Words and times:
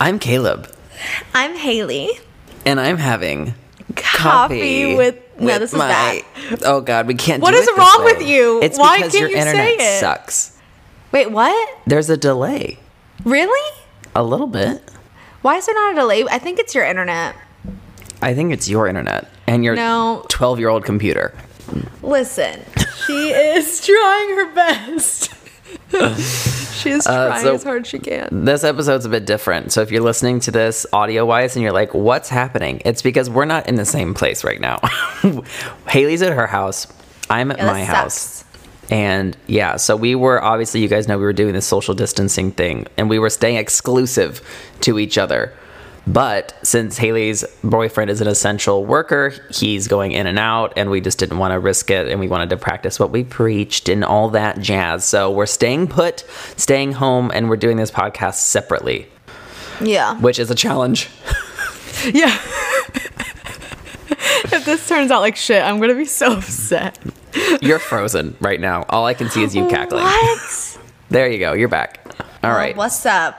I'm 0.00 0.18
Caleb, 0.18 0.66
I'm 1.34 1.54
Haley. 1.56 2.08
and 2.64 2.80
I'm 2.80 2.96
having 2.96 3.54
Coffee 3.96 4.94
with- 4.96 5.16
no, 5.38 5.58
this 5.58 5.72
is 5.72 5.78
bad. 5.78 6.22
Oh 6.64 6.80
God, 6.80 7.06
we 7.06 7.14
can't. 7.14 7.42
What 7.42 7.52
do 7.52 7.56
is 7.58 7.68
wrong 7.76 8.04
with 8.04 8.22
you? 8.22 8.60
It's 8.62 8.78
Why 8.78 8.96
because 8.98 9.12
can't 9.12 9.30
your 9.30 9.38
you 9.38 9.42
say 9.44 9.72
internet 9.74 9.80
it? 9.80 10.00
sucks. 10.00 10.52
Wait, 11.12 11.30
what? 11.30 11.78
There's 11.86 12.10
a 12.10 12.16
delay, 12.16 12.78
Really? 13.24 13.76
a 14.14 14.22
little 14.22 14.46
bit. 14.46 14.82
Why 15.42 15.56
is 15.56 15.66
there 15.66 15.74
not 15.74 15.92
a 15.92 15.96
delay? 15.96 16.24
I 16.30 16.38
think 16.38 16.58
it's 16.58 16.74
your 16.74 16.84
internet. 16.84 17.34
I 18.22 18.34
think 18.34 18.52
it's 18.52 18.68
your 18.68 18.86
internet 18.86 19.28
and 19.46 19.64
your 19.64 19.74
No. 19.74 20.24
12 20.28 20.58
year 20.58 20.68
old 20.68 20.84
computer. 20.84 21.34
Listen, 22.02 22.60
she 23.06 23.30
is 23.30 23.84
trying 23.84 24.36
her 24.36 24.54
best. 24.54 25.30
she 26.72 26.90
is 26.90 27.06
Uh, 27.06 27.28
trying 27.28 27.42
so- 27.42 27.54
as 27.54 27.62
hard 27.64 27.82
as 27.82 27.88
she 27.88 27.98
can. 27.98 28.44
This 28.44 28.64
episode's 28.64 29.04
a 29.04 29.08
bit 29.08 29.26
different. 29.26 29.72
So 29.72 29.80
if 29.82 29.90
you're 29.90 30.02
listening 30.02 30.40
to 30.40 30.50
this 30.50 30.86
audio 30.92 31.24
wise 31.26 31.56
and 31.56 31.62
you're 31.62 31.72
like, 31.72 31.92
what's 31.94 32.28
happening? 32.28 32.80
It's 32.84 33.02
because 33.02 33.28
we're 33.28 33.44
not 33.44 33.68
in 33.68 33.74
the 33.76 33.84
same 33.84 34.14
place 34.14 34.44
right 34.44 34.60
now. 34.60 34.78
Haley's 35.88 36.22
at 36.22 36.32
her 36.32 36.46
house. 36.46 36.86
I'm 37.28 37.50
at 37.50 37.58
Yeah, 37.58 37.66
my 37.66 37.84
house. 37.84 38.44
And 38.90 39.36
yeah, 39.46 39.76
so 39.76 39.94
we 39.94 40.14
were 40.16 40.42
obviously, 40.42 40.80
you 40.80 40.88
guys 40.88 41.06
know 41.06 41.16
we 41.16 41.24
were 41.24 41.32
doing 41.32 41.52
this 41.54 41.66
social 41.66 41.94
distancing 41.94 42.50
thing 42.50 42.86
and 42.96 43.08
we 43.08 43.18
were 43.20 43.30
staying 43.30 43.56
exclusive 43.56 44.40
to 44.80 44.98
each 44.98 45.16
other. 45.16 45.52
But 46.06 46.54
since 46.62 46.96
Haley's 46.96 47.44
boyfriend 47.62 48.10
is 48.10 48.20
an 48.20 48.26
essential 48.26 48.84
worker, 48.84 49.32
he's 49.50 49.86
going 49.86 50.12
in 50.12 50.26
and 50.26 50.38
out, 50.38 50.72
and 50.76 50.90
we 50.90 51.00
just 51.00 51.18
didn't 51.18 51.38
want 51.38 51.52
to 51.52 51.60
risk 51.60 51.90
it. 51.90 52.08
And 52.08 52.18
we 52.18 52.26
wanted 52.26 52.50
to 52.50 52.56
practice 52.56 52.98
what 52.98 53.10
we 53.10 53.22
preached 53.22 53.88
and 53.88 54.04
all 54.04 54.30
that 54.30 54.60
jazz. 54.60 55.04
So 55.04 55.30
we're 55.30 55.46
staying 55.46 55.88
put, 55.88 56.20
staying 56.56 56.92
home, 56.92 57.30
and 57.34 57.48
we're 57.48 57.56
doing 57.56 57.76
this 57.76 57.90
podcast 57.90 58.36
separately, 58.36 59.06
Yeah. 59.80 60.18
which 60.20 60.38
is 60.38 60.50
a 60.50 60.54
challenge. 60.54 61.08
Yeah. 62.14 62.34
if 64.44 64.64
this 64.64 64.88
turns 64.88 65.10
out 65.10 65.20
like 65.20 65.36
shit, 65.36 65.62
I'm 65.62 65.80
gonna 65.80 65.94
be 65.94 66.06
so 66.06 66.32
upset. 66.32 66.98
You're 67.60 67.78
frozen 67.78 68.36
right 68.40 68.58
now. 68.58 68.84
All 68.88 69.04
I 69.04 69.12
can 69.12 69.28
see 69.28 69.42
is 69.42 69.54
you 69.54 69.68
cackling. 69.68 70.04
What? 70.04 70.78
There 71.10 71.30
you 71.30 71.38
go. 71.38 71.52
You're 71.52 71.68
back. 71.68 72.00
All 72.42 72.52
oh, 72.52 72.54
right. 72.54 72.74
What's 72.74 73.04
up? 73.04 73.38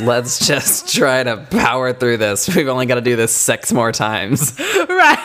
Let's 0.00 0.46
just 0.46 0.94
try 0.94 1.22
to 1.22 1.38
power 1.50 1.92
through 1.92 2.18
this. 2.18 2.54
We've 2.54 2.68
only 2.68 2.86
got 2.86 2.96
to 2.96 3.00
do 3.00 3.16
this 3.16 3.32
six 3.32 3.72
more 3.72 3.92
times. 3.92 4.58
Right. 4.88 5.18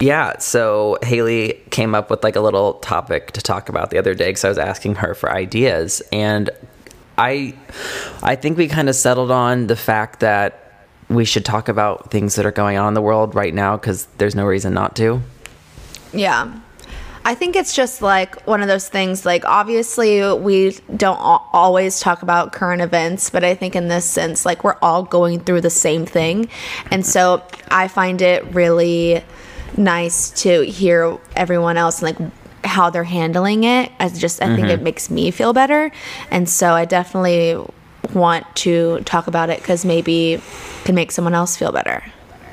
Yeah, 0.00 0.38
so 0.38 0.96
Haley 1.02 1.60
came 1.70 1.94
up 1.94 2.08
with 2.08 2.24
like 2.24 2.34
a 2.34 2.40
little 2.40 2.74
topic 2.74 3.32
to 3.32 3.42
talk 3.42 3.68
about 3.68 3.90
the 3.90 3.98
other 3.98 4.14
day 4.14 4.30
because 4.30 4.44
I 4.44 4.48
was 4.48 4.56
asking 4.58 4.94
her 4.96 5.14
for 5.14 5.30
ideas, 5.30 6.00
and 6.10 6.48
I, 7.18 7.54
I 8.22 8.34
think 8.34 8.56
we 8.56 8.66
kind 8.66 8.88
of 8.88 8.96
settled 8.96 9.30
on 9.30 9.66
the 9.66 9.76
fact 9.76 10.20
that 10.20 10.86
we 11.10 11.26
should 11.26 11.44
talk 11.44 11.68
about 11.68 12.10
things 12.10 12.36
that 12.36 12.46
are 12.46 12.50
going 12.50 12.78
on 12.78 12.88
in 12.88 12.94
the 12.94 13.02
world 13.02 13.34
right 13.34 13.52
now 13.52 13.76
because 13.76 14.06
there's 14.16 14.34
no 14.34 14.46
reason 14.46 14.72
not 14.72 14.96
to. 14.96 15.20
Yeah. 16.14 16.58
I 17.24 17.34
think 17.34 17.54
it's 17.54 17.74
just 17.74 18.00
like 18.00 18.46
one 18.46 18.62
of 18.62 18.68
those 18.68 18.88
things. 18.88 19.26
Like, 19.26 19.44
obviously, 19.44 20.32
we 20.34 20.78
don't 20.96 21.18
always 21.20 22.00
talk 22.00 22.22
about 22.22 22.52
current 22.52 22.80
events, 22.80 23.28
but 23.30 23.44
I 23.44 23.54
think 23.54 23.76
in 23.76 23.88
this 23.88 24.04
sense, 24.04 24.46
like, 24.46 24.64
we're 24.64 24.78
all 24.80 25.02
going 25.02 25.40
through 25.40 25.60
the 25.60 25.70
same 25.70 26.06
thing. 26.06 26.48
And 26.90 27.04
so 27.04 27.42
I 27.70 27.88
find 27.88 28.22
it 28.22 28.44
really 28.54 29.22
nice 29.76 30.30
to 30.42 30.62
hear 30.62 31.18
everyone 31.36 31.76
else, 31.76 32.00
like, 32.00 32.16
how 32.64 32.90
they're 32.90 33.04
handling 33.04 33.64
it. 33.64 33.92
I 33.98 34.08
just, 34.08 34.42
I 34.42 34.54
think 34.54 34.68
it 34.68 34.76
mm-hmm. 34.76 34.84
makes 34.84 35.10
me 35.10 35.30
feel 35.30 35.52
better. 35.52 35.90
And 36.30 36.48
so 36.48 36.72
I 36.72 36.84
definitely 36.84 37.62
want 38.14 38.44
to 38.56 39.00
talk 39.00 39.26
about 39.26 39.50
it 39.50 39.58
because 39.58 39.84
maybe 39.84 40.34
it 40.34 40.42
can 40.84 40.94
make 40.94 41.12
someone 41.12 41.34
else 41.34 41.56
feel 41.56 41.72
better. 41.72 42.02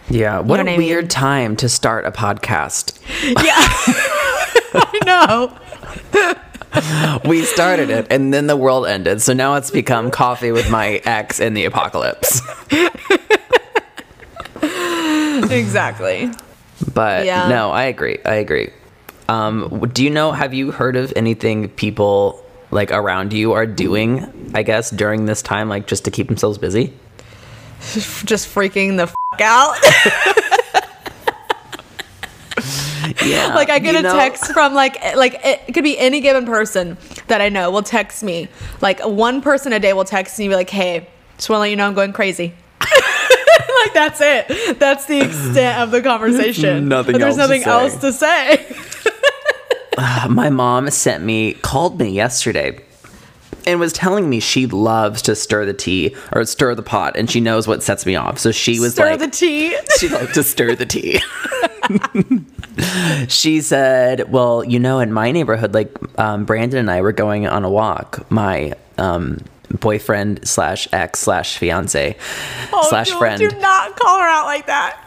Yeah, 0.09 0.39
what 0.39 0.57
know 0.57 0.63
a 0.63 0.65
what 0.65 0.73
I 0.73 0.77
weird 0.77 1.05
mean? 1.05 1.09
time 1.09 1.55
to 1.57 1.67
start 1.67 2.05
a 2.05 2.11
podcast. 2.11 2.99
I 3.37 4.33
know. 5.07 5.57
We 7.25 7.43
started 7.43 7.89
it, 7.89 8.07
and 8.11 8.31
then 8.31 8.45
the 8.45 8.55
world 8.57 8.85
ended. 8.85 9.21
So 9.21 9.33
now 9.33 9.55
it's 9.55 9.71
become 9.71 10.11
coffee 10.11 10.51
with 10.51 10.69
my 10.69 11.01
ex 11.05 11.39
in 11.39 11.55
the 11.55 11.65
apocalypse. 11.65 12.39
exactly. 15.49 16.29
But 16.93 17.25
Yeah. 17.25 17.47
no, 17.47 17.71
I 17.71 17.83
agree. 17.85 18.19
I 18.25 18.35
agree. 18.35 18.69
Um, 19.29 19.89
do 19.93 20.03
you 20.03 20.09
know? 20.09 20.31
Have 20.31 20.53
you 20.53 20.71
heard 20.71 20.95
of 20.95 21.11
anything 21.15 21.69
people 21.69 22.43
like 22.69 22.91
around 22.91 23.33
you 23.33 23.53
are 23.53 23.65
doing? 23.65 24.51
I 24.53 24.61
guess 24.63 24.91
during 24.91 25.25
this 25.25 25.41
time, 25.41 25.69
like 25.69 25.87
just 25.87 26.05
to 26.05 26.11
keep 26.11 26.27
themselves 26.27 26.57
busy. 26.57 26.93
Just 28.25 28.53
freaking 28.53 28.97
the 28.97 29.03
f- 29.03 29.15
out. 29.39 29.77
Yeah, 33.29 33.53
like 33.55 33.69
I 33.69 33.79
get 33.79 33.95
a 33.95 34.01
know- 34.01 34.13
text 34.13 34.51
from 34.53 34.73
like 34.73 34.97
eh, 35.03 35.15
like 35.15 35.35
eh, 35.45 35.59
it 35.67 35.73
could 35.73 35.83
be 35.83 35.97
any 35.97 36.21
given 36.21 36.45
person 36.45 36.97
that 37.27 37.41
I 37.41 37.49
know 37.49 37.71
will 37.71 37.83
text 37.83 38.23
me. 38.23 38.47
Like 38.81 38.99
one 39.05 39.41
person 39.41 39.73
a 39.73 39.79
day 39.79 39.93
will 39.93 40.05
text 40.05 40.37
me 40.39 40.45
and 40.45 40.51
be 40.51 40.55
like, 40.55 40.69
"Hey, 40.69 41.07
just 41.37 41.49
want 41.49 41.57
to 41.57 41.61
let 41.61 41.69
you 41.69 41.75
know 41.75 41.87
I'm 41.87 41.93
going 41.93 42.13
crazy." 42.13 42.53
like 42.79 43.93
that's 43.93 44.19
it. 44.21 44.79
That's 44.79 45.05
the 45.05 45.19
extent 45.21 45.79
of 45.79 45.91
the 45.91 46.01
conversation. 46.01 46.87
Nothing 46.87 47.13
But 47.13 47.21
there's 47.21 47.35
to 47.35 47.41
nothing 47.41 47.61
say. 47.63 47.69
else 47.69 47.95
to 47.97 48.13
say. 48.13 48.65
Uh, 49.99 50.27
my 50.29 50.47
mom 50.51 50.87
sent 50.91 51.23
me, 51.23 51.53
called 51.53 51.99
me 51.99 52.09
yesterday, 52.09 52.79
and 53.65 53.79
was 53.79 53.91
telling 53.91 54.29
me 54.29 54.39
she 54.39 54.67
loves 54.67 55.23
to 55.23 55.35
stir 55.35 55.65
the 55.65 55.73
tea 55.73 56.15
or 56.33 56.45
stir 56.45 56.75
the 56.75 56.83
pot, 56.83 57.17
and 57.17 57.31
she 57.31 57.39
knows 57.41 57.67
what 57.67 57.81
sets 57.81 58.05
me 58.05 58.15
off. 58.15 58.37
So 58.37 58.51
she 58.51 58.79
was 58.79 58.93
Stir 58.93 59.05
like, 59.09 59.15
Stir 59.19 59.25
the 59.25 59.31
tea. 59.31 59.75
she 59.99 60.07
liked 60.09 60.35
to 60.35 60.43
stir 60.43 60.75
the 60.75 60.85
tea. 60.85 61.19
she 63.27 63.61
said, 63.61 64.31
"Well, 64.31 64.63
you 64.63 64.79
know, 64.79 64.99
in 64.99 65.11
my 65.13 65.31
neighborhood, 65.31 65.73
like 65.73 65.95
um, 66.19 66.45
Brandon 66.45 66.79
and 66.79 66.91
I 66.91 67.01
were 67.01 67.11
going 67.11 67.47
on 67.47 67.63
a 67.63 67.69
walk. 67.69 68.29
My 68.31 68.73
um, 68.97 69.39
boyfriend 69.79 70.47
slash 70.47 70.87
ex 70.91 71.19
slash 71.19 71.57
fiance 71.57 72.15
slash 72.89 73.11
Oh, 73.11 73.19
friend, 73.19 73.39
Do 73.39 73.49
not 73.59 73.95
call 73.95 74.19
her 74.19 74.27
out 74.27 74.45
like 74.45 74.67
that. 74.67 75.03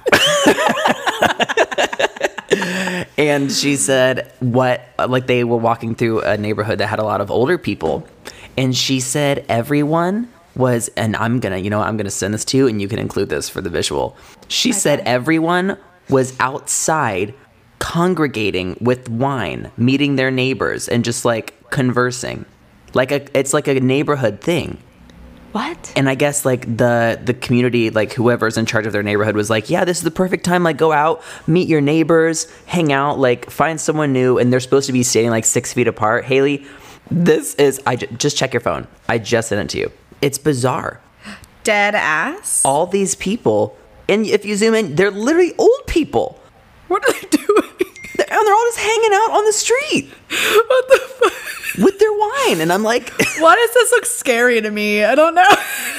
and 3.18 3.50
she 3.50 3.76
said, 3.76 4.32
"What? 4.40 4.82
Like 4.98 5.26
they 5.26 5.44
were 5.44 5.56
walking 5.56 5.94
through 5.94 6.22
a 6.22 6.36
neighborhood 6.36 6.78
that 6.78 6.86
had 6.88 6.98
a 6.98 7.04
lot 7.04 7.20
of 7.20 7.30
older 7.30 7.58
people, 7.58 8.06
and 8.56 8.76
she 8.76 9.00
said 9.00 9.44
everyone." 9.48 10.28
Was 10.56 10.88
and 10.96 11.14
I'm 11.14 11.38
gonna, 11.38 11.58
you 11.58 11.70
know, 11.70 11.80
I'm 11.80 11.96
gonna 11.96 12.10
send 12.10 12.34
this 12.34 12.44
to 12.46 12.56
you, 12.56 12.66
and 12.66 12.82
you 12.82 12.88
can 12.88 12.98
include 12.98 13.28
this 13.28 13.48
for 13.48 13.60
the 13.60 13.70
visual. 13.70 14.16
She 14.48 14.72
said 14.72 14.98
everyone 15.06 15.78
was 16.10 16.38
outside 16.40 17.34
congregating 17.78 18.76
with 18.80 19.08
wine, 19.08 19.70
meeting 19.76 20.16
their 20.16 20.30
neighbors, 20.30 20.88
and 20.88 21.04
just 21.04 21.24
like 21.24 21.70
conversing, 21.70 22.44
like 22.94 23.10
a 23.10 23.26
it's 23.38 23.54
like 23.54 23.68
a 23.68 23.80
neighborhood 23.80 24.40
thing. 24.40 24.78
What? 25.52 25.92
And 25.96 26.08
I 26.08 26.14
guess 26.14 26.44
like 26.44 26.76
the 26.76 27.20
the 27.22 27.34
community, 27.34 27.90
like 27.90 28.12
whoever's 28.12 28.56
in 28.56 28.66
charge 28.66 28.86
of 28.86 28.92
their 28.92 29.02
neighborhood, 29.02 29.34
was 29.34 29.50
like, 29.50 29.68
yeah, 29.68 29.84
this 29.84 29.98
is 29.98 30.04
the 30.04 30.10
perfect 30.10 30.44
time. 30.44 30.62
Like, 30.62 30.76
go 30.76 30.92
out, 30.92 31.22
meet 31.46 31.68
your 31.68 31.80
neighbors, 31.80 32.46
hang 32.66 32.92
out, 32.92 33.18
like 33.18 33.50
find 33.50 33.80
someone 33.80 34.12
new, 34.12 34.38
and 34.38 34.52
they're 34.52 34.60
supposed 34.60 34.86
to 34.86 34.92
be 34.92 35.02
standing 35.02 35.30
like 35.30 35.44
six 35.44 35.72
feet 35.72 35.88
apart. 35.88 36.24
Haley, 36.24 36.64
this 37.10 37.54
is 37.56 37.80
I 37.84 37.96
just 37.96 38.36
check 38.36 38.52
your 38.52 38.60
phone. 38.60 38.86
I 39.08 39.18
just 39.18 39.48
sent 39.48 39.60
it 39.60 39.72
to 39.74 39.78
you. 39.78 39.92
It's 40.22 40.38
bizarre. 40.38 41.00
Dead 41.64 41.94
ass. 41.94 42.64
All 42.64 42.86
these 42.86 43.14
people, 43.16 43.76
and 44.10 44.26
if 44.26 44.44
you 44.44 44.56
zoom 44.56 44.74
in, 44.74 44.94
they're 44.96 45.10
literally 45.10 45.54
old 45.58 45.86
people, 45.86 46.38
What 46.88 47.02
are 47.08 47.12
they 47.12 47.28
doing? 47.28 47.70
and 48.18 48.46
they're 48.46 48.54
all 48.54 48.66
just 48.68 48.78
hanging 48.80 49.10
out 49.14 49.30
on 49.32 49.44
the 49.46 49.52
street 49.52 50.10
what 50.30 50.88
the 50.88 50.98
fuck? 50.98 51.32
with 51.84 51.98
their 51.98 52.12
wine. 52.12 52.60
And 52.60 52.72
I'm 52.72 52.82
like, 52.82 53.10
Why 53.38 53.54
does 53.56 53.72
this 53.74 53.90
look 53.92 54.04
scary 54.06 54.60
to 54.60 54.70
me? 54.70 55.02
I 55.04 55.14
don't 55.14 55.34
know. 55.34 55.48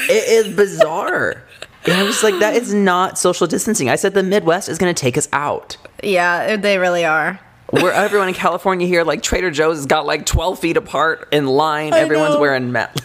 it 0.10 0.46
is 0.48 0.56
bizarre. 0.56 1.44
And 1.86 1.94
I 1.96 2.04
was 2.04 2.22
like, 2.24 2.38
that 2.40 2.56
is 2.56 2.74
not 2.74 3.18
social 3.18 3.48
distancing. 3.48 3.90
I 3.90 3.96
said 3.96 4.14
the 4.14 4.22
Midwest 4.24 4.70
is 4.70 4.78
going 4.78 4.94
to 4.94 5.00
take 5.00 5.18
us 5.18 5.28
out. 5.34 5.78
yeah, 6.04 6.56
they 6.58 6.78
really 6.78 7.04
are. 7.06 7.40
where 7.72 7.92
everyone 7.92 8.28
in 8.28 8.34
California 8.36 8.86
here, 8.86 9.04
like 9.04 9.24
Trader 9.24 9.50
Joe's, 9.50 9.78
has 9.78 9.86
got 9.88 10.06
like 10.06 10.26
12 10.28 10.60
feet 10.60 10.78
apart 10.78 11.28
in 11.32 11.48
line. 11.48 11.94
I 11.94 12.00
Everyone's 12.02 12.36
know. 12.36 12.40
wearing 12.42 12.72
mat. 12.72 13.02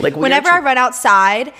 like 0.00 0.16
Whenever 0.16 0.50
weird- 0.50 0.62
I 0.62 0.66
run 0.66 0.76
outside, 0.78 1.54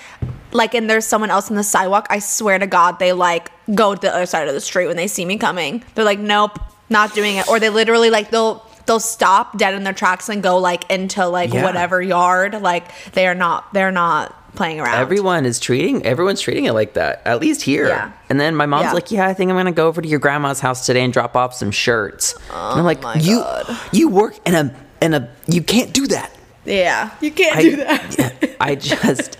like 0.54 0.72
and 0.74 0.88
there's 0.88 1.04
someone 1.06 1.30
else 1.30 1.50
on 1.50 1.56
the 1.56 1.62
sidewalk, 1.64 2.06
I 2.08 2.20
swear 2.20 2.58
to 2.58 2.66
God, 2.66 2.98
they 2.98 3.12
like 3.12 3.50
go 3.74 3.94
to 3.94 4.00
the 4.00 4.14
other 4.14 4.26
side 4.26 4.48
of 4.48 4.54
the 4.54 4.60
street 4.60 4.86
when 4.86 4.96
they 4.96 5.08
see 5.08 5.24
me 5.24 5.36
coming. 5.36 5.84
They're 5.94 6.04
like, 6.04 6.18
nope, 6.20 6.58
not 6.88 7.12
doing 7.14 7.36
it. 7.36 7.48
Or 7.48 7.60
they 7.60 7.68
literally 7.70 8.08
like 8.10 8.30
they'll 8.30 8.64
they'll 8.86 9.00
stop 9.00 9.58
dead 9.58 9.74
in 9.74 9.82
their 9.84 9.92
tracks 9.92 10.28
and 10.28 10.42
go 10.42 10.58
like 10.58 10.90
into 10.90 11.26
like 11.26 11.52
Yeah. 11.52 11.64
whatever 11.64 12.00
yard. 12.00 12.60
Like 12.62 12.84
they 13.12 13.26
are 13.26 13.34
not 13.34 13.72
they're 13.74 13.90
not 13.92 14.34
playing 14.54 14.78
around. 14.78 14.94
everyone 14.94 15.44
is 15.46 15.58
treating 15.58 16.06
everyone's 16.06 16.40
treating 16.40 16.66
it 16.66 16.72
like 16.72 16.94
that. 16.94 17.22
At 17.24 17.40
least 17.40 17.62
here. 17.62 17.88
Yeah. 17.88 18.12
And 18.30 18.38
then 18.38 18.54
my 18.54 18.66
mom's 18.66 18.84
Yeah. 18.84 18.92
like, 18.92 19.10
"Yeah, 19.10 19.26
I 19.26 19.34
think 19.34 19.50
I'm 19.50 19.56
gonna 19.56 19.72
go 19.72 19.88
over 19.88 20.00
to 20.00 20.06
your 20.06 20.20
grandma's 20.20 20.60
house 20.60 20.86
today 20.86 21.02
and 21.02 21.12
drop 21.12 21.34
off 21.34 21.54
some 21.54 21.72
shirts." 21.72 22.34
and 22.50 22.56
I'm 22.56 22.78
oh 22.78 22.82
like, 22.84 22.98
Oh 22.98 23.02
my 23.02 23.14
"You 23.16 23.38
God. 23.40 23.78
you 23.90 24.08
work 24.08 24.36
in 24.46 24.54
a 24.54 24.72
in 25.02 25.14
a 25.14 25.28
you 25.48 25.60
can't 25.62 25.92
do 25.92 26.06
that." 26.06 26.30
yeah, 26.64 27.10
you 27.20 27.32
can't 27.32 27.56
I- 27.56 27.62
do 27.62 27.76
that. 27.76 28.43
I 28.60 28.74
just 28.74 29.36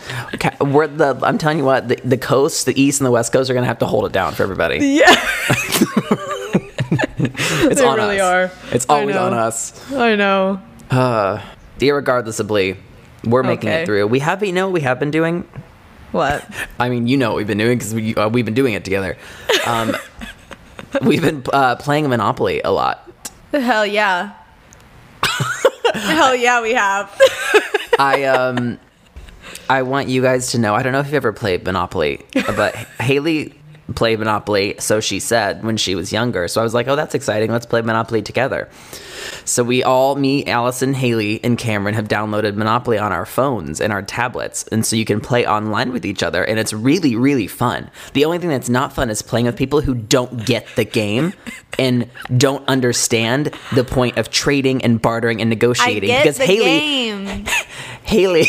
we're 0.61 0.87
the 0.87 1.19
I'm 1.23 1.39
telling 1.39 1.59
you 1.59 1.65
what 1.65 1.89
the, 1.89 1.97
the 2.05 2.19
coast, 2.19 2.67
the 2.67 2.81
east 2.81 3.01
and 3.01 3.07
the 3.07 3.11
west 3.11 3.33
coast 3.33 3.51
are 3.51 3.55
gonna 3.55 3.67
have 3.67 3.79
to 3.81 3.87
hold 3.87 4.07
it 4.07 4.13
down 4.13 4.35
for 4.35 4.43
everybody. 4.43 4.79
Yeah, 4.87 5.05
It's 7.67 7.81
they 7.81 7.87
on 7.87 7.97
really 7.97 8.21
us. 8.21 8.51
are. 8.53 8.75
It's 8.75 8.87
I 8.89 9.01
always 9.01 9.15
know. 9.17 9.27
on 9.27 9.35
us. 9.35 9.93
I 9.93 10.17
know. 10.17 10.61
Irregardlessly, 11.79 12.77
we're 13.25 13.43
making 13.43 13.69
Okay. 13.71 13.83
it 13.83 13.87
through. 13.87 14.07
We 14.07 14.19
have, 14.21 14.43
you 14.45 14.53
know, 14.53 14.67
what 14.67 14.75
we 14.75 14.81
have 14.83 14.99
been 15.01 15.11
doing. 15.11 15.49
What? 16.13 16.45
I 16.79 16.89
mean, 16.89 17.07
you 17.07 17.17
know 17.17 17.31
what 17.31 17.37
we've 17.39 17.47
been 17.47 17.59
doing 17.59 17.79
because 17.79 17.95
we 17.95 18.15
uh, 18.15 18.29
we've 18.29 18.45
been 18.45 18.55
doing 18.55 18.75
it 18.75 18.85
together. 18.85 19.17
Um, 19.67 19.97
we've 21.03 21.23
been 21.23 21.43
uh, 21.53 21.77
playing 21.77 22.09
Monopoly 22.09 22.61
a 22.63 22.71
lot. 22.71 23.11
Hell 23.53 23.87
yeah. 23.87 24.33
Hell 25.95 26.35
yeah, 26.35 26.61
we 26.63 26.73
have. 26.75 27.11
I 27.99 28.25
um, 28.25 28.79
I 29.69 29.83
want 29.83 30.09
you 30.09 30.23
guys 30.23 30.53
to 30.53 30.59
know. 30.59 30.75
I 30.75 30.83
don't 30.83 30.93
know 30.93 31.01
if 31.01 31.07
you've 31.07 31.15
ever 31.15 31.33
played 31.33 31.65
Monopoly, 31.65 32.21
but 32.35 32.75
Haley 32.75 33.55
played 33.95 34.19
Monopoly, 34.19 34.77
so 34.79 35.01
she 35.01 35.21
said 35.21 35.63
when 35.65 35.77
she 35.77 35.95
was 35.95 36.13
younger. 36.13 36.49
So 36.49 36.61
I 36.61 36.65
was 36.65 36.75
like, 36.75 36.89
oh, 36.89 36.97
that's 36.97 37.15
exciting. 37.15 37.51
Let's 37.51 37.67
play 37.67 37.83
Monopoly 37.83 38.23
together. 38.23 38.69
So 39.45 39.63
we 39.65 39.83
all, 39.83 40.17
me, 40.17 40.45
Allison, 40.47 40.95
Haley, 40.95 41.41
and 41.45 41.59
Cameron, 41.59 41.95
have 41.95 42.09
downloaded 42.09 42.55
Monopoly 42.57 42.99
on 42.99 43.13
our 43.13 43.27
phones 43.27 43.81
and 43.81 43.93
our 43.93 44.03
tablets, 44.03 44.65
and 44.69 44.85
so 44.85 44.97
you 44.97 45.05
can 45.05 45.21
play 45.21 45.47
online 45.47 45.93
with 45.93 46.05
each 46.05 46.23
other, 46.23 46.45
and 46.45 46.59
it's 46.59 46.73
really, 46.73 47.17
really 47.17 47.47
fun. 47.47 47.91
The 48.13 48.25
only 48.25 48.39
thing 48.39 48.49
that's 48.51 48.69
not 48.69 48.93
fun 48.93 49.11
is 49.11 49.23
playing 49.23 49.47
with 49.47 49.57
people 49.57 49.81
who 49.81 49.95
don't 49.95 50.45
get 50.45 50.67
the 50.77 50.85
game 50.85 51.33
and 51.79 52.09
don't 52.37 52.67
understand 52.69 53.53
the 53.75 53.85
point 53.85 54.17
of 54.17 54.31
trading 54.31 54.83
and 54.85 55.01
bartering 55.01 55.41
and 55.41 55.51
negotiating. 55.51 56.09
because 56.11 56.39
Haley. 56.39 57.45
Haley 58.05 58.45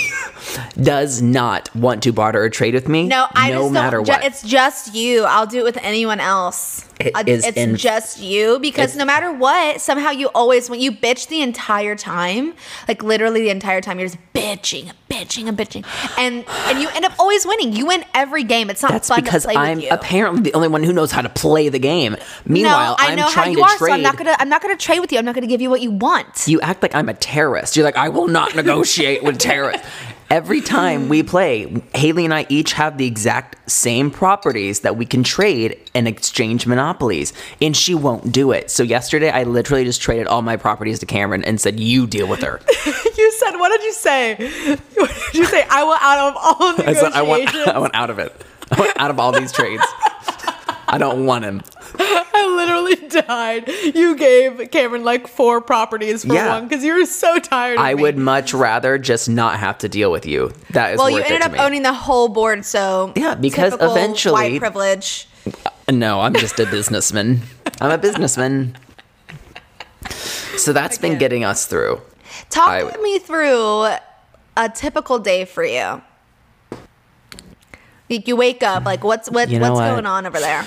does 0.82 1.22
not 1.22 1.74
want 1.76 2.04
to 2.04 2.12
barter 2.14 2.44
or 2.44 2.50
trade 2.50 2.74
with 2.74 2.88
me. 2.90 3.08
No, 3.08 3.26
I 3.34 3.52
no 3.52 3.64
just 3.64 3.74
matter 3.74 3.98
don't. 3.98 4.06
ju- 4.06 4.12
what. 4.12 4.26
it's 4.26 4.42
just 4.44 4.94
you. 4.94 5.24
I'll 5.24 5.46
do 5.48 5.60
it 5.60 5.64
with 5.64 5.78
anyone 5.78 6.20
else. 6.20 6.86
It 7.00 7.16
uh, 7.16 7.24
is 7.26 7.46
it's 7.46 7.58
in- 7.58 7.76
just 7.78 8.20
you 8.20 8.60
because 8.60 8.96
no 8.96 9.06
matter 9.06 9.32
what, 9.34 9.82
somehow 9.82 10.12
you 10.12 10.28
always 10.36 10.65
when 10.70 10.80
you 10.82 10.92
bitch 10.92 11.28
the 11.28 11.42
entire 11.42 11.96
time, 11.96 12.54
like 12.88 13.04
literally 13.04 13.42
the 13.42 13.50
entire 13.50 13.82
time, 13.82 14.00
you're 14.00 14.08
just 14.08 14.20
bitching, 14.34 14.92
bitching, 15.10 15.48
and 15.48 15.58
bitching, 15.58 15.86
and 16.18 16.46
and 16.68 16.80
you 16.80 16.90
end 16.90 17.06
up 17.06 17.14
always 17.20 17.46
winning. 17.46 17.74
You 17.74 17.88
win 17.88 18.04
every 18.14 18.44
game. 18.44 18.70
It's 18.70 18.82
not 18.82 18.92
That's 18.92 19.08
fun 19.08 19.22
because 19.24 19.44
to 19.44 19.50
play 19.50 19.56
I'm 19.58 19.78
with 19.78 19.86
you. 19.86 19.90
apparently 19.92 20.42
the 20.44 20.54
only 20.54 20.68
one 20.68 20.84
who 20.84 20.94
knows 20.94 21.12
how 21.12 21.22
to 21.22 21.30
play 21.30 21.70
the 21.70 21.80
game. 21.80 22.16
Meanwhile, 22.46 22.96
no, 23.00 23.06
I 23.06 23.12
I'm 23.12 23.16
know 23.18 23.30
how 23.30 23.46
you 23.46 23.58
to 23.58 23.62
are, 23.64 23.78
trade. 23.78 23.90
so 23.90 23.94
I'm 23.94 24.02
not 24.02 24.18
gonna. 24.18 24.36
I'm 24.40 24.50
not 24.50 24.62
gonna 24.62 24.76
trade 24.78 25.00
with 25.00 25.12
you. 25.12 25.18
I'm 25.20 25.26
not 25.26 25.36
gonna 25.36 25.48
give 25.48 25.62
you 25.62 25.70
what 25.70 25.82
you 25.82 25.92
want. 25.92 26.48
you 26.48 26.60
act 26.62 26.82
like 26.82 26.96
I'm 26.96 27.10
a 27.10 27.14
terrorist. 27.14 27.76
You're 27.76 27.86
like, 27.86 27.98
I 27.98 28.10
will 28.10 28.28
not 28.28 28.56
negotiate 28.56 29.24
with 29.24 29.38
terrorists. 29.40 29.88
Every 30.30 30.62
time 30.62 31.08
we 31.10 31.22
play, 31.36 31.82
Haley 31.94 32.26
and 32.26 32.34
I 32.34 32.46
each 32.50 32.74
have 32.74 32.98
the 32.98 33.06
exact 33.06 33.70
same 33.70 34.10
properties 34.12 34.82
that 34.82 34.98
we 34.98 35.06
can 35.06 35.24
trade 35.24 35.80
and 35.94 36.08
exchange 36.08 36.66
monopolies, 36.68 37.34
and 37.62 37.76
she 37.76 37.94
won't 37.96 38.32
do 38.32 38.52
it. 38.52 38.70
So 38.72 38.84
yesterday, 38.84 39.30
I 39.30 39.44
literally 39.44 39.84
just 39.84 40.02
traded 40.02 40.28
all 40.28 40.42
my 40.42 40.58
properties 40.58 41.00
to 41.00 41.06
Cameron 41.06 41.44
and 41.44 41.60
said, 41.62 41.80
"You 41.80 42.08
deal 42.08 42.28
with 42.28 42.42
her." 42.42 42.60
You 43.18 43.32
said, 43.32 43.56
what 43.58 43.70
did 43.70 43.82
you 43.84 43.94
say? 43.94 44.36
What 44.96 45.10
did 45.10 45.36
you 45.36 45.46
say? 45.46 45.66
I 45.70 45.84
will 45.84 45.98
out 46.00 46.30
of 46.30 46.36
all 46.36 46.68
I 46.68 46.72
negotiations. 46.72 47.00
said, 47.00 47.14
I 47.14 47.22
want, 47.22 47.56
I 47.56 47.80
want 47.80 47.96
out 47.96 48.10
of 48.10 48.20
it. 48.20 48.46
I 48.72 48.80
want 48.80 48.92
out 48.98 49.10
of 49.10 49.20
all 49.20 49.32
these 49.32 49.52
trades. 49.54 49.84
I 50.96 50.98
don't 50.98 51.26
want 51.26 51.44
him. 51.44 51.62
I 52.00 52.48
literally 52.56 52.96
died. 53.24 53.68
You 53.96 54.16
gave 54.16 54.72
Cameron 54.72 55.04
like 55.04 55.28
four 55.28 55.60
properties 55.62 56.24
for 56.26 56.34
Yeah. 56.34 56.50
one 56.60 56.68
because 56.68 56.84
you 56.84 56.94
were 56.94 57.06
so 57.06 57.38
tired. 57.40 57.78
Of 57.78 57.84
I 57.86 57.94
me. 57.94 58.02
would 58.02 58.18
much 58.18 58.54
rather 58.54 58.98
just 58.98 59.28
not 59.30 59.60
have 59.60 59.78
to 59.80 59.90
deal 59.90 60.12
with 60.12 60.26
you. 60.26 60.54
That 60.72 60.94
is 60.94 60.98
well, 60.98 61.08
worth 61.08 61.16
you 61.18 61.36
ended 61.36 61.42
it 61.42 61.44
up 61.44 61.52
me. 61.52 61.60
owning 61.60 61.84
the 61.84 61.94
whole 61.94 62.30
board, 62.30 62.64
so 62.66 63.12
Yeah, 63.16 63.36
because 63.36 63.72
typical 63.74 63.92
eventually- 63.96 64.34
white 64.34 64.60
privilege. 64.60 65.28
No, 65.92 66.22
I'm 66.22 66.34
just 66.34 66.60
a 66.60 66.66
businessman. 66.66 67.42
I'm 67.82 67.92
a 67.92 67.98
businessman. 67.98 68.76
So 70.58 70.72
that's 70.74 70.98
been 70.98 71.18
getting 71.18 71.44
us 71.44 71.66
through. 71.66 72.02
Talk 72.50 72.70
I- 72.70 72.98
me 73.02 73.20
through 73.20 73.88
a 74.58 74.70
typical 74.74 75.20
day 75.20 75.46
for 75.46 75.64
you. 75.64 76.02
Like 78.10 78.28
you 78.28 78.36
wake 78.36 78.62
up, 78.64 78.86
like 78.86 79.04
what's 79.04 79.30
what, 79.30 79.50
You 79.50 79.60
know 79.60 79.72
what's 79.72 79.82
what? 79.82 79.92
going 79.92 80.06
on 80.06 80.26
over 80.28 80.40
there? 80.40 80.64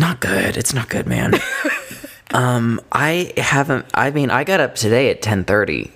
Not 0.00 0.20
good. 0.20 0.56
It's 0.56 0.74
not 0.74 0.88
good, 0.88 1.06
man. 1.06 1.34
um, 2.32 2.80
I 2.90 3.32
haven't. 3.36 3.86
I 3.94 4.10
mean, 4.10 4.30
I 4.30 4.42
got 4.44 4.60
up 4.60 4.74
today 4.74 5.10
at 5.10 5.22
10:30, 5.22 5.90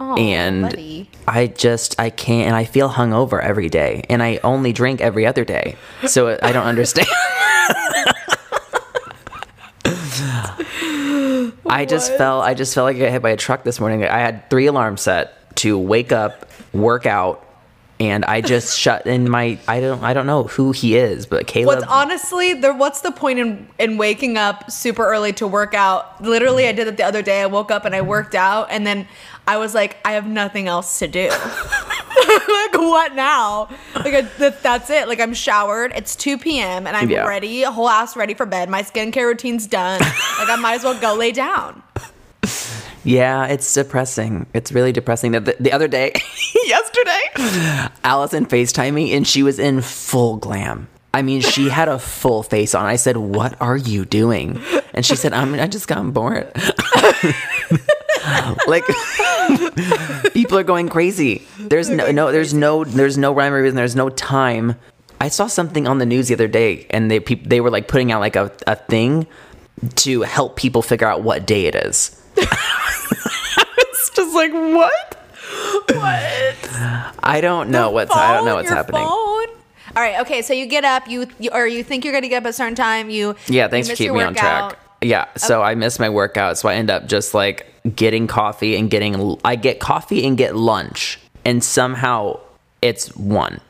Oh, 0.00 0.16
and 0.16 0.62
buddy. 0.62 1.10
I 1.28 1.48
just 1.48 2.00
I 2.00 2.08
can't, 2.10 2.46
and 2.46 2.56
I 2.56 2.64
feel 2.64 2.88
hungover 2.88 3.42
every 3.42 3.68
day, 3.68 4.04
and 4.08 4.22
I 4.22 4.40
only 4.42 4.72
drink 4.72 5.00
every 5.02 5.26
other 5.26 5.44
day, 5.44 5.76
so 6.06 6.38
I 6.42 6.52
don't 6.52 6.66
understand. 6.66 7.08
I 11.66 11.86
just 11.88 12.12
felt 12.16 12.44
I 12.44 12.54
just 12.54 12.74
felt 12.74 12.84
like 12.86 12.96
I 12.96 13.00
got 13.00 13.10
hit 13.10 13.22
by 13.22 13.30
a 13.30 13.36
truck 13.36 13.64
this 13.64 13.80
morning. 13.80 14.04
I 14.04 14.18
had 14.18 14.48
three 14.50 14.66
alarms 14.66 15.00
set 15.02 15.54
to 15.56 15.78
wake 15.78 16.12
up, 16.12 16.48
work 16.72 17.06
out, 17.06 17.44
and 18.02 18.24
I 18.24 18.40
just 18.40 18.78
shut 18.84 19.06
in 19.06 19.30
my 19.30 19.58
I 19.68 19.80
don't 19.80 20.02
I 20.02 20.12
don't 20.14 20.26
know 20.26 20.44
who 20.44 20.72
he 20.72 20.96
is, 20.96 21.26
but 21.26 21.46
Caleb. 21.46 21.78
What's 21.78 21.90
honestly 21.90 22.54
there? 22.54 22.74
What's 22.74 23.00
the 23.00 23.12
point 23.12 23.38
in 23.38 23.68
in 23.78 23.96
waking 23.96 24.36
up 24.36 24.70
super 24.70 25.04
early 25.06 25.32
to 25.34 25.46
work 25.46 25.74
out? 25.74 26.22
Literally, 26.22 26.66
I 26.66 26.72
did 26.72 26.88
it 26.88 26.96
the 26.96 27.04
other 27.04 27.22
day. 27.22 27.42
I 27.42 27.46
woke 27.46 27.70
up 27.70 27.84
and 27.84 27.94
I 27.94 28.02
worked 28.02 28.34
out, 28.34 28.68
and 28.70 28.86
then 28.86 29.06
I 29.46 29.56
was 29.56 29.74
like, 29.74 29.96
I 30.04 30.12
have 30.12 30.26
nothing 30.26 30.68
else 30.68 30.98
to 31.00 31.08
do. 31.08 31.30
like 32.28 32.74
what 32.74 33.14
now? 33.14 33.68
Like 33.96 34.14
I, 34.14 34.20
that, 34.38 34.62
that's 34.62 34.90
it. 34.90 35.08
Like 35.08 35.18
I'm 35.20 35.34
showered. 35.34 35.92
It's 35.96 36.14
2 36.14 36.38
p.m. 36.38 36.86
and 36.86 36.96
I'm 36.96 37.10
Yeah. 37.10 37.26
ready, 37.26 37.62
whole 37.62 37.88
ass 37.88 38.16
ready 38.16 38.34
for 38.34 38.46
bed. 38.46 38.68
My 38.68 38.82
skincare 38.82 39.26
routine's 39.26 39.66
done. 39.66 40.00
like 40.00 40.48
I 40.48 40.56
might 40.56 40.74
as 40.74 40.84
well 40.84 40.98
go 41.00 41.14
lay 41.14 41.32
down. 41.32 41.82
Yeah, 43.04 43.46
it's 43.46 43.72
depressing. 43.74 44.46
It's 44.54 44.72
really 44.72 44.92
depressing. 44.92 45.32
The, 45.32 45.40
the, 45.40 45.56
the 45.58 45.72
other 45.72 45.88
day, 45.88 46.12
yesterday, 46.66 47.88
Allison 48.04 48.46
FaceTimed 48.46 48.94
me 48.94 49.12
and 49.14 49.26
she 49.26 49.42
was 49.42 49.58
in 49.58 49.80
full 49.80 50.36
glam. 50.36 50.88
I 51.14 51.22
mean, 51.22 51.40
she 51.40 51.68
had 51.68 51.88
a 51.88 51.98
full 51.98 52.42
face 52.42 52.74
on. 52.74 52.86
I 52.86 52.96
said, 52.96 53.18
"What 53.18 53.60
are 53.60 53.76
you 53.76 54.06
doing?" 54.06 54.62
And 54.94 55.04
she 55.04 55.14
said, 55.14 55.34
"I'm. 55.34 55.52
I 55.54 55.66
just 55.66 55.86
got 55.86 56.10
bored." 56.14 56.50
like 58.66 58.84
people 60.32 60.58
are 60.58 60.62
going 60.62 60.88
crazy. 60.88 61.46
There's 61.58 61.90
no, 61.90 62.10
no, 62.10 62.32
there's 62.32 62.54
no, 62.54 62.84
there's 62.84 63.18
no 63.18 63.34
rhyme 63.34 63.52
or 63.52 63.62
reason. 63.62 63.76
There's 63.76 63.96
no 63.96 64.08
time. 64.08 64.76
I 65.20 65.28
saw 65.28 65.48
something 65.48 65.86
on 65.86 65.98
the 65.98 66.06
news 66.06 66.28
the 66.28 66.34
other 66.34 66.48
day, 66.48 66.86
and 66.88 67.10
they 67.10 67.20
peop 67.20 67.46
they 67.46 67.60
were 67.60 67.70
like 67.70 67.88
putting 67.88 68.10
out 68.10 68.20
like 68.20 68.36
a, 68.36 68.50
a 68.66 68.76
thing 68.76 69.26
to 69.96 70.22
help 70.22 70.56
people 70.56 70.80
figure 70.80 71.06
out 71.06 71.22
what 71.22 71.46
day 71.46 71.66
it 71.66 71.74
is. 71.74 72.18
Just 74.32 74.34
like 74.34 74.52
what? 74.52 75.18
What? 75.96 77.16
I 77.22 77.40
don't 77.40 77.70
know 77.70 77.90
what's 77.90 78.14
I 78.14 78.34
don't 78.34 78.44
know 78.46 78.54
what's 78.56 78.70
happening. 78.70 79.02
phone? 79.02 79.46
All 79.94 80.02
right, 80.02 80.20
okay. 80.20 80.42
So 80.42 80.54
you 80.54 80.66
get 80.66 80.84
up, 80.84 81.08
you, 81.08 81.26
you 81.38 81.50
or 81.52 81.66
you 81.66 81.84
think 81.84 82.04
you're 82.04 82.14
gonna 82.14 82.28
get 82.28 82.38
up 82.38 82.44
at 82.46 82.50
a 82.50 82.52
certain 82.52 82.74
time. 82.74 83.10
You 83.10 83.36
Yeah, 83.48 83.64
you 83.64 83.70
thanks 83.70 83.90
for 83.90 83.96
keeping 83.96 84.16
me 84.16 84.22
on 84.22 84.34
track. 84.34 84.78
Yeah, 85.02 85.26
so 85.36 85.62
I 85.62 85.74
missed 85.74 85.98
my 85.98 86.08
workout, 86.08 86.58
so 86.58 86.68
I 86.68 86.74
end 86.74 86.90
up 86.90 87.06
just 87.06 87.34
like 87.34 87.66
getting 87.96 88.26
coffee 88.26 88.76
and 88.76 88.88
getting 88.90 89.36
I 89.44 89.56
get 89.56 89.80
coffee 89.80 90.26
and 90.26 90.38
get 90.38 90.54
lunch, 90.56 91.18
and 91.44 91.62
somehow 91.62 92.38
it's 92.80 93.14
one. 93.16 93.60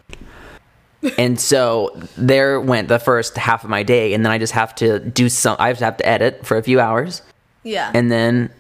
and 1.19 1.41
so 1.41 1.91
there 2.17 2.61
went 2.61 2.89
the 2.89 2.99
first 2.99 3.37
half 3.37 3.65
of 3.65 3.71
my 3.71 3.83
day, 3.83 4.13
and 4.15 4.25
then 4.25 4.31
I 4.31 4.39
just 4.39 4.53
have 4.53 4.75
to 4.77 4.99
do 5.01 5.29
some. 5.29 5.57
I 5.59 5.73
just 5.73 5.83
have 5.83 5.97
to 5.97 6.07
edit 6.07 6.47
for 6.47 6.57
a 6.59 6.63
few 6.63 6.79
hours, 6.81 7.23
Yeah. 7.65 7.91
and 7.95 8.13
then 8.13 8.51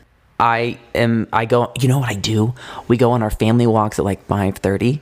I 0.42 0.76
am 0.92 1.28
I 1.32 1.44
go 1.44 1.70
you 1.80 1.86
know 1.86 2.00
what 2.00 2.08
I 2.08 2.14
do? 2.14 2.52
We 2.88 2.96
go 2.96 3.12
on 3.12 3.22
our 3.22 3.30
family 3.30 3.66
walks 3.66 4.00
at 4.00 4.04
like 4.04 4.26
5:30. 4.26 4.98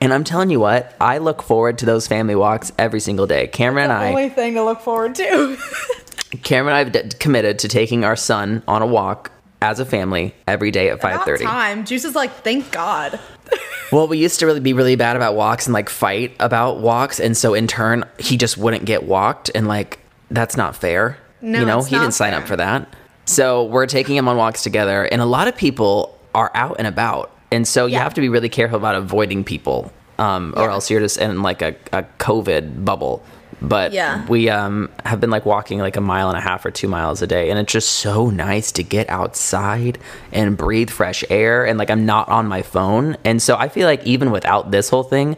And 0.00 0.14
I'm 0.14 0.22
telling 0.22 0.50
you 0.50 0.60
what, 0.60 0.94
I 1.00 1.18
look 1.18 1.42
forward 1.42 1.78
to 1.78 1.86
those 1.86 2.06
family 2.06 2.36
walks 2.36 2.70
every 2.78 3.00
single 3.00 3.26
day. 3.26 3.48
Cameron 3.48 3.90
and 3.90 3.92
I 3.92 4.08
Only 4.10 4.28
thing 4.28 4.54
to 4.54 4.62
look 4.62 4.80
forward 4.80 5.16
to. 5.16 5.58
Cameron 6.44 6.76
and 6.76 6.76
I 6.76 6.78
have 6.98 7.10
d- 7.10 7.16
committed 7.18 7.58
to 7.60 7.68
taking 7.68 8.04
our 8.04 8.14
son 8.14 8.62
on 8.68 8.82
a 8.82 8.86
walk 8.86 9.32
as 9.60 9.80
a 9.80 9.84
family 9.84 10.32
every 10.46 10.70
day 10.70 10.90
at 10.90 11.00
5:30. 11.00 11.42
time. 11.42 11.84
Juice 11.84 12.04
is 12.04 12.14
like, 12.14 12.30
thank 12.44 12.70
God. 12.70 13.18
Well, 13.92 14.08
we 14.08 14.18
used 14.18 14.40
to 14.40 14.46
really 14.46 14.60
be 14.60 14.72
really 14.72 14.96
bad 14.96 15.14
about 15.14 15.36
walks 15.36 15.66
and 15.66 15.74
like 15.74 15.88
fight 15.88 16.34
about 16.40 16.80
walks, 16.80 17.20
and 17.20 17.36
so 17.36 17.54
in 17.54 17.68
turn, 17.68 18.04
he 18.18 18.36
just 18.36 18.56
wouldn't 18.58 18.86
get 18.86 19.04
walked, 19.04 19.50
and 19.54 19.68
like 19.68 20.00
that's 20.30 20.56
not 20.56 20.74
fair. 20.74 21.16
No, 21.40 21.60
you 21.60 21.66
know, 21.66 21.82
he 21.82 21.90
didn't 21.96 22.12
sign 22.12 22.34
up 22.34 22.44
for 22.48 22.56
that. 22.56 22.88
So 23.26 23.64
we're 23.64 23.86
taking 23.86 24.16
him 24.16 24.28
on 24.28 24.36
walks 24.36 24.62
together, 24.62 25.04
and 25.04 25.20
a 25.22 25.26
lot 25.26 25.48
of 25.48 25.56
people 25.56 26.16
are 26.34 26.50
out 26.54 26.76
and 26.78 26.86
about, 26.86 27.30
and 27.52 27.66
so 27.66 27.86
you 27.86 27.94
Yeah. 27.94 28.02
have 28.02 28.14
to 28.14 28.20
be 28.20 28.28
really 28.28 28.48
careful 28.48 28.76
about 28.76 28.94
avoiding 28.96 29.44
people, 29.44 29.92
um, 30.18 30.52
or 30.56 30.64
Yeah. 30.66 30.72
else 30.72 30.90
you're 30.90 31.00
just 31.00 31.18
in 31.18 31.42
like 31.42 31.62
a, 31.62 31.74
a 31.92 32.02
COVID 32.18 32.84
bubble 32.84 33.22
but 33.62 33.92
Yeah. 33.92 34.26
we 34.26 34.50
um 34.50 34.90
have 35.06 35.20
been 35.20 35.30
like 35.30 35.46
walking 35.46 35.78
like 35.78 35.96
a 35.96 36.00
mile 36.00 36.28
and 36.28 36.36
a 36.36 36.40
half 36.40 36.66
or 36.66 36.70
two 36.70 36.88
miles 36.88 37.22
a 37.22 37.26
day, 37.26 37.48
and 37.50 37.58
it's 37.58 37.72
just 37.72 37.88
so 37.88 38.28
nice 38.28 38.72
to 38.72 38.82
get 38.82 39.08
outside 39.08 39.96
and 40.32 40.56
breathe 40.56 40.90
fresh 40.90 41.24
air, 41.30 41.64
and 41.64 41.78
like 41.78 41.88
I'm 41.88 42.04
not 42.04 42.28
on 42.28 42.46
my 42.46 42.60
phone, 42.62 43.16
and 43.24 43.40
so 43.40 43.56
I 43.56 43.68
feel 43.68 43.86
like 43.86 44.04
even 44.04 44.30
without 44.32 44.70
this 44.70 44.90
whole 44.90 45.04
thing, 45.04 45.36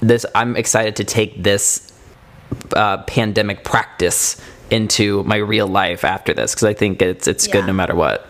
this 0.00 0.24
I'm 0.36 0.56
excited 0.56 0.94
to 0.96 1.04
take 1.04 1.42
this 1.42 1.90
uh, 2.76 2.98
pandemic 3.04 3.64
practice 3.64 4.36
into 4.70 5.22
my 5.24 5.36
real 5.36 5.66
life 5.66 6.04
after 6.04 6.34
this 6.34 6.54
because 6.54 6.64
I 6.64 6.74
think 6.74 7.00
it's 7.02 7.26
it's 7.26 7.46
Yeah. 7.46 7.52
good 7.54 7.66
no 7.66 7.72
matter 7.72 7.94
what. 7.94 8.26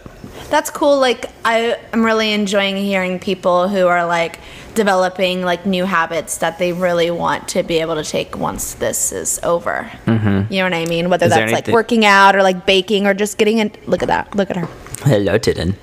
That's 0.51 0.71
cool. 0.71 0.99
Like 0.99 1.27
I 1.45 1.77
am 1.93 2.05
really 2.05 2.33
enjoying 2.33 2.77
hearing 2.77 3.19
people 3.19 3.69
who 3.69 3.87
are 3.87 4.07
like 4.07 4.39
developing 4.75 5.43
like 5.43 5.67
new 5.67 5.85
habits 5.85 6.39
that 6.39 6.59
they 6.59 6.73
really 6.73 7.11
want 7.11 7.49
to 7.49 7.63
be 7.63 7.79
able 7.81 7.97
to 7.97 8.05
take 8.05 8.39
once 8.39 8.75
this 8.75 9.13
is 9.13 9.41
over. 9.43 9.91
Mm-hmm. 10.07 10.53
You 10.53 10.59
know 10.61 10.65
what 10.65 10.75
I 10.75 10.87
mean? 10.87 11.11
Whether 11.11 11.27
Is 11.27 11.33
that's 11.33 11.53
like 11.53 11.69
working 11.69 12.05
out 12.05 12.37
or 12.37 12.43
like 12.43 12.65
baking 12.65 13.07
or 13.07 13.13
just 13.15 13.39
getting 13.39 13.59
in. 13.59 13.73
Look 13.87 14.03
at 14.03 14.09
that. 14.09 14.35
Look 14.37 14.51
at 14.51 14.57
her. 14.57 14.69
Hello, 15.03 15.39
Tidden. 15.39 15.75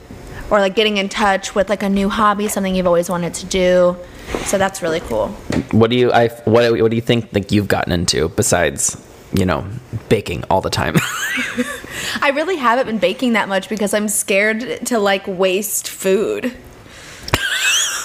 Or 0.50 0.60
like 0.60 0.76
getting 0.76 0.98
in 0.98 1.10
touch 1.10 1.56
with 1.56 1.70
like 1.70 1.84
a 1.84 1.90
new 1.90 2.08
hobby, 2.10 2.48
something 2.48 2.76
you've 2.76 2.88
always 2.88 3.10
wanted 3.10 3.34
to 3.36 3.46
do. 3.48 3.98
So 4.46 4.58
that's 4.58 4.82
really 4.82 5.02
cool. 5.02 5.28
What 5.72 5.90
do 5.90 5.96
you 5.98 6.12
I 6.12 6.30
what 6.46 6.72
what 6.82 6.90
do 6.90 6.96
you 6.96 7.02
think 7.02 7.30
like 7.34 7.52
you've 7.52 7.68
gotten 7.68 7.92
into 7.92 8.30
besides 8.30 8.96
you 9.38 9.46
know 9.46 9.66
baking 10.10 10.44
all 10.50 10.62
the 10.62 10.70
time? 10.70 10.96
I 12.22 12.32
really 12.34 12.56
haven't 12.56 12.88
been 12.88 12.98
baking 12.98 13.34
that 13.34 13.50
much 13.50 13.70
because 13.70 13.94
I'm 13.94 14.08
scared 14.08 14.86
to 14.88 15.00
like 15.00 15.26
waste 15.28 15.90
food. 15.90 16.56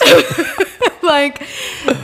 like 1.02 1.46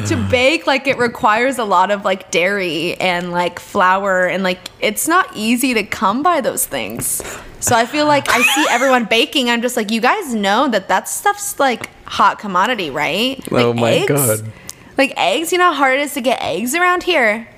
to 0.07 0.27
bake 0.31 0.67
like 0.67 0.87
it 0.87 0.99
requires 0.99 1.59
a 1.59 1.65
lot 1.65 1.91
of 1.91 2.05
like 2.05 2.31
dairy 2.31 2.95
and 2.95 3.31
like 3.31 3.59
flour 3.59 4.27
and 4.27 4.43
like 4.43 4.59
it's 4.81 5.07
not 5.09 5.29
easy 5.35 5.75
to 5.75 5.83
come 5.83 6.23
by 6.23 6.41
those 6.41 6.67
things. 6.67 7.23
So 7.61 7.75
I 7.75 7.87
feel 7.87 8.07
like 8.07 8.29
I 8.29 8.43
see 8.43 8.67
everyone 8.71 9.05
baking 9.05 9.51
I'm 9.51 9.63
just 9.63 9.77
like 9.77 9.91
you 9.91 10.01
guys 10.01 10.35
know 10.35 10.69
that 10.69 10.89
that 10.89 11.09
stuff's 11.09 11.59
like 11.59 11.91
hot 12.05 12.39
commodity, 12.39 12.91
right? 12.91 13.41
Oh 13.51 13.71
Like 13.71 13.77
my 13.77 13.93
eggs? 13.93 14.09
God. 14.09 14.53
Like 14.97 15.15
eggs, 15.17 15.53
you 15.53 15.59
know 15.59 15.73
how 15.73 15.75
hard 15.75 15.99
it 15.99 16.03
is 16.03 16.15
to 16.15 16.21
get 16.21 16.43
eggs 16.43 16.75
around 16.75 17.03
here? 17.03 17.49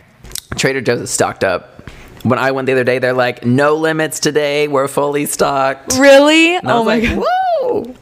Trader 0.57 0.81
Joe's 0.81 1.01
is 1.03 1.11
stocked 1.11 1.45
up. 1.45 1.91
When 2.25 2.39
I 2.39 2.51
went 2.51 2.67
the 2.67 2.73
other 2.73 2.85
day, 2.85 2.99
they're 2.99 3.13
like, 3.13 3.45
no 3.47 3.77
limits 3.77 4.19
today. 4.19 4.67
We're 4.67 4.89
fully 4.89 5.27
stocked. 5.27 5.97
Really? 5.99 6.57
And 6.57 6.69
I 6.69 6.73
oh 6.75 6.83
was 6.83 6.87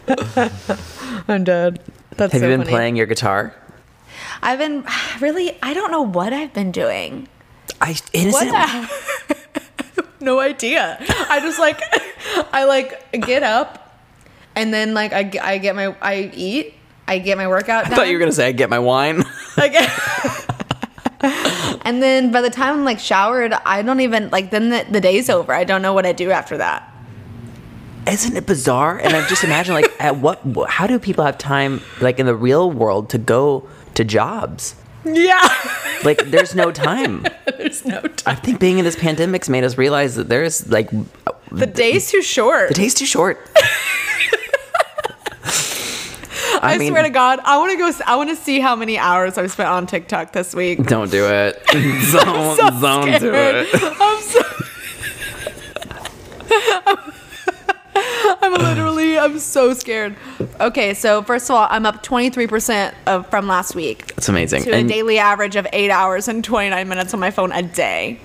like, 0.08 0.48
woo! 0.48 1.24
I'm 1.28 1.44
dead. 1.44 1.80
That's 2.16 2.32
Have 2.32 2.40
so 2.40 2.46
you 2.48 2.52
been 2.52 2.60
funny. 2.60 2.70
playing 2.70 2.96
your 2.96 3.06
guitar? 3.06 3.54
I've 4.42 4.58
been 4.58 4.84
really. 5.20 5.56
I 5.62 5.74
don't 5.74 5.90
know 5.90 6.02
what 6.02 6.32
I've 6.32 6.52
been 6.54 6.72
doing. 6.72 7.28
I 7.80 7.96
innocent. 8.12 8.52
no 10.20 10.40
idea. 10.40 10.96
I 11.28 11.40
just 11.40 11.58
like, 11.58 11.80
I 12.54 12.64
like 12.64 13.12
get 13.12 13.42
up, 13.42 14.00
and 14.54 14.72
then 14.72 14.94
like 14.94 15.12
I, 15.12 15.24
get- 15.24 15.44
I 15.44 15.58
get 15.58 15.76
my 15.76 15.94
I 16.00 16.30
eat. 16.34 16.74
I 17.08 17.18
get 17.18 17.38
my 17.38 17.46
workout 17.46 17.86
I 17.86 17.90
thought 17.94 18.08
you 18.08 18.14
were 18.14 18.18
gonna 18.18 18.32
say 18.32 18.48
I 18.48 18.52
get 18.52 18.68
my 18.70 18.78
wine. 18.80 19.22
I 19.56 19.68
get- 19.68 19.90
and 21.86 22.02
then 22.02 22.30
by 22.32 22.40
the 22.42 22.50
time 22.50 22.74
I'm 22.74 22.84
like 22.84 22.98
showered, 22.98 23.54
I 23.64 23.80
don't 23.82 24.00
even 24.00 24.28
like. 24.30 24.50
Then 24.50 24.68
the, 24.70 24.84
the 24.90 25.00
day's 25.00 25.30
over. 25.30 25.52
I 25.54 25.64
don't 25.64 25.80
know 25.80 25.94
what 25.94 26.04
I 26.04 26.12
do 26.12 26.30
after 26.30 26.58
that. 26.58 26.92
Isn't 28.06 28.36
it 28.36 28.46
bizarre? 28.46 28.98
And 28.98 29.16
I 29.16 29.26
just 29.28 29.42
imagine 29.44 29.74
like 29.74 29.90
at 30.00 30.18
what 30.18 30.40
how 30.68 30.86
do 30.86 30.98
people 30.98 31.24
have 31.24 31.38
time 31.38 31.80
like 32.00 32.18
in 32.18 32.26
the 32.26 32.34
real 32.36 32.70
world 32.70 33.08
to 33.10 33.18
go 33.18 33.68
to 33.94 34.04
jobs? 34.04 34.74
Yeah. 35.04 35.48
Like 36.04 36.26
there's 36.30 36.54
no 36.54 36.72
time. 36.72 37.24
There's 37.58 37.84
no 37.84 38.00
time. 38.02 38.24
I 38.26 38.34
think 38.34 38.58
being 38.60 38.78
in 38.78 38.84
this 38.84 38.96
pandemic's 38.96 39.48
made 39.48 39.62
us 39.64 39.78
realize 39.78 40.16
that 40.16 40.28
there's 40.28 40.68
like 40.68 40.90
The 41.50 41.66
day's 41.66 42.10
too 42.10 42.22
short. 42.22 42.68
the 42.68 42.74
day's 42.74 42.94
too 42.94 43.06
short. 43.06 43.38
I, 46.66 46.88
swear 46.88 47.02
to 47.02 47.10
God, 47.10 47.40
I 47.44 47.58
want 47.58 47.72
to 47.72 47.78
go. 47.78 47.90
I 48.06 48.16
want 48.16 48.30
to 48.30 48.36
see 48.36 48.60
how 48.60 48.76
many 48.76 48.98
hours 48.98 49.38
I've 49.38 49.50
spent 49.50 49.68
on 49.68 49.86
TikTok 49.86 50.32
this 50.32 50.54
week. 50.54 50.82
Don't 50.86 51.10
do 51.10 51.26
it. 51.26 51.62
Don't, 51.72 52.56
so 52.56 52.80
don't 52.80 53.20
do 53.20 53.32
it. 53.34 53.68
I'm 53.74 54.22
so. 54.22 54.42
I'm 58.42 58.52
literally. 58.52 59.18
I'm 59.18 59.38
so 59.38 59.74
scared. 59.74 60.16
Okay, 60.60 60.94
so 60.94 61.22
first 61.22 61.48
of 61.50 61.56
all, 61.56 61.66
I'm 61.70 61.86
up 61.86 62.02
23 62.02 62.46
percent 62.46 62.94
of 63.06 63.28
from 63.28 63.46
last 63.46 63.74
week 63.74 64.14
That's 64.14 64.28
amazing. 64.28 64.62
to 64.64 64.74
a 64.74 64.82
daily 64.84 65.18
average 65.18 65.56
of 65.56 65.66
eight 65.72 65.90
hours 65.90 66.28
and 66.28 66.44
29 66.44 66.88
minutes 66.88 67.14
on 67.14 67.20
my 67.20 67.30
phone 67.30 67.52
a 67.52 67.62
day. 67.62 68.20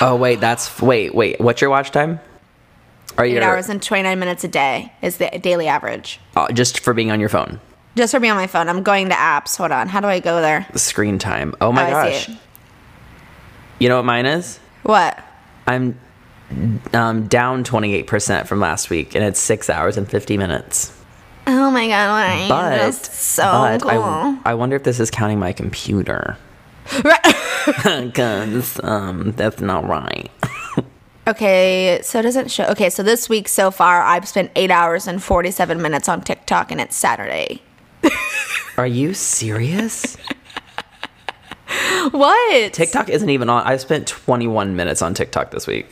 oh 0.00 0.16
wait, 0.16 0.40
that's 0.40 0.80
wait, 0.80 1.14
wait. 1.14 1.40
What's 1.40 1.60
your 1.60 1.70
watch 1.70 1.90
time? 1.90 2.20
Are 3.16 3.24
you 3.26 3.36
Eight 3.38 3.42
hours 3.42 3.68
and 3.68 3.82
29 3.82 4.18
minutes 4.18 4.42
a 4.44 4.48
day 4.48 4.92
is 5.02 5.18
the 5.18 5.26
daily 5.40 5.68
average. 5.68 6.20
uh, 6.36 6.50
just 6.52 6.80
for 6.80 6.92
being 6.94 7.10
on 7.12 7.20
your 7.20 7.28
phone? 7.28 7.60
Just 7.96 8.12
for 8.12 8.18
being 8.18 8.32
on 8.32 8.36
my 8.36 8.48
phone. 8.48 8.68
I'm 8.68 8.82
going 8.82 9.08
to 9.08 9.14
apps. 9.14 9.56
Hold 9.56 9.70
on. 9.70 9.88
How 9.88 10.00
do 10.00 10.08
I 10.08 10.18
go 10.18 10.40
there? 10.40 10.66
The 10.72 10.80
screen 10.80 11.18
time. 11.18 11.54
Oh 11.60 11.70
my 11.70 11.86
Oh, 11.86 11.90
gosh. 11.90 12.28
You 13.78 13.88
know 13.88 13.96
what 13.96 14.04
mine 14.04 14.26
is? 14.26 14.58
What? 14.82 15.22
I'm 15.68 15.98
um, 16.92 17.26
down 17.28 17.62
28% 17.64 18.46
from 18.46 18.58
last 18.60 18.90
week, 18.90 19.14
and 19.14 19.24
it's 19.24 19.38
six 19.40 19.70
hours 19.70 19.96
and 19.96 20.08
50 20.10 20.36
minutes. 20.36 20.92
Oh 21.46 21.70
my 21.70 21.86
god! 21.88 22.08
What 22.10 22.30
are 22.30 22.42
you? 22.42 22.48
But, 22.48 22.70
That's 22.78 23.18
so 23.18 23.42
but 23.42 23.82
cool. 23.82 23.90
I, 23.92 24.38
I 24.46 24.54
wonder 24.54 24.76
if 24.76 24.82
this 24.82 24.98
is 24.98 25.10
counting 25.10 25.38
my 25.38 25.52
computer. 25.52 26.36
Because 27.82 28.80
um, 28.84 29.32
that's 29.32 29.60
not 29.60 29.86
right. 29.86 30.30
Okay, 31.26 32.00
so 32.02 32.18
it 32.18 32.22
doesn't 32.22 32.50
show. 32.50 32.64
Okay, 32.64 32.90
so 32.90 33.02
this 33.02 33.28
week 33.28 33.48
so 33.48 33.70
far, 33.70 34.02
I've 34.02 34.28
spent 34.28 34.50
eight 34.56 34.70
hours 34.70 35.06
and 35.06 35.22
47 35.22 35.80
minutes 35.80 36.08
on 36.08 36.20
TikTok, 36.20 36.70
and 36.70 36.80
it's 36.80 36.96
Saturday. 36.96 37.62
Are 38.76 38.86
you 38.86 39.14
serious? 39.14 40.16
What? 42.10 42.72
TikTok 42.74 43.08
isn't 43.08 43.30
even 43.30 43.48
on. 43.48 43.66
I've 43.66 43.80
spent 43.80 44.06
21 44.06 44.76
minutes 44.76 45.00
on 45.00 45.14
TikTok 45.14 45.50
this 45.50 45.66
week. 45.66 45.88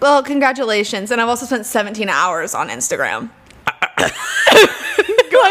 Well, 0.00 0.22
congratulations. 0.22 1.10
And 1.12 1.20
I've 1.20 1.28
also 1.28 1.46
spent 1.46 1.64
17 1.66 2.08
hours 2.08 2.54
on 2.54 2.68
Instagram. 2.68 3.30
like, 3.98 4.12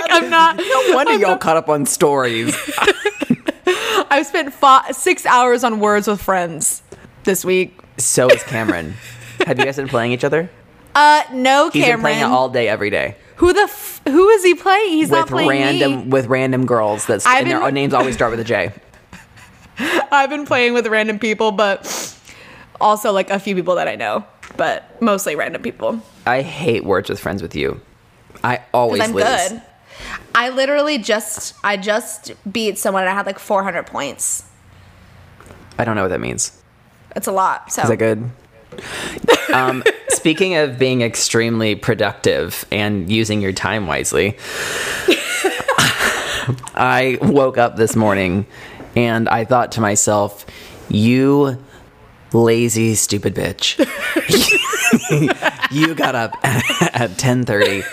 I'm 0.09 0.29
not. 0.29 0.57
No 0.57 0.95
wonder 0.95 1.13
y'all 1.13 1.37
caught 1.37 1.55
up 1.57 1.69
on 1.69 1.85
stories. 1.85 2.55
I've 4.11 4.25
spent 4.25 4.53
fi- 4.53 4.91
six 4.91 5.25
hours 5.25 5.63
on 5.63 5.79
Words 5.79 6.07
with 6.07 6.21
Friends 6.21 6.83
this 7.23 7.45
week. 7.45 7.79
so 7.97 8.27
is 8.27 8.43
Cameron. 8.43 8.95
Have 9.45 9.57
you 9.59 9.65
guys 9.65 9.75
been 9.77 9.87
playing 9.87 10.11
each 10.11 10.23
other? 10.23 10.49
Uh, 10.93 11.23
no, 11.31 11.69
He's 11.69 11.83
Cameron. 11.83 11.97
been 11.97 12.01
playing 12.03 12.19
it 12.19 12.23
all 12.35 12.49
day, 12.49 12.67
every 12.67 12.89
day. 12.89 13.15
who 13.37 13.53
the 13.53 13.61
f- 13.61 14.01
who 14.07 14.29
is 14.29 14.43
he 14.43 14.53
playing? 14.55 14.91
He's 14.93 15.09
not 15.09 15.23
with 15.25 15.29
playing 15.31 15.49
random 15.49 15.91
me. 16.03 16.07
with 16.07 16.27
random 16.27 16.65
girls 16.65 17.05
that's 17.05 17.25
I've 17.25 17.43
and 17.43 17.51
their 17.51 17.71
names 17.71 17.93
always 17.93 18.13
start 18.15 18.31
with 18.31 18.39
a 18.39 18.43
J. 18.43 18.73
I've 20.11 20.29
been 20.29 20.45
playing 20.45 20.73
with 20.73 20.87
random 20.87 21.17
people, 21.17 21.51
but 21.51 22.15
also 22.79 23.11
like 23.11 23.29
a 23.29 23.39
few 23.39 23.55
people 23.55 23.75
that 23.75 23.87
I 23.87 23.95
know, 23.95 24.25
but 24.57 25.01
mostly 25.01 25.35
random 25.35 25.61
people. 25.61 26.01
I 26.25 26.41
hate 26.41 26.83
words 26.83 27.09
with 27.09 27.19
friends 27.19 27.41
with 27.41 27.55
you. 27.55 27.79
I 28.43 28.61
always 28.73 29.01
I'm 29.01 29.13
lose. 29.13 29.23
good. 29.23 29.61
I 30.35 30.49
literally 30.49 30.97
just 30.97 31.55
I 31.63 31.77
just 31.77 32.33
beat 32.51 32.77
someone 32.77 33.03
and 33.03 33.09
I 33.09 33.13
had 33.13 33.25
like 33.25 33.39
400 33.39 33.85
points. 33.87 34.43
I 35.77 35.85
don't 35.85 35.95
know 35.95 36.03
what 36.03 36.09
that 36.09 36.19
means. 36.21 36.61
It's 37.15 37.27
a 37.27 37.31
lot. 37.31 37.71
So 37.71 37.81
Is 37.83 37.89
that 37.89 37.97
good? 37.97 38.29
Um, 39.53 39.83
speaking 40.09 40.55
of 40.55 40.77
being 40.79 41.01
extremely 41.01 41.75
productive 41.75 42.65
and 42.71 43.11
using 43.11 43.41
your 43.41 43.53
time 43.53 43.87
wisely, 43.87 44.37
I 46.75 47.17
woke 47.21 47.57
up 47.57 47.75
this 47.75 47.95
morning 47.95 48.45
and 48.95 49.29
I 49.29 49.45
thought 49.45 49.73
to 49.73 49.81
myself, 49.81 50.45
"You 50.89 51.63
lazy 52.33 52.95
stupid 52.95 53.35
bitch! 53.35 53.77
you 55.71 55.95
got 55.95 56.15
up 56.15 56.37
at 56.43 57.17
ten 57.17 57.45
thirty 57.45 57.83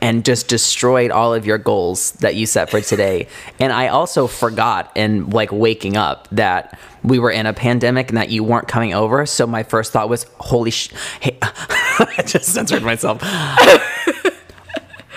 and 0.00 0.24
just 0.24 0.48
destroyed 0.48 1.10
all 1.10 1.34
of 1.34 1.46
your 1.46 1.58
goals 1.58 2.12
that 2.12 2.34
you 2.34 2.46
set 2.46 2.70
for 2.70 2.80
today." 2.80 3.28
And 3.58 3.72
I 3.72 3.88
also 3.88 4.26
forgot 4.26 4.90
in 4.94 5.30
like 5.30 5.52
waking 5.52 5.96
up 5.96 6.28
that 6.32 6.78
we 7.02 7.18
were 7.18 7.30
in 7.30 7.46
a 7.46 7.52
pandemic 7.52 8.08
and 8.08 8.16
that 8.16 8.30
you 8.30 8.42
weren't 8.42 8.68
coming 8.68 8.94
over. 8.94 9.26
So 9.26 9.46
my 9.46 9.62
first 9.62 9.92
thought 9.92 10.08
was, 10.08 10.26
"Holy 10.38 10.70
sh!" 10.70 10.90
Hey, 11.20 11.38
I 11.42 12.22
just 12.26 12.52
censored 12.52 12.82
myself. 12.82 13.22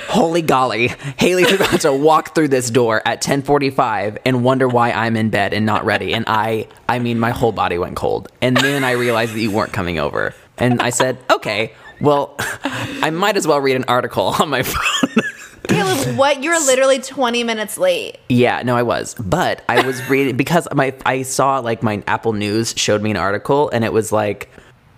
Holy 0.07 0.41
golly, 0.41 0.87
Haley's 1.17 1.51
about 1.51 1.81
to 1.81 1.91
walk 1.91 2.33
through 2.33 2.47
this 2.47 2.69
door 2.69 3.01
at 3.05 3.21
10:45 3.21 4.17
and 4.25 4.43
wonder 4.43 4.67
why 4.67 4.91
I'm 4.91 5.17
in 5.17 5.29
bed 5.29 5.53
and 5.53 5.65
not 5.65 5.85
ready. 5.85 6.13
And 6.13 6.23
I 6.27 6.67
I 6.87 6.99
mean 6.99 7.19
my 7.19 7.31
whole 7.31 7.51
body 7.51 7.77
went 7.77 7.97
cold. 7.97 8.31
And 8.41 8.55
then 8.55 8.83
I 8.83 8.91
realized 8.91 9.33
that 9.35 9.41
you 9.41 9.51
weren't 9.51 9.73
coming 9.73 9.99
over. 9.99 10.33
And 10.57 10.81
I 10.81 10.91
said, 10.91 11.17
"Okay, 11.29 11.73
well, 11.99 12.35
I 12.39 13.09
might 13.11 13.37
as 13.37 13.47
well 13.47 13.59
read 13.59 13.75
an 13.75 13.85
article 13.87 14.35
on 14.39 14.49
my 14.49 14.63
phone." 14.63 15.23
Caleb, 15.67 16.17
what? 16.17 16.43
You're 16.43 16.59
literally 16.59 16.99
20 16.99 17.43
minutes 17.43 17.77
late. 17.77 18.17
Yeah, 18.29 18.61
no, 18.63 18.75
I 18.75 18.83
was, 18.83 19.15
but 19.15 19.63
I 19.67 19.85
was 19.85 20.01
reading 20.09 20.37
because 20.37 20.67
my 20.73 20.93
I 21.05 21.23
saw 21.23 21.59
like 21.59 21.83
my 21.83 22.03
Apple 22.07 22.33
News 22.33 22.73
showed 22.77 23.01
me 23.01 23.11
an 23.11 23.17
article, 23.17 23.69
and 23.69 23.83
it 23.83 23.93
was 23.93 24.11
like, 24.11 24.49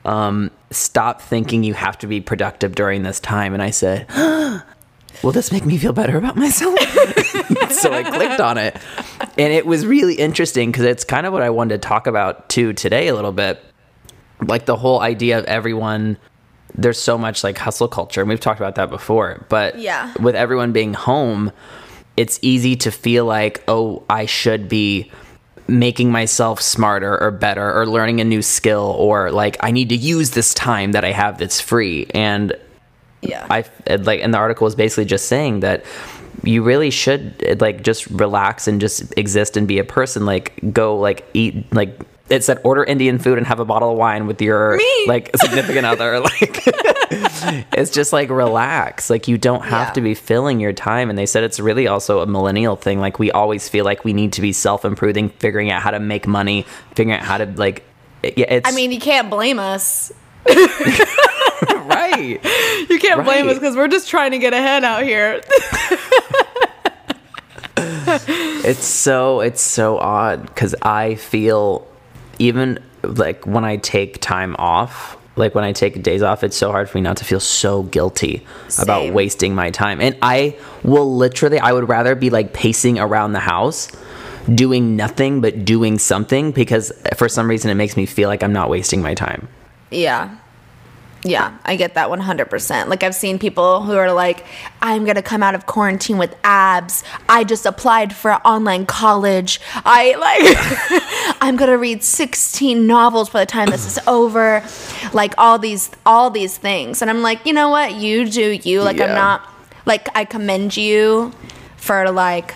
um, 0.05 0.51
stop 0.71 1.21
thinking 1.21 1.63
you 1.63 1.73
have 1.73 1.97
to 1.99 2.07
be 2.07 2.21
productive 2.21 2.75
during 2.75 3.03
this 3.03 3.19
time, 3.19 3.53
and 3.53 3.63
I 3.63 3.71
said, 3.71 4.07
will 5.23 5.31
this 5.31 5.51
make 5.51 5.65
me 5.65 5.77
feel 5.77 5.93
better 5.93 6.17
about 6.17 6.35
myself? 6.35 6.79
so 7.71 7.91
I 7.91 8.03
clicked 8.03 8.39
on 8.39 8.57
it, 8.57 8.77
and 9.37 9.53
it 9.53 9.65
was 9.65 9.85
really 9.85 10.15
interesting 10.15 10.71
because 10.71 10.85
it's 10.85 11.03
kind 11.03 11.25
of 11.25 11.33
what 11.33 11.41
I 11.41 11.49
wanted 11.49 11.81
to 11.81 11.87
talk 11.87 12.07
about 12.07 12.49
too 12.49 12.73
today 12.73 13.07
a 13.07 13.15
little 13.15 13.31
bit, 13.31 13.63
like 14.45 14.65
the 14.65 14.75
whole 14.75 15.01
idea 15.01 15.39
of 15.39 15.45
everyone. 15.45 16.17
There's 16.75 16.99
so 16.99 17.17
much 17.17 17.43
like 17.43 17.57
hustle 17.57 17.87
culture, 17.87 18.21
and 18.21 18.29
we've 18.29 18.39
talked 18.39 18.59
about 18.59 18.75
that 18.75 18.89
before. 18.89 19.45
But 19.49 19.79
Yeah. 19.79 20.13
with 20.19 20.35
everyone 20.35 20.71
being 20.71 20.93
home, 20.93 21.51
it's 22.17 22.39
easy 22.41 22.75
to 22.77 22.91
feel 22.91 23.25
like, 23.25 23.63
oh, 23.67 24.03
I 24.09 24.25
should 24.25 24.67
be 24.69 25.11
making 25.67 26.11
myself 26.11 26.61
smarter 26.61 27.21
or 27.21 27.29
better 27.31 27.71
or 27.79 27.85
learning 27.85 28.19
a 28.19 28.23
new 28.23 28.41
skill 28.41 28.95
or 28.97 29.31
like 29.31 29.55
I 29.59 29.69
need 29.71 29.89
to 29.89 29.95
use 29.95 30.31
this 30.31 30.53
time 30.55 30.93
that 30.93 31.05
I 31.05 31.11
have 31.11 31.37
that's 31.37 31.61
free. 31.61 32.07
And 32.13 32.53
Yeah. 33.21 33.45
I 33.49 33.63
like, 33.97 34.21
and 34.23 34.33
the 34.33 34.37
article 34.39 34.65
is 34.65 34.73
basically 34.75 35.05
just 35.05 35.27
saying 35.27 35.59
that 35.59 35.83
you 36.43 36.63
really 36.63 36.89
should 36.89 37.61
like 37.61 37.83
just 37.83 38.07
relax 38.07 38.67
and 38.67 38.81
just 38.81 39.13
exist 39.17 39.57
and 39.57 39.67
be 39.67 39.77
a 39.77 39.83
person. 39.83 40.25
Like 40.25 40.53
go 40.73 40.97
like 40.97 41.27
eat 41.33 41.71
like 41.73 41.99
it 42.29 42.43
said 42.43 42.59
order 42.63 42.83
Indian 42.83 43.17
food 43.19 43.37
and 43.37 43.47
have 43.47 43.59
a 43.59 43.65
bottle 43.65 43.91
of 43.91 43.97
wine 43.97 44.27
with 44.27 44.41
your 44.41 44.77
Me. 44.77 45.05
like 45.07 45.29
significant 45.37 45.85
other. 45.85 46.19
Like 46.29 46.63
it's 47.75 47.89
just 47.89 48.13
like 48.13 48.29
relax. 48.29 49.09
Like 49.09 49.27
you 49.27 49.37
don't 49.37 49.63
have 49.63 49.87
Yeah. 49.89 49.93
to 49.93 50.01
be 50.01 50.13
filling 50.13 50.59
your 50.59 50.73
time. 50.73 51.09
And 51.09 51.17
they 51.17 51.25
said 51.25 51.43
it's 51.43 51.59
really 51.59 51.87
also 51.87 52.19
a 52.19 52.27
millennial 52.27 52.75
thing. 52.75 52.99
Like 52.99 53.17
we 53.17 53.31
always 53.31 53.67
feel 53.67 53.83
like 53.83 54.03
we 54.05 54.13
need 54.13 54.33
to 54.33 54.41
be 54.41 54.53
self 54.53 54.85
improving, 54.85 55.29
figuring 55.29 55.71
out 55.71 55.81
how 55.81 55.89
to 55.91 55.99
make 55.99 56.27
money, 56.27 56.65
figuring 56.95 57.13
out 57.19 57.25
how 57.25 57.37
to 57.39 57.45
like. 57.45 57.83
Yeah, 58.21 58.45
it's 58.53 58.69
I 58.69 58.75
mean, 58.75 58.91
you 58.91 58.99
can't 58.99 59.29
blame 59.29 59.57
us. 59.57 60.11
right. 60.47 62.39
You 62.89 62.99
can't 62.99 63.23
blame 63.23 63.47
us 63.47 63.55
because 63.57 63.75
we're 63.75 63.87
just 63.87 64.07
trying 64.09 64.31
to 64.31 64.37
get 64.37 64.53
ahead 64.53 64.83
out 64.83 65.03
here. 65.03 65.41
It's 68.11 68.85
so 68.85 69.39
it's 69.41 69.61
so 69.61 69.97
odd 69.97 70.41
because 70.43 70.75
I 70.81 71.15
feel 71.15 71.87
even 72.39 72.79
like 73.03 73.45
when 73.45 73.63
I 73.63 73.77
take 73.77 74.19
time 74.21 74.55
off, 74.57 75.17
like 75.35 75.55
when 75.55 75.63
I 75.63 75.71
take 75.71 76.01
days 76.03 76.21
off, 76.21 76.43
it's 76.43 76.57
so 76.57 76.71
hard 76.71 76.89
for 76.89 76.97
me 76.97 77.01
not 77.01 77.17
to 77.17 77.25
feel 77.25 77.39
so 77.39 77.83
guilty 77.83 78.45
about 78.77 79.13
wasting 79.13 79.55
my 79.55 79.71
time. 79.71 80.01
And 80.01 80.17
I 80.21 80.57
will 80.83 81.15
literally, 81.15 81.59
I 81.59 81.71
would 81.71 81.87
rather 81.87 82.15
be 82.15 82.29
like 82.29 82.53
pacing 82.53 82.99
around 82.99 83.33
the 83.33 83.39
house, 83.39 83.89
doing 84.53 84.95
nothing 84.95 85.41
but 85.41 85.63
doing 85.63 85.97
something 85.97 86.51
because 86.51 86.91
for 87.15 87.29
some 87.29 87.49
reason 87.49 87.71
it 87.71 87.75
makes 87.75 87.95
me 87.95 88.05
feel 88.05 88.27
like 88.27 88.43
I'm 88.43 88.53
not 88.53 88.69
wasting 88.69 89.01
my 89.01 89.13
time. 89.13 89.47
Yeah. 89.91 90.35
Yeah, 91.23 91.57
I 91.65 91.75
get 91.75 91.95
that 91.95 92.07
100%. 92.09 92.87
Like, 92.87 93.03
I've 93.03 93.13
seen 93.13 93.39
people 93.39 93.81
who 93.83 93.93
are 93.95 94.13
like, 94.13 94.45
I'm 94.81 95.03
going 95.03 95.15
to 95.17 95.21
come 95.21 95.43
out 95.43 95.53
of 95.53 95.65
quarantine 95.65 96.17
with 96.17 96.33
abs. 96.45 97.03
I 97.27 97.43
just 97.43 97.65
applied 97.65 98.15
for 98.15 98.31
online 98.47 98.85
college. 98.85 99.59
I, 99.75 100.15
like, 100.15 101.37
I'm 101.41 101.57
going 101.57 101.69
to 101.69 101.77
read 101.77 102.03
16 102.03 102.87
novels 102.87 103.29
by 103.29 103.41
the 103.41 103.45
time 103.45 103.69
this 103.69 103.85
is 103.85 103.99
over. 104.07 104.63
Like, 105.11 105.33
all 105.37 105.59
these, 105.59 105.91
all 106.05 106.29
these 106.29 106.57
things. 106.57 107.01
And 107.01 107.09
I'm 107.09 107.21
like, 107.21 107.45
you 107.45 107.51
know 107.51 107.69
what? 107.69 107.95
You 107.95 108.25
do 108.29 108.51
you. 108.51 108.81
Like, 108.81 108.97
Yeah. 108.97 109.07
I'm 109.07 109.15
not, 109.15 109.41
like, 109.85 110.07
I 110.15 110.23
commend 110.23 110.77
you 110.77 111.33
for, 111.75 112.09
like, 112.11 112.53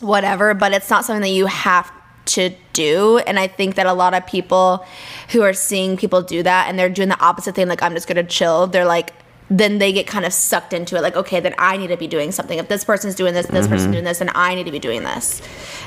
whatever, 0.00 0.54
but 0.54 0.72
it's 0.72 0.88
not 0.88 1.04
something 1.04 1.22
that 1.22 1.28
you 1.28 1.44
have 1.46 1.92
to 2.26 2.54
do. 2.72 3.18
And 3.18 3.38
I 3.38 3.46
think 3.46 3.76
that 3.76 3.86
a 3.86 3.92
lot 3.92 4.14
of 4.14 4.26
people 4.26 4.84
who 5.30 5.42
are 5.42 5.52
seeing 5.52 5.96
people 5.96 6.22
do 6.22 6.42
that 6.42 6.68
and 6.68 6.78
they're 6.78 6.88
doing 6.88 7.08
the 7.08 7.20
opposite 7.20 7.54
thing, 7.54 7.68
like, 7.68 7.82
I'm 7.82 7.94
just 7.94 8.08
gonna 8.08 8.24
chill, 8.24 8.66
they're 8.66 8.84
like, 8.84 9.12
then 9.48 9.78
they 9.78 9.92
get 9.92 10.06
kind 10.06 10.24
of 10.24 10.32
sucked 10.32 10.72
into 10.72 10.96
it, 10.96 11.02
like, 11.02 11.16
okay, 11.16 11.38
then 11.38 11.54
I 11.56 11.76
need 11.76 11.88
to 11.88 11.96
be 11.96 12.08
doing 12.08 12.32
something. 12.32 12.58
If 12.58 12.68
this 12.68 12.84
person's 12.84 13.14
doing 13.14 13.32
this, 13.32 13.46
this 13.46 13.68
person's 13.68 13.82
mm-hmm. 13.82 13.92
doing 13.92 14.04
this, 14.04 14.20
and 14.20 14.30
I 14.34 14.54
need 14.56 14.64
to 14.64 14.72
be 14.72 14.80
doing 14.80 15.04
this. 15.04 15.40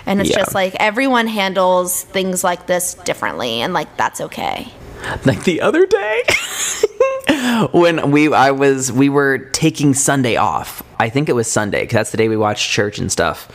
And 0.06 0.22
it's 0.22 0.30
Yeah. 0.30 0.38
just 0.38 0.56
like 0.56 0.76
everyone 0.80 1.28
handles 1.28 2.04
things 2.04 2.44
like 2.44 2.68
this 2.68 2.94
differently, 2.94 3.62
and 3.62 3.74
like, 3.74 3.98
that's 3.98 4.22
okay. 4.22 4.72
like 5.26 5.44
the 5.44 5.62
other 5.62 5.86
day 5.86 6.24
when 7.72 8.12
we 8.12 8.32
i 8.34 8.52
was 8.52 8.92
we 8.92 9.08
were 9.08 9.38
taking 9.38 9.94
sunday 9.94 10.36
off 10.36 10.84
i 11.00 11.08
think 11.08 11.30
it 11.30 11.34
was 11.34 11.50
sunday 11.50 11.84
because 11.84 11.94
that's 11.94 12.12
the 12.12 12.18
day 12.18 12.28
we 12.28 12.36
watched 12.36 12.70
church 12.70 13.00
and 13.00 13.10
stuff 13.12 13.50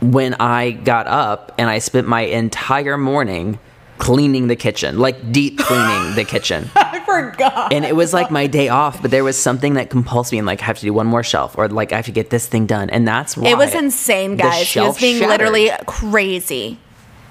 when 0.00 0.34
i 0.34 0.70
got 0.72 1.06
up 1.06 1.54
and 1.58 1.70
i 1.70 1.78
spent 1.78 2.08
my 2.08 2.22
entire 2.22 2.98
morning 2.98 3.58
cleaning 3.98 4.46
the 4.46 4.56
kitchen 4.56 4.98
like 4.98 5.32
deep 5.32 5.58
cleaning 5.58 6.14
the 6.14 6.24
kitchen 6.24 6.70
I 6.76 7.00
forgot. 7.04 7.72
and 7.72 7.84
it 7.84 7.96
was 7.96 8.12
like 8.14 8.30
my 8.30 8.46
day 8.46 8.68
off 8.68 9.02
but 9.02 9.10
there 9.10 9.24
was 9.24 9.36
something 9.36 9.74
that 9.74 9.90
compulsed 9.90 10.30
me 10.32 10.38
and 10.38 10.46
like 10.46 10.62
i 10.62 10.66
have 10.66 10.78
to 10.78 10.84
do 10.86 10.92
one 10.92 11.06
more 11.06 11.22
shelf 11.24 11.56
or 11.58 11.68
like 11.68 11.92
i 11.92 11.96
have 11.96 12.06
to 12.06 12.12
get 12.12 12.30
this 12.30 12.46
thing 12.46 12.66
done 12.66 12.90
and 12.90 13.06
that's 13.08 13.36
why 13.36 13.48
It 13.48 13.58
was 13.58 13.74
insane, 13.74 14.36
guys. 14.36 14.72
He 14.72 14.80
was 14.80 14.98
being 15.00 15.16
shattered. 15.18 15.30
literally 15.30 15.70
crazy. 15.86 16.78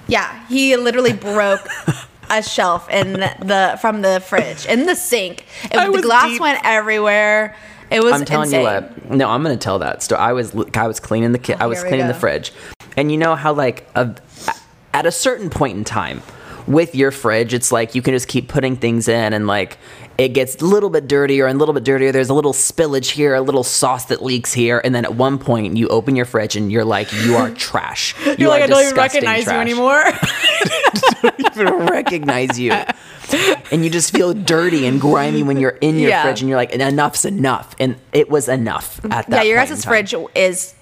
Yeah, 0.06 0.46
he 0.48 0.76
literally 0.76 1.12
broke 1.12 1.60
a 2.30 2.42
shelf 2.42 2.88
in 2.90 3.12
the 3.14 3.78
from 3.80 4.02
the 4.02 4.20
fridge 4.20 4.66
in 4.66 4.86
the 4.86 4.94
sink. 4.94 5.44
It, 5.64 5.92
the 5.92 6.02
glass 6.02 6.30
deep- 6.30 6.40
went 6.40 6.60
everywhere. 6.64 7.56
It 7.90 8.02
was 8.02 8.12
insane. 8.12 8.20
I'm 8.20 8.26
telling 8.26 8.46
insane. 8.48 8.60
you 8.60 8.66
what. 9.08 9.10
No, 9.10 9.28
I'm 9.30 9.42
going 9.42 9.56
to 9.58 9.62
tell 9.62 9.78
that 9.80 10.02
story. 10.02 10.20
I 10.20 10.32
was 10.32 10.54
I 10.74 10.86
was 10.86 11.00
cleaning 11.00 11.32
the 11.32 11.38
ki- 11.38 11.54
oh, 11.54 11.58
I 11.60 11.66
was 11.66 11.82
cleaning 11.82 12.06
the 12.08 12.14
fridge, 12.14 12.52
and 12.96 13.10
you 13.12 13.16
know 13.18 13.34
how 13.34 13.52
like 13.54 13.86
a, 13.94 14.14
at 14.92 15.06
a 15.06 15.10
certain 15.12 15.48
point 15.50 15.76
in 15.78 15.84
time 15.84 16.22
with 16.68 16.94
your 16.94 17.10
fridge, 17.10 17.54
it's 17.54 17.72
like 17.72 17.94
you 17.94 18.02
can 18.02 18.14
just 18.14 18.28
keep 18.28 18.48
putting 18.48 18.76
things 18.76 19.08
in, 19.08 19.32
and 19.32 19.46
like 19.46 19.78
it 20.18 20.28
gets 20.28 20.56
a 20.56 20.64
little 20.64 20.90
bit 20.90 21.06
dirtier 21.08 21.46
and 21.46 21.56
a 21.56 21.58
little 21.58 21.72
bit 21.74 21.84
dirtier. 21.84 22.12
There's 22.12 22.28
a 22.28 22.34
little 22.34 22.52
spillage 22.52 23.10
here, 23.10 23.34
a 23.34 23.40
little 23.40 23.62
sauce 23.64 24.06
that 24.06 24.22
leaks 24.22 24.52
here, 24.52 24.80
and 24.84 24.94
then 24.94 25.04
at 25.04 25.14
one 25.14 25.38
point 25.38 25.76
you 25.76 25.88
open 25.88 26.16
your 26.16 26.24
fridge 26.26 26.56
and 26.56 26.70
you're 26.72 26.84
like, 26.84 27.12
you 27.24 27.36
are 27.36 27.50
trash. 27.50 28.14
You 28.26 28.34
You're 28.38 28.48
like, 28.50 28.62
I 28.62 28.66
don't 28.66 28.82
even 28.82 28.94
recognize 28.96 29.44
trash. 29.44 29.54
you 29.54 29.60
anymore. 29.60 30.02
I 30.04 31.20
don't 31.22 31.56
even 31.56 31.86
recognize 31.86 32.58
you. 32.58 32.72
And 33.70 33.84
you 33.84 33.90
just 33.90 34.12
feel 34.12 34.32
dirty 34.34 34.86
and 34.86 35.00
grimy 35.00 35.42
when 35.42 35.58
you're 35.58 35.76
in 35.80 35.98
your 35.98 36.10
Yeah. 36.10 36.22
fridge 36.22 36.40
and 36.40 36.48
you're 36.48 36.58
like, 36.58 36.72
enough's 36.72 37.24
enough. 37.24 37.74
And 37.78 37.96
it 38.12 38.28
was 38.30 38.48
enough 38.48 39.00
at 39.10 39.26
that 39.28 39.30
yeah, 39.30 39.42
your 39.42 39.56
guys' 39.56 39.84
fridge 39.84 40.14
is 40.34 40.74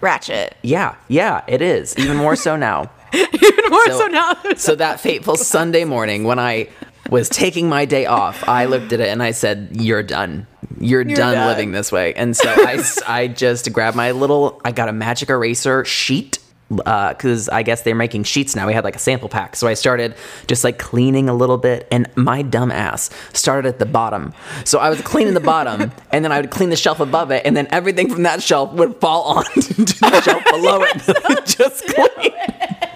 ratchet. 0.00 0.56
Yeah, 0.62 0.96
yeah, 1.08 1.42
it 1.46 1.62
is. 1.62 1.96
Even 1.98 2.16
more 2.16 2.36
so 2.36 2.56
now. 2.56 2.90
Even 3.42 3.70
more 3.70 3.86
so, 3.86 3.98
So- 3.98 4.06
now. 4.06 4.36
So 4.56 4.74
that 4.76 5.00
fateful 5.08 5.36
Sunday 5.36 5.84
morning 5.84 6.24
when 6.24 6.38
I 6.38 6.68
was 7.10 7.28
taking 7.28 7.68
my 7.68 7.84
day 7.84 8.06
off, 8.06 8.48
I 8.48 8.66
looked 8.66 8.92
at 8.92 9.00
it 9.00 9.08
and 9.08 9.22
I 9.22 9.32
said, 9.32 9.70
"You're 9.72 10.02
done. 10.02 10.46
You're, 10.80 11.04
done, 11.04 11.34
done. 11.34 11.46
living 11.48 11.72
this 11.72 11.92
way." 11.92 12.14
And 12.14 12.36
so 12.36 12.48
I, 12.48 12.82
I 13.06 13.28
just 13.28 13.72
grabbed 13.72 13.96
my 13.96 14.12
little. 14.12 14.60
I 14.64 14.72
got 14.72 14.88
a 14.88 14.92
magic 14.92 15.28
eraser 15.30 15.84
sheet 15.84 16.38
uh, 16.86 17.10
because 17.10 17.48
I 17.48 17.62
guess 17.62 17.82
they're 17.82 17.94
making 17.94 18.24
sheets 18.24 18.56
now. 18.56 18.66
We 18.66 18.72
had 18.72 18.84
like 18.84 18.96
a 18.96 19.00
sample 19.00 19.28
pack, 19.28 19.56
so 19.56 19.66
I 19.66 19.74
started 19.74 20.14
just 20.46 20.64
like 20.64 20.78
cleaning 20.78 21.28
a 21.28 21.34
little 21.34 21.58
bit, 21.58 21.86
and 21.90 22.08
my 22.16 22.42
dumb 22.42 22.70
ass 22.70 23.10
started 23.34 23.68
at 23.68 23.78
the 23.78 23.86
bottom. 23.86 24.32
So 24.64 24.78
I 24.78 24.88
was 24.88 25.00
cleaning 25.02 25.34
the 25.34 25.40
bottom, 25.40 25.92
and 26.10 26.24
then 26.24 26.32
I 26.32 26.40
would 26.40 26.50
clean 26.50 26.70
the 26.70 26.76
shelf 26.76 27.00
above 27.00 27.30
it, 27.30 27.44
and 27.44 27.56
then 27.56 27.68
everything 27.70 28.10
from 28.10 28.22
that 28.22 28.42
shelf 28.42 28.72
would 28.72 28.96
fall 28.96 29.24
onto 29.24 29.60
the 29.60 30.20
shelf 30.22 30.44
below 30.44 30.82
it. 30.82 31.46
just 31.46 31.86
cleaned 31.88 32.34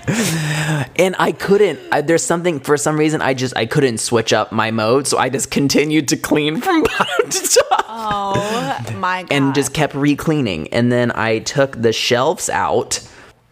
and 0.09 1.17
I 1.19 1.33
couldn't. 1.33 1.81
I, 1.91 2.01
there's 2.01 2.23
something 2.23 2.61
for 2.61 2.77
some 2.77 2.97
reason 2.99 3.21
I 3.23 3.35
just 3.35 3.57
I 3.57 3.67
couldn't 3.67 3.99
switch 3.99 4.33
up 4.33 4.53
my 4.53 4.71
mode, 4.71 5.07
so 5.07 5.19
I 5.19 5.29
just 5.29 5.51
continued 5.51 6.09
to 6.09 6.17
clean 6.17 6.61
from 6.61 6.83
bottom 6.83 7.31
to 7.31 7.59
top 7.71 7.85
Oh 7.89 8.95
my 8.97 9.23
god! 9.23 9.33
and 9.33 9.55
just 9.55 9.73
kept 9.73 9.95
re-cleaning. 9.95 10.69
And 10.69 10.93
then 10.93 11.11
I 11.13 11.41
took 11.41 11.81
the 11.81 11.93
shelves 11.93 12.49
out 12.49 13.01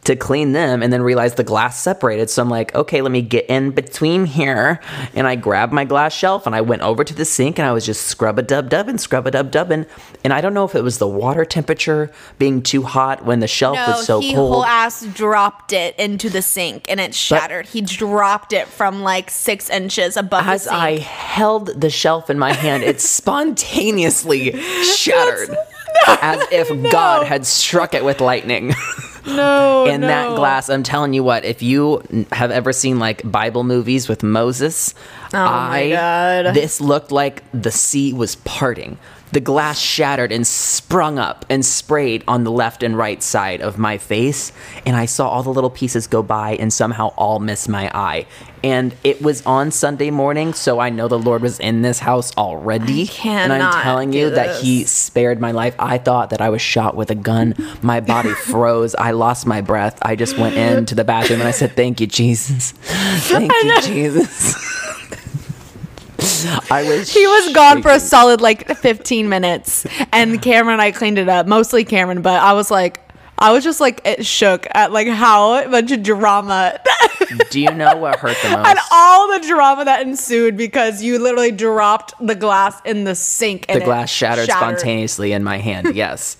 to 0.05 0.17
clean 0.17 0.53
them, 0.53 0.83
and 0.83 0.93
then 0.93 1.03
realized 1.03 1.37
the 1.37 1.45
glass 1.45 1.81
separated. 1.81 2.31
So 2.31 2.43
I'm 2.43 2.51
like, 2.51 2.75
okay, 2.75 3.03
let 3.03 3.11
me 3.11 3.23
get 3.23 3.47
in 3.47 3.71
between 3.71 4.27
here, 4.27 4.81
and 5.14 5.27
I 5.27 5.35
grabbed 5.35 5.73
my 5.73 5.85
glass 5.85 6.12
shelf 6.14 6.47
and 6.47 6.55
I 6.55 6.61
went 6.61 6.83
over 6.83 7.05
to 7.05 7.14
the 7.14 7.25
sink 7.25 7.59
and 7.59 7.67
I 7.67 7.73
was 7.73 7.85
just 7.85 8.07
scrub 8.07 8.38
a 8.38 8.43
dub 8.43 8.71
dubbing, 8.71 8.99
scrub 8.99 9.27
a 9.27 9.31
dub 9.31 9.51
dubbing. 9.51 9.87
And 10.23 10.33
I 10.33 10.40
don't 10.40 10.55
know 10.55 10.64
if 10.64 10.75
it 10.75 10.83
was 10.83 10.99
the 10.99 11.09
water 11.09 11.45
temperature 11.45 12.11
being 12.38 12.62
too 12.62 12.83
hot 12.83 13.25
when 13.25 13.40
the 13.40 13.47
shelf 13.47 13.77
no, 13.77 13.87
was 13.88 14.07
so 14.07 14.21
he 14.21 14.35
cold. 14.35 14.53
whole 14.53 14.64
ass 14.64 15.05
dropped 15.07 15.73
it 15.73 15.99
into 15.99 16.31
the 16.31 16.43
sink 16.43 16.87
and 16.88 17.01
it 17.01 17.14
shattered. 17.14 17.67
he 17.67 17.81
dropped 17.81 18.53
it 18.53 18.67
from 18.67 19.03
like 19.03 19.31
six 19.31 19.71
inches 19.71 20.17
above 20.17 20.47
As. 20.47 20.67
I 20.67 20.99
held 20.99 21.81
the 21.81 21.90
shelf 21.90 22.31
in 22.31 22.38
my 22.38 22.53
hand, 22.53 22.83
it 22.83 23.01
spontaneously 23.03 24.53
shattered. 24.83 25.57
as 26.07 26.45
if 26.51 26.90
God 26.90 27.27
had 27.27 27.47
struck 27.47 27.95
it 27.95 28.05
with 28.05 28.21
lightning. 28.21 28.75
no. 29.27 29.87
and 29.91 30.03
that 30.03 30.35
glass, 30.37 30.69
I'm 30.69 30.83
telling 30.83 31.13
you 31.15 31.23
what, 31.23 31.45
if 31.45 31.63
you 31.63 32.03
have 32.33 32.51
ever 32.51 32.73
seen 32.73 32.99
like 32.99 33.29
Bible 33.31 33.65
movies 33.65 34.09
with 34.09 34.23
Moses, 34.23 34.95
Oh 35.33 35.39
my 35.45 35.79
I 35.79 35.91
God. 35.91 36.55
this 36.55 36.81
looked 36.81 37.11
like 37.13 37.43
the 37.53 37.71
sea 37.71 38.13
was 38.13 38.37
parting. 38.37 38.99
The 39.35 39.40
glass 39.40 39.81
shattered 39.81 40.31
and 40.31 40.47
sprung 40.47 41.18
up 41.18 41.44
and 41.51 41.66
sprayed 41.66 42.23
on 42.29 42.44
the 42.44 42.53
left 42.53 42.85
and 42.85 42.97
right 42.97 43.20
side 43.20 43.61
of 43.61 43.79
my 43.79 43.99
face. 43.99 44.53
And 44.87 44.94
I 44.94 45.07
saw 45.07 45.29
all 45.29 45.42
the 45.42 45.53
little 45.53 45.70
pieces 45.70 46.07
go 46.07 46.23
by 46.23 46.53
and 46.53 46.73
somehow 46.73 47.09
all 47.16 47.40
miss 47.40 47.66
my 47.66 47.90
eye. 47.92 48.27
And 48.62 48.94
it 49.03 49.20
was 49.20 49.44
on 49.44 49.73
Sunday 49.73 50.11
morning, 50.11 50.55
so 50.55 50.79
I 50.79 50.88
know 50.88 51.09
the 51.09 51.18
Lord 51.18 51.42
was 51.42 51.59
in 51.59 51.83
this 51.83 51.99
house 51.99 52.35
already. 52.37 53.11
I 53.25 53.40
and 53.40 53.53
I'm 53.53 53.83
telling 53.83 54.12
you 54.12 54.31
that 54.31 54.62
He 54.62 54.85
spared 54.85 55.40
my 55.40 55.51
life. 55.51 55.75
I 55.81 55.99
thought 55.99 56.31
that 56.31 56.40
I 56.40 56.49
was 56.49 56.62
shot 56.62 56.97
with 56.97 57.11
a 57.11 57.14
gun. 57.16 57.57
My 57.83 57.99
body 58.01 58.31
froze. 58.47 58.94
I 58.94 59.11
lost 59.11 59.47
my 59.47 59.61
breath. 59.61 59.99
I 60.01 60.14
just 60.14 60.38
went 60.38 60.57
into 60.57 60.94
the 60.94 61.05
bathroom 61.05 61.40
and 61.40 61.49
I 61.49 61.53
said, 61.53 61.75
Thank 61.75 62.01
you, 62.01 62.07
Jesus. 62.07 62.70
Thank 62.83 63.53
you, 63.53 63.83
Jesus. 63.83 64.81
I 66.70 66.83
was 66.88 67.12
He 67.12 67.26
was 67.26 67.52
gone 67.52 67.83
for 67.83 67.90
a 67.90 68.00
solid 68.00 68.40
like 68.40 68.66
15 68.76 69.28
minutes, 69.28 69.87
and 70.12 70.40
Cameron 70.40 70.74
and 70.74 70.83
I 70.83 70.92
cleaned 70.92 71.18
it 71.18 71.28
up. 71.28 71.46
Mostly 71.46 71.85
Cameron, 71.85 72.22
but 72.22 72.40
I 72.40 72.52
was 72.52 72.70
like, 72.70 73.00
I 73.38 73.52
was 73.52 73.64
just 73.64 73.80
like 73.80 74.00
it 74.04 74.24
shook 74.24 74.66
at 74.72 74.92
like 74.92 75.09
how 75.09 75.68
much 75.68 76.02
drama 76.02 76.78
Do 77.50 77.61
you 77.61 77.72
know 77.72 77.96
what 77.96 78.18
hurt 78.20 78.37
the 78.42 78.50
most? 78.50 78.66
and 78.68 78.78
all 78.92 79.33
the 79.33 79.46
drama 79.46 79.85
that 79.87 80.02
ensued 80.02 80.57
because 80.57 81.02
you 81.02 81.18
literally 81.18 81.50
dropped 81.50 82.14
the 82.24 82.35
glass 82.35 82.80
in 82.85 83.04
the 83.04 83.14
sink. 83.14 83.66
And 83.68 83.80
the 83.80 83.85
glass 83.85 84.11
shattered, 84.11 84.48
spontaneously 84.48 85.33
in 85.33 85.42
my 85.42 85.59
hand. 85.59 85.85
Yes. 85.94 86.37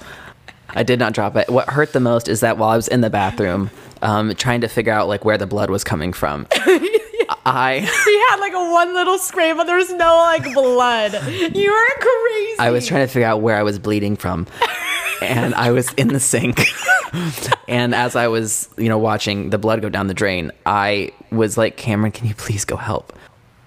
I 0.77 0.83
did 0.83 0.99
not 0.99 1.13
drop 1.13 1.37
it. 1.37 1.49
What 1.49 1.69
hurt 1.71 1.93
the 1.93 2.01
most 2.01 2.27
is 2.29 2.41
that 2.41 2.59
while 2.59 2.71
I 2.71 2.77
was 2.77 2.89
in 2.89 3.01
the 3.01 3.11
bathroom, 3.11 3.71
um, 4.03 4.35
trying 4.35 4.61
to 4.63 4.69
figure 4.69 4.93
out 4.93 5.07
like 5.07 5.25
where 5.25 5.39
the 5.39 5.47
blood 5.47 5.71
was 5.71 5.85
coming 5.85 6.13
from, 6.13 6.47
I 7.47 7.79
He 8.05 8.19
had 8.31 8.37
like 8.41 8.53
a 8.53 8.73
one 8.73 8.95
little 8.95 9.19
scrape, 9.19 9.57
but 9.57 9.65
there 9.65 9.77
was 9.77 9.91
no 9.91 10.17
like 10.17 10.53
blood. 10.55 11.13
You 11.15 11.73
were 11.73 12.01
crazy. 12.01 12.59
I 12.59 12.71
was 12.71 12.87
trying 12.87 13.07
to 13.07 13.13
figure 13.13 13.27
out 13.27 13.41
where 13.41 13.57
I 13.57 13.63
was 13.63 13.79
bleeding 13.79 14.17
from, 14.17 14.47
and 15.21 15.55
I 15.55 15.71
was 15.71 15.93
in 15.95 16.09
the 16.09 16.21
sink. 16.21 16.67
and 17.69 17.95
as 17.95 18.17
I 18.17 18.29
was, 18.29 18.69
you 18.77 18.89
know, 18.89 18.99
watching 18.99 19.51
the 19.51 19.59
blood 19.59 19.83
go 19.83 19.89
down 19.89 20.07
the 20.07 20.15
drain, 20.15 20.53
I 20.67 21.13
was 21.31 21.57
like, 21.57 21.77
"Cameron, 21.77 22.13
can 22.13 22.27
you 22.27 22.35
please 22.35 22.65
go 22.65 22.77
help?" 22.77 23.13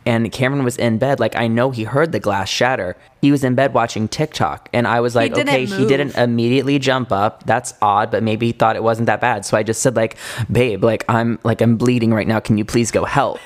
And 0.08 0.32
Cameron 0.32 0.63
was 0.63 0.78
in 0.78 0.98
bed. 0.98 1.20
Like 1.20 1.36
I 1.36 1.48
know 1.48 1.72
he 1.72 1.84
heard 1.84 2.13
the 2.13 2.20
glass 2.20 2.50
shatter. 2.50 2.96
He 3.22 3.32
was 3.32 3.43
in 3.43 3.56
bed 3.56 3.74
watching 3.74 4.08
TikTok, 4.08 4.70
and 4.72 4.88
I 4.88 5.02
was 5.02 5.15
like, 5.15 5.34
didn't 5.34 5.50
"Okay, 5.50 5.65
he 5.65 5.86
didn't 5.86 6.15
immediately 6.15 6.80
jump 6.80 7.12
up. 7.12 7.43
That's 7.46 7.74
odd, 7.82 8.10
but 8.10 8.24
maybe 8.24 8.48
he 8.48 8.52
thought 8.54 8.76
it 8.76 8.84
wasn't 8.84 9.08
that 9.08 9.20
bad." 9.20 9.46
So 9.46 9.58
I 9.58 9.63
just 9.63 9.82
said, 9.82 9.96
"Like, 9.96 10.15
babe, 10.52 10.84
like 10.84 11.04
I'm 11.10 11.39
like 11.43 11.62
I'm 11.62 11.76
bleeding 11.76 12.13
right 12.13 12.28
now. 12.28 12.39
Can 12.39 12.58
you 12.58 12.63
please 12.63 12.89
go 12.89 13.06
help?" 13.06 13.39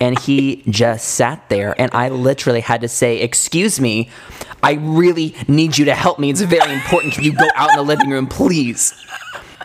And 0.00 0.18
he 0.18 0.64
just 0.68 1.10
sat 1.10 1.48
there, 1.48 1.80
and 1.80 1.90
I 1.94 2.08
literally 2.08 2.60
had 2.60 2.80
to 2.80 2.88
say, 2.88 3.20
"Excuse 3.20 3.80
me, 3.80 4.10
I 4.62 4.72
really 4.72 5.36
need 5.46 5.78
you 5.78 5.84
to 5.84 5.94
help 5.94 6.18
me. 6.18 6.30
It's 6.30 6.40
very 6.40 6.72
important. 6.72 7.14
Can 7.14 7.22
you 7.24 7.32
go 7.32 7.48
out 7.54 7.70
in 7.70 7.76
the 7.76 7.82
living 7.82 8.10
room, 8.10 8.26
please?" 8.26 8.92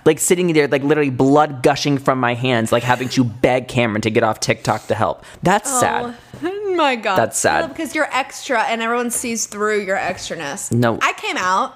Like 0.06 0.20
sitting 0.20 0.52
there, 0.54 0.68
like 0.68 0.84
literally 0.84 1.10
blood 1.10 1.64
gushing 1.64 1.98
from 1.98 2.20
my 2.20 2.34
hands, 2.34 2.72
like 2.72 2.84
having 2.84 3.10
to 3.10 3.24
beg 3.24 3.68
Cameron 3.68 4.02
to 4.02 4.10
get 4.10 4.24
off 4.24 4.40
TikTok 4.40 4.88
to 4.88 4.96
help. 4.96 5.24
That's 5.44 5.72
oh, 5.72 5.80
sad. 5.80 6.16
Oh 6.44 6.74
my 6.76 6.96
god, 6.96 7.16
That's 7.16 7.38
sad. 7.38 7.70
Because 7.70 7.96
you're 7.96 8.10
extra, 8.12 8.64
and 8.64 8.82
everyone 8.82 9.12
sees 9.12 9.46
through 9.46 9.82
your 9.82 9.98
extraness. 9.98 10.72
No. 10.72 11.00
I 11.02 11.14
came 11.14 11.38
out. 11.38 11.74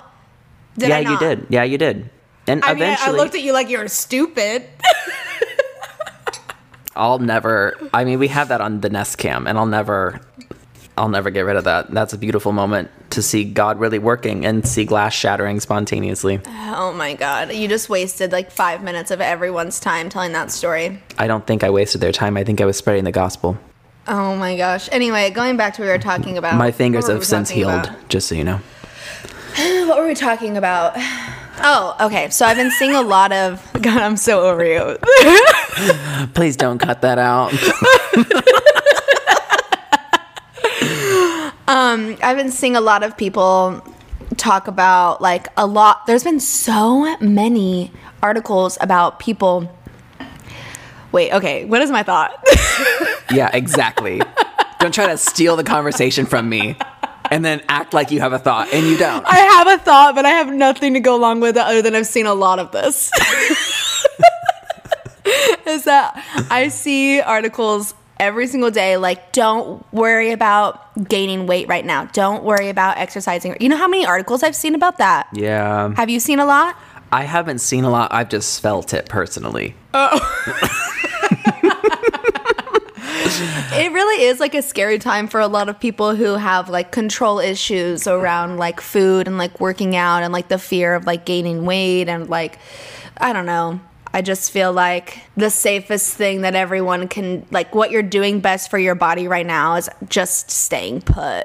Did 0.78 0.90
yeah, 0.90 1.00
you 1.00 1.18
did. 1.18 1.48
Yeah, 1.50 1.64
you 1.64 1.78
did. 1.78 2.10
And 2.48 2.64
I 2.64 2.74
mean, 2.74 2.84
I- 2.84 2.86
eventually, 2.88 3.20
I 3.20 3.24
looked 3.24 3.36
at 3.36 3.42
you 3.42 3.54
like 3.54 3.70
you're 3.70 3.88
stupid. 3.88 4.66
I'll 6.96 7.20
never. 7.20 7.78
I 7.94 8.04
mean, 8.04 8.20
we 8.20 8.28
have 8.30 8.48
that 8.50 8.60
on 8.60 8.82
the 8.82 8.90
Nest 8.90 9.18
Cam, 9.18 9.48
and 9.48 9.58
I'll 9.58 9.66
never. 9.68 10.20
I'll 10.98 11.10
never 11.10 11.30
get 11.30 11.42
rid 11.42 11.56
of 11.56 11.64
that. 11.66 11.92
That's 11.92 12.14
a 12.14 12.18
beautiful 12.18 12.52
moment 12.52 12.90
to 13.12 13.22
see 13.22 13.44
God 13.44 13.80
really 13.80 14.00
working 14.00 14.46
and 14.46 14.68
see 14.68 14.84
glass 14.84 15.14
shattering 15.14 15.60
spontaneously. 15.60 16.42
oh 16.48 16.94
my 16.94 17.14
god, 17.14 17.54
you 17.54 17.68
just 17.68 17.90
wasted 17.90 18.32
like 18.32 18.52
five 18.52 18.84
minutes 18.84 19.12
of 19.12 19.22
everyone's 19.22 19.80
time 19.80 20.10
telling 20.10 20.34
that 20.34 20.52
story. 20.52 21.02
I 21.18 21.28
don't 21.28 21.46
think 21.46 21.64
I 21.64 21.70
wasted 21.70 22.02
their 22.02 22.12
time. 22.12 22.36
I 22.38 22.44
think 22.44 22.60
I 22.62 22.66
was 22.66 22.78
spreading 22.78 23.04
the 23.04 23.12
gospel. 23.12 23.58
Oh 24.08 24.36
my 24.38 24.56
gosh. 24.56 24.88
Anyway, 24.92 25.30
going 25.32 25.58
back 25.58 25.74
to 25.76 25.82
what 25.82 25.88
we 25.88 25.92
were 25.92 26.00
talking 26.00 26.38
about. 26.38 26.56
My 26.56 26.72
fingers 26.72 27.08
have 27.08 27.26
since 27.26 27.50
healed, 27.50 27.86
about? 27.86 28.10
just 28.10 28.28
so 28.28 28.36
you 28.36 28.44
know. 28.44 28.60
What 29.88 30.00
were 30.00 30.08
we 30.08 30.14
talking 30.16 30.56
about? 30.58 30.94
Oh, 31.60 31.96
okay. 32.02 32.30
So 32.30 32.46
I've 32.46 32.58
been 32.58 32.72
seeing 32.72 32.94
a 32.94 33.02
lot 33.02 33.32
of. 33.32 33.68
God, 33.82 34.02
I'm 34.02 34.18
so 34.18 34.42
over 34.42 34.64
you. 34.64 34.98
Please 36.34 36.56
don't 36.56 36.78
cut 36.78 37.02
that 37.02 37.18
out. 37.18 37.52
Um, 41.68 42.18
I've 42.24 42.38
been 42.38 42.52
seeing 42.52 42.76
a 42.76 42.82
lot 42.82 43.04
of 43.04 43.18
people 43.18 43.84
talk 44.38 44.68
about 44.68 45.22
like 45.22 45.48
a 45.58 45.68
lot. 45.68 46.06
There's 46.08 46.24
been 46.24 46.40
so 46.40 47.18
many 47.20 47.92
articles 48.24 48.78
about 48.82 49.20
people. 49.20 49.74
Wait, 51.12 51.34
okay. 51.34 51.66
What 51.66 51.82
is 51.82 51.92
my 51.92 52.04
thought? 52.04 52.42
yeah, 53.34 53.50
exactly. 53.54 54.22
don't 54.80 54.94
try 54.94 55.08
to 55.08 55.18
steal 55.18 55.56
the 55.56 55.64
conversation 55.64 56.26
from 56.26 56.48
me 56.48 56.78
and 57.32 57.44
then 57.44 57.62
act 57.68 57.94
like 57.94 58.12
you 58.12 58.20
have 58.20 58.34
a 58.34 58.40
thought 58.40 58.74
and 58.74 58.88
you 58.88 58.98
don't. 58.98 59.26
I 59.26 59.36
have 59.36 59.68
a 59.68 59.78
thought, 59.84 60.16
but 60.16 60.26
I 60.26 60.30
have 60.30 60.52
nothing 60.54 60.94
to 60.94 61.00
go 61.00 61.16
along 61.16 61.42
with 61.42 61.58
it 61.58 61.62
other 61.62 61.82
than 61.82 61.96
I've 61.96 62.08
seen 62.08 62.26
a 62.26 62.34
lot 62.34 62.60
of 62.60 62.72
this. 62.72 63.12
is 65.66 65.84
that 65.84 66.24
I 66.50 66.70
see 66.70 67.20
articles 67.20 67.94
every 68.20 68.48
single 68.48 68.72
day 68.72 68.98
like 68.98 69.32
don't 69.32 69.86
worry 69.94 70.32
about 70.32 71.08
gaining 71.08 71.48
weight 71.48 71.68
right 71.68 71.86
now. 71.86 72.06
Don't 72.06 72.44
worry 72.44 72.70
about 72.70 72.98
exercising. 72.98 73.56
You 73.60 73.70
know 73.70 73.78
how 73.78 73.88
many 73.88 74.06
articles 74.06 74.44
I've 74.44 74.56
seen 74.56 74.76
about 74.76 74.98
that? 74.98 75.28
Yeah. 75.34 75.94
Have 75.96 76.10
you 76.10 76.20
seen 76.20 76.40
a 76.40 76.46
lot? 76.46 76.76
I 77.12 77.24
haven't 77.24 77.60
seen 77.60 77.84
a 77.84 77.90
lot. 77.90 78.14
I've 78.14 78.30
just 78.30 78.62
felt 78.62 78.94
it 78.94 79.08
personally. 79.08 79.76
oh 79.94 80.20
It 83.74 83.92
really 83.92 84.24
is 84.26 84.40
like 84.40 84.56
a 84.56 84.62
scary 84.62 84.98
time 85.00 85.28
for 85.28 85.40
a 85.40 85.48
lot 85.48 85.70
of 85.70 85.80
people 85.80 86.16
who 86.16 86.36
have 86.36 86.70
like 86.70 86.92
control 86.92 87.40
issues 87.40 88.08
around 88.08 88.58
like 88.58 88.82
food 88.82 89.28
and 89.28 89.38
like 89.38 89.60
working 89.60 89.96
out 89.96 90.24
and 90.24 90.34
like 90.34 90.48
the 90.48 90.58
fear 90.58 90.96
of 90.96 91.06
like 91.06 91.26
gaining 91.26 91.66
weight 91.66 92.10
and 92.10 92.30
like 92.30 92.58
I 93.18 93.34
don't 93.34 93.46
know. 93.46 93.80
I 94.18 94.24
just 94.24 94.50
feel 94.50 94.74
like 94.74 95.20
the 95.38 95.52
safest 95.52 96.16
thing 96.16 96.42
that 96.42 96.56
everyone 96.56 97.08
can 97.08 97.46
like 97.52 97.76
what 97.76 97.92
you're 97.92 98.02
doing 98.02 98.40
best 98.40 98.72
for 98.72 98.80
your 98.80 98.96
body 98.96 99.28
right 99.28 99.46
now 99.46 99.76
is 99.76 99.92
just 100.10 100.50
staying 100.50 101.02
put. 101.02 101.44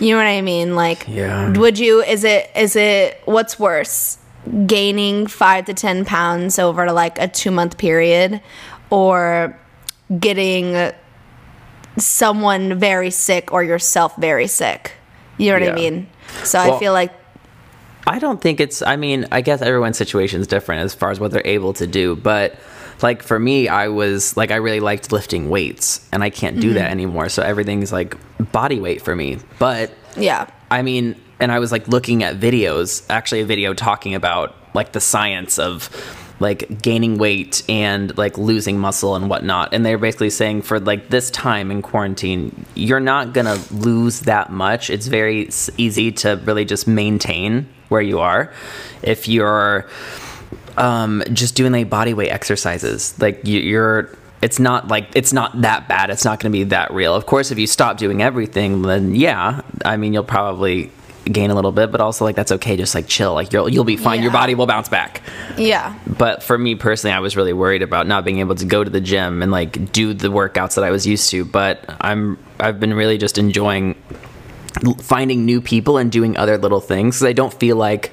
You 0.00 0.10
know 0.10 0.16
what 0.16 0.26
I 0.26 0.40
mean? 0.40 0.74
Like 0.74 1.06
Yeah. 1.06 1.52
would 1.52 1.78
you 1.78 2.02
is 2.02 2.24
it 2.24 2.50
is 2.56 2.74
it 2.74 3.20
what's 3.26 3.60
worse? 3.60 4.18
Gaining 4.66 5.28
5 5.28 5.66
to 5.66 5.72
10 5.74 6.04
pounds 6.04 6.58
over 6.58 6.90
like 6.90 7.16
a 7.20 7.28
2 7.28 7.52
month 7.52 7.78
period 7.78 8.40
or 8.90 9.56
getting 10.18 10.90
someone 11.96 12.76
very 12.76 13.12
sick 13.12 13.52
or 13.52 13.62
yourself 13.62 14.16
very 14.16 14.48
sick. 14.48 14.94
You 15.36 15.52
know 15.52 15.60
what 15.60 15.62
Yeah. 15.62 15.70
I 15.70 15.74
mean? 15.76 16.08
So 16.42 16.58
I 16.58 16.76
feel 16.80 16.92
like 16.92 17.12
I 18.08 18.18
don't 18.18 18.40
think 18.40 18.58
it's. 18.58 18.80
I 18.82 18.96
mean, 18.96 19.26
I 19.30 19.42
guess 19.42 19.60
everyone's 19.60 19.98
situation 19.98 20.40
is 20.40 20.46
different 20.46 20.82
as 20.82 20.94
far 20.94 21.10
as 21.10 21.20
what 21.20 21.30
they're 21.30 21.42
able 21.44 21.74
to 21.74 21.86
do. 21.86 22.16
But 22.16 22.56
like 23.02 23.22
for 23.22 23.38
me, 23.38 23.68
I 23.68 23.88
was 23.88 24.36
like, 24.36 24.50
I 24.50 24.56
really 24.56 24.80
liked 24.80 25.12
lifting 25.12 25.50
weights, 25.50 26.06
and 26.10 26.24
I 26.24 26.30
can't 26.30 26.58
do 26.58 26.72
that 26.74 26.84
mm-hmm. 26.84 26.92
anymore. 26.92 27.28
So 27.28 27.42
everything's 27.42 27.92
like 27.92 28.16
body 28.50 28.80
weight 28.80 29.02
for 29.02 29.14
me. 29.14 29.38
But 29.58 29.92
yeah. 30.16 30.48
I 30.70 30.82
mean, 30.82 31.16
and 31.38 31.52
I 31.52 31.58
was 31.58 31.70
like 31.70 31.86
looking 31.88 32.22
at 32.22 32.40
videos, 32.40 33.04
actually 33.10 33.40
a 33.40 33.46
video 33.46 33.74
talking 33.74 34.14
about 34.14 34.54
like 34.74 34.92
the 34.92 35.00
science 35.00 35.58
of 35.58 35.90
like 36.40 36.80
gaining 36.82 37.18
weight 37.18 37.62
and 37.68 38.16
like 38.16 38.38
losing 38.38 38.78
muscle 38.78 39.16
and 39.16 39.28
whatnot. 39.28 39.74
And 39.74 39.84
they're 39.84 39.98
basically 39.98 40.30
saying 40.30 40.62
for 40.62 40.78
like 40.78 41.10
this 41.10 41.30
time 41.30 41.70
in 41.70 41.82
quarantine, 41.82 42.64
you're 42.74 43.00
not 43.00 43.32
gonna 43.32 43.58
lose 43.70 44.20
that 44.20 44.50
much. 44.50 44.88
It's 44.88 45.08
very 45.08 45.50
easy 45.76 46.12
to 46.12 46.40
really 46.44 46.64
just 46.64 46.86
maintain 46.86 47.68
where 47.88 48.02
you 48.02 48.20
are 48.20 48.52
if 49.02 49.28
you're 49.28 49.88
um, 50.76 51.22
just 51.32 51.54
doing 51.54 51.72
like 51.72 51.90
body 51.90 52.14
weight 52.14 52.30
exercises. 52.30 53.20
Like 53.20 53.46
you, 53.46 53.60
you're, 53.60 54.10
it's 54.40 54.58
not 54.58 54.88
like 54.88 55.08
it's 55.14 55.32
not 55.32 55.60
that 55.62 55.88
bad. 55.88 56.10
It's 56.10 56.24
not 56.24 56.40
going 56.40 56.52
to 56.52 56.58
be 56.58 56.64
that 56.64 56.92
real. 56.92 57.14
Of 57.14 57.26
course, 57.26 57.50
if 57.50 57.58
you 57.58 57.66
stop 57.66 57.98
doing 57.98 58.22
everything, 58.22 58.82
then 58.82 59.14
yeah, 59.14 59.62
I 59.84 59.96
mean 59.96 60.12
you'll 60.12 60.24
probably 60.24 60.92
gain 61.24 61.50
a 61.50 61.54
little 61.54 61.72
bit, 61.72 61.90
but 61.90 62.00
also 62.00 62.24
like 62.24 62.36
that's 62.36 62.52
okay. 62.52 62.76
Just 62.76 62.94
like 62.94 63.08
chill. 63.08 63.34
Like 63.34 63.52
you'll 63.52 63.68
you'll 63.68 63.84
be 63.84 63.96
fine. 63.96 64.22
Your 64.22 64.30
body 64.30 64.54
will 64.54 64.66
bounce 64.66 64.88
back. 64.88 65.22
Yeah. 65.56 65.98
But 66.06 66.42
for 66.42 66.56
me 66.56 66.76
personally, 66.76 67.14
I 67.14 67.18
was 67.18 67.36
really 67.36 67.52
worried 67.52 67.82
about 67.82 68.06
not 68.06 68.24
being 68.24 68.38
able 68.38 68.54
to 68.54 68.64
go 68.64 68.84
to 68.84 68.90
the 68.90 69.00
gym 69.00 69.42
and 69.42 69.50
like 69.50 69.92
do 69.92 70.14
the 70.14 70.28
workouts 70.28 70.76
that 70.76 70.84
I 70.84 70.90
was 70.90 71.06
used 71.06 71.30
to. 71.30 71.44
But 71.44 71.84
I'm 72.00 72.38
I've 72.60 72.78
been 72.78 72.94
really 72.94 73.18
just 73.18 73.38
enjoying 73.38 73.96
finding 75.02 75.44
new 75.44 75.60
people 75.60 75.98
and 75.98 76.10
doing 76.10 76.36
other 76.36 76.58
little 76.58 76.80
things 76.80 77.18
'cause 77.18 77.26
I 77.26 77.32
don't 77.32 77.52
feel 77.54 77.76
like 77.76 78.12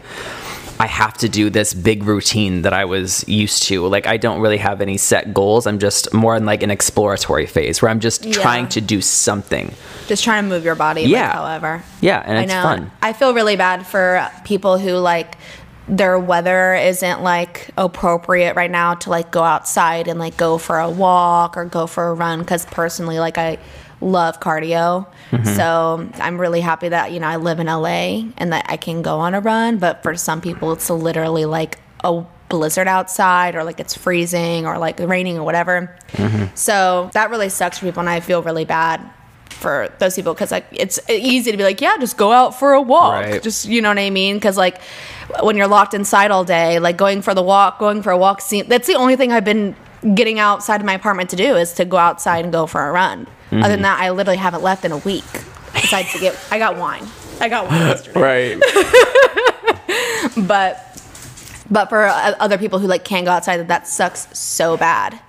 I 0.78 0.88
have 0.88 1.14
to 1.20 1.30
do 1.30 1.50
this 1.50 1.74
big 1.74 2.04
routine 2.04 2.64
that 2.64 2.74
I 2.74 2.84
was 2.84 3.24
used 3.30 3.64
to. 3.64 3.88
Like 3.88 4.08
I 4.08 4.18
don't 4.18 4.42
really 4.42 4.58
have 4.58 4.82
any 4.82 4.98
set 4.98 5.34
goals. 5.34 5.66
I'm 5.68 5.80
just 5.80 6.14
more 6.14 6.36
in 6.36 6.46
like 6.46 6.64
an 6.64 6.70
exploratory 6.72 7.46
phase 7.46 7.82
where 7.82 7.90
I'm 7.90 8.02
just 8.02 8.26
Yeah. 8.26 8.34
trying 8.34 8.68
to 8.70 8.82
do 8.82 9.00
something. 9.02 9.72
Just 10.08 10.24
trying 10.24 10.44
to 10.44 10.50
move 10.50 10.66
your 10.66 10.76
body. 10.76 11.04
like, 11.04 11.12
Yeah. 11.12 11.32
however. 11.32 11.82
Yeah, 12.02 12.22
and 12.26 12.38
it's 12.40 12.52
I 12.52 12.56
know. 12.58 12.62
fun. 12.64 12.92
I 13.02 13.14
feel 13.14 13.34
really 13.34 13.56
bad 13.56 13.88
for 13.88 14.28
people 14.44 14.78
who 14.78 14.94
like 14.98 15.38
their 15.88 16.18
weather 16.20 16.74
isn't 16.74 17.22
like 17.24 17.70
appropriate 17.78 18.56
right 18.56 18.72
now 18.72 18.96
to 18.96 19.10
like 19.10 19.32
go 19.32 19.44
outside 19.44 20.08
and 20.10 20.20
like 20.20 20.36
go 20.36 20.58
for 20.58 20.80
a 20.80 20.90
walk 20.90 21.56
or 21.56 21.64
go 21.64 21.86
for 21.88 22.08
a 22.10 22.14
run 22.14 22.40
because 22.40 22.66
personally 22.66 23.20
like 23.20 23.38
I 23.38 23.60
love 24.06 24.40
cardio. 24.40 25.08
Mm-hmm. 25.32 25.56
So 25.56 26.10
I'm 26.16 26.40
really 26.40 26.62
happy 26.62 26.90
that 26.90 27.12
you 27.12 27.20
know 27.20 27.28
I 27.28 27.36
live 27.38 27.60
in 27.60 27.68
LA 27.68 28.24
and 28.38 28.54
that 28.54 28.66
I 28.70 28.78
can 28.78 29.02
go 29.02 29.20
on 29.20 29.34
a 29.34 29.42
run, 29.42 29.78
but 29.78 30.04
for 30.04 30.16
some 30.16 30.40
people 30.42 30.72
it's 30.72 30.90
literally 30.90 31.46
like 31.46 31.80
a 32.04 32.24
blizzard 32.48 32.88
outside 32.88 33.56
or 33.56 33.64
like 33.64 33.80
it's 33.80 33.98
freezing 33.98 34.68
or 34.68 34.78
like 34.78 35.00
raining 35.00 35.38
or 35.40 35.44
whatever. 35.44 35.96
Mm-hmm. 36.12 36.56
So 36.56 37.10
that 37.14 37.30
really 37.32 37.50
sucks 37.50 37.80
for 37.80 37.86
people 37.86 38.02
and 38.02 38.10
I 38.10 38.20
feel 38.20 38.44
really 38.44 38.66
bad 38.66 39.02
for 39.50 39.90
those 40.00 40.16
people 40.16 40.34
because 40.34 40.52
like 40.52 40.66
it's 40.72 41.00
easy 41.10 41.50
to 41.50 41.56
be 41.58 41.64
like 41.64 41.80
yeah 41.80 41.98
just 41.98 42.18
go 42.18 42.32
out 42.34 42.60
for 42.60 42.74
a 42.74 42.82
walk 42.82 43.24
Right. 43.24 43.42
just 43.42 43.66
you 43.66 43.82
know 43.82 43.88
what 43.90 43.98
i 43.98 44.10
mean 44.10 44.36
because 44.36 44.58
like 44.58 44.82
when 45.42 45.56
you're 45.56 45.68
locked 45.70 45.94
inside 45.94 46.30
all 46.30 46.44
day 46.44 46.78
like 46.80 46.98
going 46.98 47.22
for 47.22 47.34
the 47.34 47.42
walk 47.42 47.80
going 47.80 48.02
for 48.02 48.12
a 48.12 48.18
walk 48.18 48.42
seem 48.42 48.68
that's 48.68 48.86
the 48.86 48.96
only 48.96 49.16
thing 49.16 49.32
i've 49.32 49.46
been 49.46 49.74
getting 50.14 50.38
outside 50.40 50.82
of 50.82 50.86
my 50.86 50.94
apartment 50.94 51.30
to 51.32 51.36
do 51.36 51.56
is 51.56 51.74
to 51.74 51.86
go 51.86 51.98
outside 51.98 52.44
and 52.46 52.52
go 52.54 52.66
for 52.68 52.88
a 52.88 52.92
run 52.92 53.26
other 53.52 53.70
than 53.70 53.82
that 53.82 54.00
i 54.00 54.10
literally 54.12 54.38
haven't 54.38 54.62
left 54.62 54.84
in 54.86 54.92
a 54.92 54.98
week 54.98 55.24
besides 55.74 56.12
to 56.14 56.20
get 56.20 56.38
i 56.52 56.60
got 56.60 56.78
wine 56.78 57.06
i 57.40 57.50
got 57.50 57.68
wine 57.68 57.80
yesterday 57.88 58.20
Right. 58.20 58.62
but 60.48 60.82
but 61.72 61.90
for 61.90 62.04
uh, 62.06 62.36
other 62.40 62.58
people 62.58 62.80
who 62.80 62.88
like 62.88 63.04
can't 63.04 63.26
go 63.26 63.32
outside 63.32 63.66
that 63.68 63.88
sucks 63.88 64.28
so 64.38 64.78
bad 64.78 65.20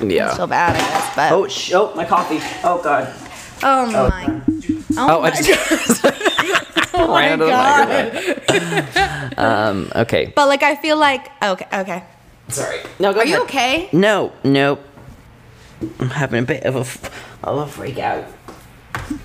yeah. 0.00 0.32
so 0.34 0.46
bad 0.46 0.76
i 0.76 0.78
guess 0.78 1.16
but 1.16 1.32
oh, 1.32 1.48
sh- 1.48 1.72
oh, 1.74 1.92
my 1.94 2.04
coffee. 2.04 2.38
Oh 2.64 2.80
god. 2.82 3.12
oh 3.62 3.90
my 3.90 4.26
oh, 4.26 4.42
Oh, 4.96 5.20
my 5.22 5.28
I 5.28 5.30
just 5.30 6.04
ran 6.94 7.32
into 7.32 7.46
the 7.46 7.52
microphone. 8.94 9.44
um, 9.44 9.92
okay. 9.96 10.32
but 10.36 10.46
like 10.48 10.62
i 10.62 10.76
feel 10.76 10.96
like 10.96 11.30
okay 11.42 11.66
okay 11.72 12.02
Sorry. 12.50 12.80
No, 12.98 13.12
go 13.12 13.20
are 13.20 13.22
ahead. 13.22 13.36
you 13.38 13.42
okay 13.44 13.88
No, 13.92 14.32
nope. 14.44 14.80
I'm 15.98 16.10
having 16.10 16.42
a 16.42 16.46
bit 16.46 16.64
of 16.64 16.76
a, 16.76 16.80
f- 16.80 17.38
of 17.44 17.58
a 17.58 17.66
freak 17.66 17.98
out. 17.98 18.24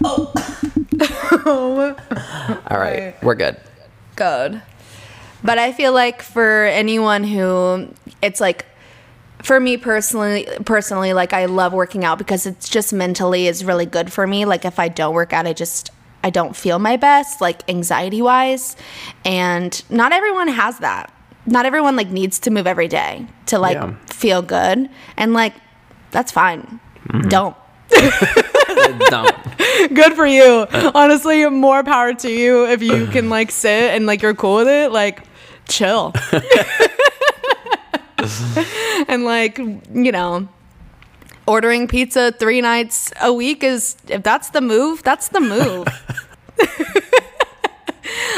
Oh. 0.03 0.31
All 2.69 2.79
right, 2.79 3.15
we're 3.23 3.35
good. 3.35 3.57
good. 4.15 4.61
But 5.43 5.57
I 5.59 5.73
feel 5.73 5.93
like 5.93 6.21
for 6.21 6.65
anyone 6.65 7.23
who 7.23 7.89
it's 8.21 8.39
like 8.41 8.65
for 9.43 9.59
me 9.59 9.77
personally 9.77 10.47
personally 10.65 11.13
like 11.13 11.33
I 11.33 11.45
love 11.45 11.73
working 11.73 12.03
out 12.03 12.17
because 12.17 12.45
it's 12.47 12.67
just 12.69 12.93
mentally 12.93 13.47
is 13.47 13.63
really 13.63 13.85
good 13.85 14.11
for 14.11 14.25
me. 14.25 14.45
Like 14.45 14.65
if 14.65 14.79
I 14.79 14.88
don't 14.88 15.13
work 15.13 15.33
out 15.33 15.45
I 15.45 15.53
just 15.53 15.91
I 16.23 16.29
don't 16.31 16.55
feel 16.55 16.79
my 16.79 16.97
best 16.97 17.41
like 17.41 17.67
anxiety 17.69 18.21
wise 18.21 18.75
and 19.23 19.83
not 19.89 20.13
everyone 20.13 20.47
has 20.47 20.79
that. 20.79 21.11
Not 21.45 21.65
everyone 21.65 21.95
like 21.95 22.10
needs 22.10 22.39
to 22.39 22.51
move 22.51 22.65
every 22.67 22.88
day 22.88 23.27
to 23.47 23.60
like 23.60 23.75
Yeah. 23.75 23.93
feel 24.08 24.41
good 24.41 24.89
and 25.17 25.34
like 25.34 25.53
that's 26.12 26.31
fine. 26.31 26.79
Mm-hmm. 27.10 27.29
Don't. 27.29 27.55
Don't. 29.10 29.93
Good 29.93 30.13
for 30.13 30.25
you. 30.25 30.65
Uh. 30.71 30.91
Honestly, 30.95 31.47
more 31.49 31.84
power 31.84 32.13
to 32.13 32.29
you 32.31 32.65
if 32.67 32.81
you 32.81 33.08
can 33.12 33.29
like 33.29 33.51
sit 33.51 33.93
and 33.93 34.05
like 34.05 34.21
you're 34.21 34.34
cool 34.34 34.55
with 34.58 34.67
it. 34.67 34.91
Like, 34.91 35.23
chill. 35.67 36.13
and 39.08 39.23
like, 39.23 39.58
you 39.58 40.12
know, 40.12 40.47
ordering 41.47 41.88
pizza 41.88 42.31
three 42.31 42.62
nights 42.62 43.12
a 43.21 43.31
week 43.34 43.63
is 43.63 43.97
if 44.08 44.23
that's 44.23 44.49
the 44.49 44.62
move, 44.62 45.03
that's 45.03 45.29
the 45.29 45.41
move. 45.41 45.88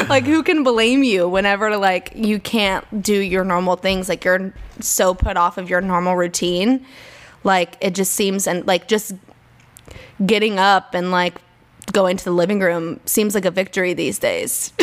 like 0.10 0.24
who 0.24 0.42
can 0.42 0.62
blame 0.62 1.02
you 1.02 1.28
whenever 1.28 1.76
like 1.76 2.12
you 2.14 2.38
can't 2.38 3.02
do 3.02 3.14
your 3.14 3.44
normal 3.44 3.76
things 3.76 4.08
like 4.08 4.24
you're 4.24 4.52
so 4.80 5.14
put 5.14 5.36
off 5.36 5.58
of 5.58 5.68
your 5.70 5.80
normal 5.80 6.14
routine 6.16 6.84
like 7.44 7.76
it 7.80 7.94
just 7.94 8.12
seems 8.12 8.46
and 8.46 8.66
like 8.66 8.88
just 8.88 9.14
getting 10.24 10.58
up 10.58 10.94
and 10.94 11.10
like 11.10 11.40
going 11.92 12.16
to 12.16 12.24
the 12.24 12.30
living 12.30 12.60
room 12.60 13.00
seems 13.06 13.34
like 13.34 13.44
a 13.44 13.50
victory 13.50 13.94
these 13.94 14.18
days. 14.18 14.72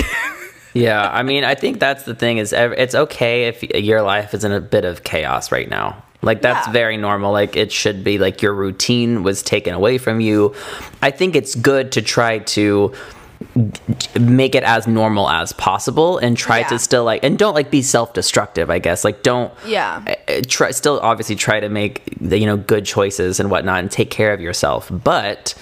Yeah, 0.78 1.10
I 1.10 1.24
mean, 1.24 1.46
I 1.46 1.56
think 1.56 1.80
that's 1.80 2.04
the 2.04 2.14
thing 2.14 2.38
is 2.38 2.52
ev- 2.52 2.74
it's 2.74 2.94
okay 2.94 3.46
if 3.46 3.64
your 3.64 4.02
life 4.02 4.34
is 4.34 4.44
in 4.44 4.52
a 4.52 4.60
bit 4.60 4.84
of 4.84 5.06
chaos 5.06 5.50
right 5.50 5.70
now. 5.70 6.04
Like 6.22 6.42
that's 6.42 6.68
Yeah. 6.68 6.74
very 6.74 6.98
normal. 6.98 7.32
Like 7.32 7.56
it 7.56 7.72
should 7.72 8.04
be 8.04 8.18
like 8.18 8.42
your 8.42 8.54
routine 8.54 9.24
was 9.24 9.42
taken 9.42 9.74
away 9.74 9.98
from 9.98 10.20
you. 10.20 10.54
I 11.02 11.12
think 11.12 11.34
it's 11.38 11.56
good 11.56 11.94
to 11.94 12.02
try 12.02 12.40
to 12.40 12.92
make 14.20 14.54
it 14.54 14.64
as 14.64 14.86
normal 14.88 15.30
as 15.30 15.54
possible 15.54 16.18
and 16.18 16.36
try 16.36 16.60
Yeah. 16.60 16.68
to 16.70 16.80
still 16.80 17.04
like 17.06 17.24
and 17.24 17.38
don't 17.40 17.54
like 17.54 17.72
be 17.72 17.82
self-destructive 17.82 18.70
i 18.70 18.80
guess 18.80 19.04
like 19.06 19.24
don't 19.24 19.54
Yeah. 19.66 20.04
uh, 20.06 20.32
uh, 20.32 20.42
try 20.48 20.72
still 20.72 21.00
obviously 21.02 21.36
try 21.36 21.60
to 21.62 21.70
make 21.70 22.04
the 22.20 22.38
you 22.38 22.46
know 22.46 22.58
good 22.58 22.86
choices 22.86 23.40
and 23.40 23.50
whatnot 23.50 23.80
and 23.80 23.90
take 23.90 24.10
care 24.12 24.34
of 24.34 24.42
yourself 24.42 24.90
but 24.92 25.54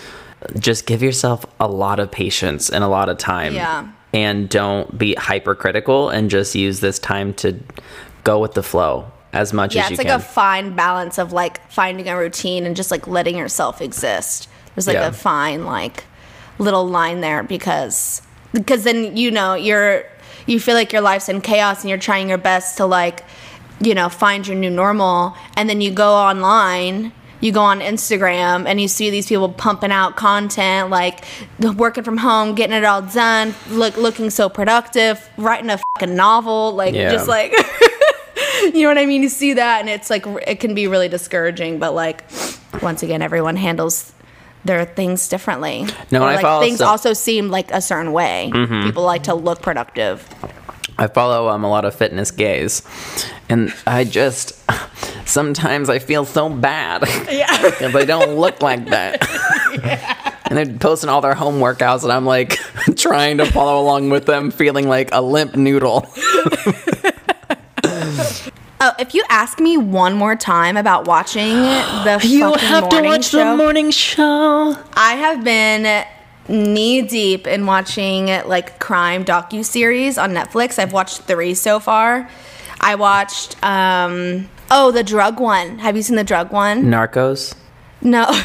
just 0.58 0.88
give 0.88 1.04
yourself 1.04 1.46
a 1.60 1.68
lot 1.68 2.00
of 2.00 2.12
patience 2.12 2.70
and 2.70 2.84
a 2.84 2.88
lot 2.88 3.10
of 3.10 3.18
time 3.20 3.54
Yeah. 3.54 3.88
and 4.12 4.50
don't 4.50 4.98
be 4.98 5.14
hypercritical 5.16 6.10
and 6.10 6.30
just 6.32 6.56
use 6.56 6.80
this 6.80 6.98
time 7.00 7.34
to 7.36 7.60
go 8.24 8.40
with 8.40 8.54
the 8.56 8.64
flow 8.64 9.06
as 9.34 9.52
much 9.54 9.76
yeah, 9.76 9.86
as 9.86 9.92
you 9.92 9.98
can. 9.98 10.06
Yeah, 10.08 10.16
it's 10.16 10.24
like 10.24 10.30
a 10.30 10.34
fine 10.34 10.76
balance 10.76 11.18
of 11.18 11.32
like 11.32 11.70
finding 11.72 12.08
a 12.10 12.18
routine 12.18 12.66
and 12.66 12.76
just 12.76 12.92
like 12.92 13.08
letting 13.08 13.36
yourself 13.38 13.82
exist. 13.82 14.48
There's 14.76 14.86
like 14.88 14.96
Yeah. 14.96 15.08
a 15.08 15.12
fine 15.12 15.66
like 15.66 16.04
little 16.64 16.88
line 16.88 17.22
there 17.22 17.44
because 17.44 18.22
because 18.54 18.84
then 18.84 19.16
you 19.18 19.30
know 19.32 19.54
you're 19.54 20.04
you 20.48 20.60
feel 20.60 20.76
like 20.76 20.92
your 20.94 21.02
life's 21.02 21.30
in 21.30 21.42
chaos 21.42 21.82
and 21.82 21.90
you're 21.90 22.00
trying 22.00 22.30
your 22.30 22.38
best 22.38 22.78
to 22.78 22.86
like 22.86 23.24
you 23.82 23.94
know 23.96 24.10
find 24.10 24.48
your 24.48 24.58
new 24.58 24.70
normal 24.70 25.36
and 25.58 25.70
then 25.70 25.82
you 25.82 25.92
go 25.92 26.14
online 26.14 27.12
you 27.42 27.52
go 27.52 27.62
on 27.62 27.82
Instagram 27.82 28.66
and 28.66 28.80
you 28.80 28.88
see 28.88 29.10
these 29.10 29.28
people 29.28 29.50
pumping 29.50 29.92
out 29.92 30.16
content 30.16 30.90
like 30.90 31.26
working 31.76 32.02
from 32.06 32.16
home, 32.18 32.56
getting 32.56 32.74
it 32.74 32.86
all 32.86 33.02
done, 33.02 33.54
look 33.70 33.98
looking 33.98 34.30
so 34.30 34.48
productive, 34.48 35.30
writing 35.38 35.70
a 35.70 35.78
fucking 35.78 36.16
novel, 36.16 36.72
like 36.72 36.94
Yeah. 36.96 37.12
just 37.12 37.28
like 37.28 37.52
you 38.74 38.84
know 38.84 38.88
what 38.88 38.98
I 38.98 39.06
mean? 39.06 39.24
You 39.24 39.28
see 39.30 39.54
that, 39.54 39.82
and 39.82 39.90
it's 39.90 40.10
like 40.10 40.26
it 40.48 40.62
can 40.62 40.74
be 40.74 40.88
really 40.88 41.10
discouraging. 41.10 41.80
But 41.80 41.94
like, 41.94 42.24
once 42.82 43.04
again, 43.04 43.22
everyone 43.22 43.58
handles 43.58 44.14
their 44.66 44.86
things 44.86 45.28
differently. 45.30 45.86
No, 46.12 46.22
Or, 46.22 46.28
I 46.28 46.34
like 46.36 46.42
follow 46.42 46.64
things 46.64 46.78
some- 46.80 46.88
also 46.90 47.14
seem 47.14 47.50
like 47.50 47.72
a 47.72 47.82
certain 47.82 48.14
way. 48.14 48.50
People 48.54 49.04
like 49.04 49.24
to 49.24 49.34
look 49.34 49.62
productive. 49.62 50.28
I 50.98 51.08
follow 51.08 51.50
um, 51.50 51.64
a 51.64 51.70
lot 51.70 51.86
of 51.86 51.96
fitness 51.96 52.30
gays, 52.30 52.84
and 53.50 53.74
I 53.88 54.04
just 54.04 54.54
sometimes 55.26 55.90
I 55.90 55.98
feel 56.00 56.24
so 56.24 56.50
bad 56.50 57.02
because 57.02 57.94
they 57.94 58.06
don't 58.06 58.36
look 58.38 58.62
like 58.62 58.86
that. 58.90 60.20
And 60.46 60.58
they're 60.58 60.78
posting 60.78 61.10
all 61.10 61.22
their 61.22 61.34
home 61.34 61.60
workouts, 61.60 62.04
and 62.04 62.12
I'm 62.12 62.26
like 62.28 62.60
trying 62.96 63.38
to 63.38 63.46
follow 63.46 63.82
along 63.82 64.12
with 64.12 64.26
them, 64.26 64.52
feeling 64.52 64.88
like 64.88 65.10
a 65.12 65.20
limp 65.22 65.56
noodle. 65.56 66.06
Oh, 68.86 68.92
if 69.00 69.14
you 69.14 69.24
ask 69.30 69.62
me 69.62 69.78
one 69.78 70.14
more 70.14 70.36
time 70.36 70.76
about 70.76 71.08
watching 71.08 71.54
the 71.54 72.20
you 72.28 72.54
fucking 72.54 73.02
morning 73.04 73.22
show, 73.22 73.38
the 73.52 73.56
morning 73.56 73.92
show. 73.92 74.76
I 74.96 75.14
have 75.14 75.42
been 75.42 76.06
knee 76.50 77.02
deep 77.02 77.48
in 77.48 77.66
watching 77.66 78.26
like 78.46 78.80
crime 78.80 79.24
docu 79.24 79.64
series 79.64 80.18
on 80.18 80.32
Netflix. 80.32 80.80
I've 80.80 80.92
watched 80.92 81.22
three 81.22 81.54
so 81.54 81.80
far. 81.80 82.30
I 82.82 82.96
watched 82.96 83.56
um 83.64 84.50
oh 84.70 84.92
the 84.92 85.02
drug 85.04 85.40
one. 85.40 85.80
Have 85.80 85.96
you 85.96 86.02
seen 86.02 86.18
the 86.18 86.26
drug 86.26 86.52
one? 86.52 86.84
Narcos. 86.84 87.56
No. 88.02 88.30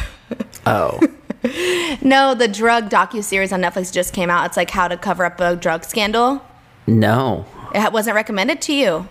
Oh, 0.65 0.99
No, 2.03 2.35
the 2.35 2.47
drug 2.47 2.89
docu 2.91 3.23
series 3.23 3.51
on 3.51 3.61
Netflix 3.61 3.91
just 3.91 4.13
came 4.13 4.29
out. 4.29 4.45
It's 4.45 4.55
like 4.57 4.69
how 4.69 4.87
to 4.87 4.95
cover 4.95 5.25
up 5.25 5.39
a 5.41 5.55
drug 5.55 5.83
scandal. 5.83 6.45
no, 6.85 7.45
It 7.73 7.91
wasn't 7.91 8.13
recommended 8.15 8.61
to 8.63 8.73
you. 8.73 9.07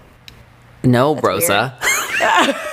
No, 0.83 1.17
Rosa. 1.17 1.75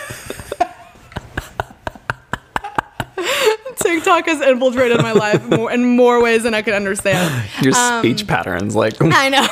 TikTok 4.06 4.28
has 4.28 4.42
infiltrated 4.42 5.02
my 5.02 5.14
life 5.14 5.44
more, 5.50 5.72
in 5.72 5.96
more 5.96 6.22
ways 6.22 6.44
than 6.44 6.54
I 6.54 6.62
can 6.62 6.74
understand. 6.74 7.46
Your 7.62 7.74
speech 7.74 8.28
patterns, 8.28 8.76
like 8.76 8.96
I 9.02 9.30
know. 9.30 9.48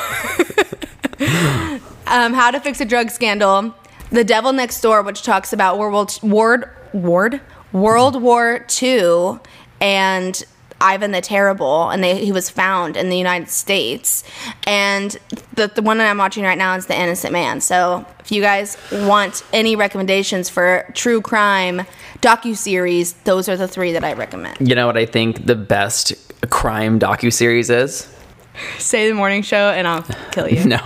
um, 2.06 2.32
how 2.32 2.50
to 2.50 2.60
fix 2.60 2.80
a 2.80 2.84
drug 2.84 3.10
scandal. 3.10 3.74
The 4.10 4.24
Devil 4.24 4.52
Next 4.52 4.80
Door, 4.80 5.02
which 5.02 5.22
talks 5.22 5.52
about 5.52 5.78
World 5.78 6.18
Ward 6.22 6.70
Ward 6.92 7.40
World 7.72 8.22
War 8.22 8.64
II, 8.80 9.38
and 9.80 10.44
Ivan 10.80 11.12
the 11.12 11.20
Terrible, 11.20 11.90
and 11.90 12.04
they, 12.04 12.24
he 12.24 12.30
was 12.30 12.50
found 12.50 12.96
in 12.96 13.08
the 13.08 13.18
United 13.18 13.48
States. 13.48 14.22
And 14.66 15.16
the, 15.54 15.68
the 15.68 15.82
one 15.82 15.98
that 15.98 16.08
I'm 16.08 16.18
watching 16.18 16.44
right 16.44 16.58
now 16.58 16.76
is 16.76 16.86
The 16.86 16.98
Innocent 16.98 17.32
Man. 17.32 17.60
So 17.60 18.06
if 18.24 18.32
you 18.32 18.40
guys 18.40 18.78
want 18.90 19.44
any 19.52 19.76
recommendations 19.76 20.48
for 20.48 20.90
true 20.94 21.20
crime 21.20 21.82
docu 22.22 22.56
series, 22.56 23.12
those 23.24 23.50
are 23.50 23.56
the 23.56 23.68
three 23.68 23.92
that 23.92 24.02
I 24.02 24.14
recommend. 24.14 24.66
You 24.66 24.74
know 24.74 24.86
what 24.86 24.96
I 24.96 25.04
think 25.04 25.44
the 25.44 25.54
best 25.54 26.14
crime 26.50 26.98
docu 26.98 27.30
series 27.30 27.68
is? 27.68 28.10
Say 28.78 29.08
the 29.08 29.14
morning 29.14 29.42
show, 29.42 29.70
and 29.70 29.86
I'll 29.86 30.06
kill 30.32 30.48
you. 30.48 30.64
No, 30.68 30.78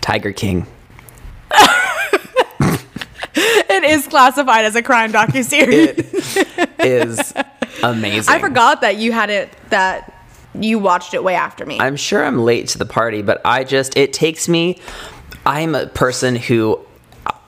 Tiger 0.00 0.32
King. 0.32 0.66
it 3.34 3.84
is 3.84 4.06
classified 4.06 4.64
as 4.64 4.76
a 4.76 4.82
crime 4.82 5.12
docu 5.12 5.44
series. 5.44 6.36
It 6.36 6.70
is 6.78 7.34
amazing. 7.82 8.32
I 8.32 8.38
forgot 8.38 8.82
that 8.82 8.96
you 8.96 9.10
had 9.10 9.30
it 9.30 9.50
that 9.70 10.12
you 10.54 10.78
watched 10.78 11.14
it 11.14 11.24
way 11.24 11.34
after 11.34 11.66
me. 11.66 11.78
I'm 11.80 11.96
sure 11.96 12.24
I'm 12.24 12.38
late 12.38 12.68
to 12.68 12.78
the 12.78 12.86
party, 12.86 13.22
but 13.22 13.40
I 13.44 13.64
just 13.64 13.96
it 13.96 14.12
takes 14.12 14.48
me. 14.48 14.80
I'm 15.46 15.74
a 15.74 15.86
person 15.86 16.36
who 16.36 16.80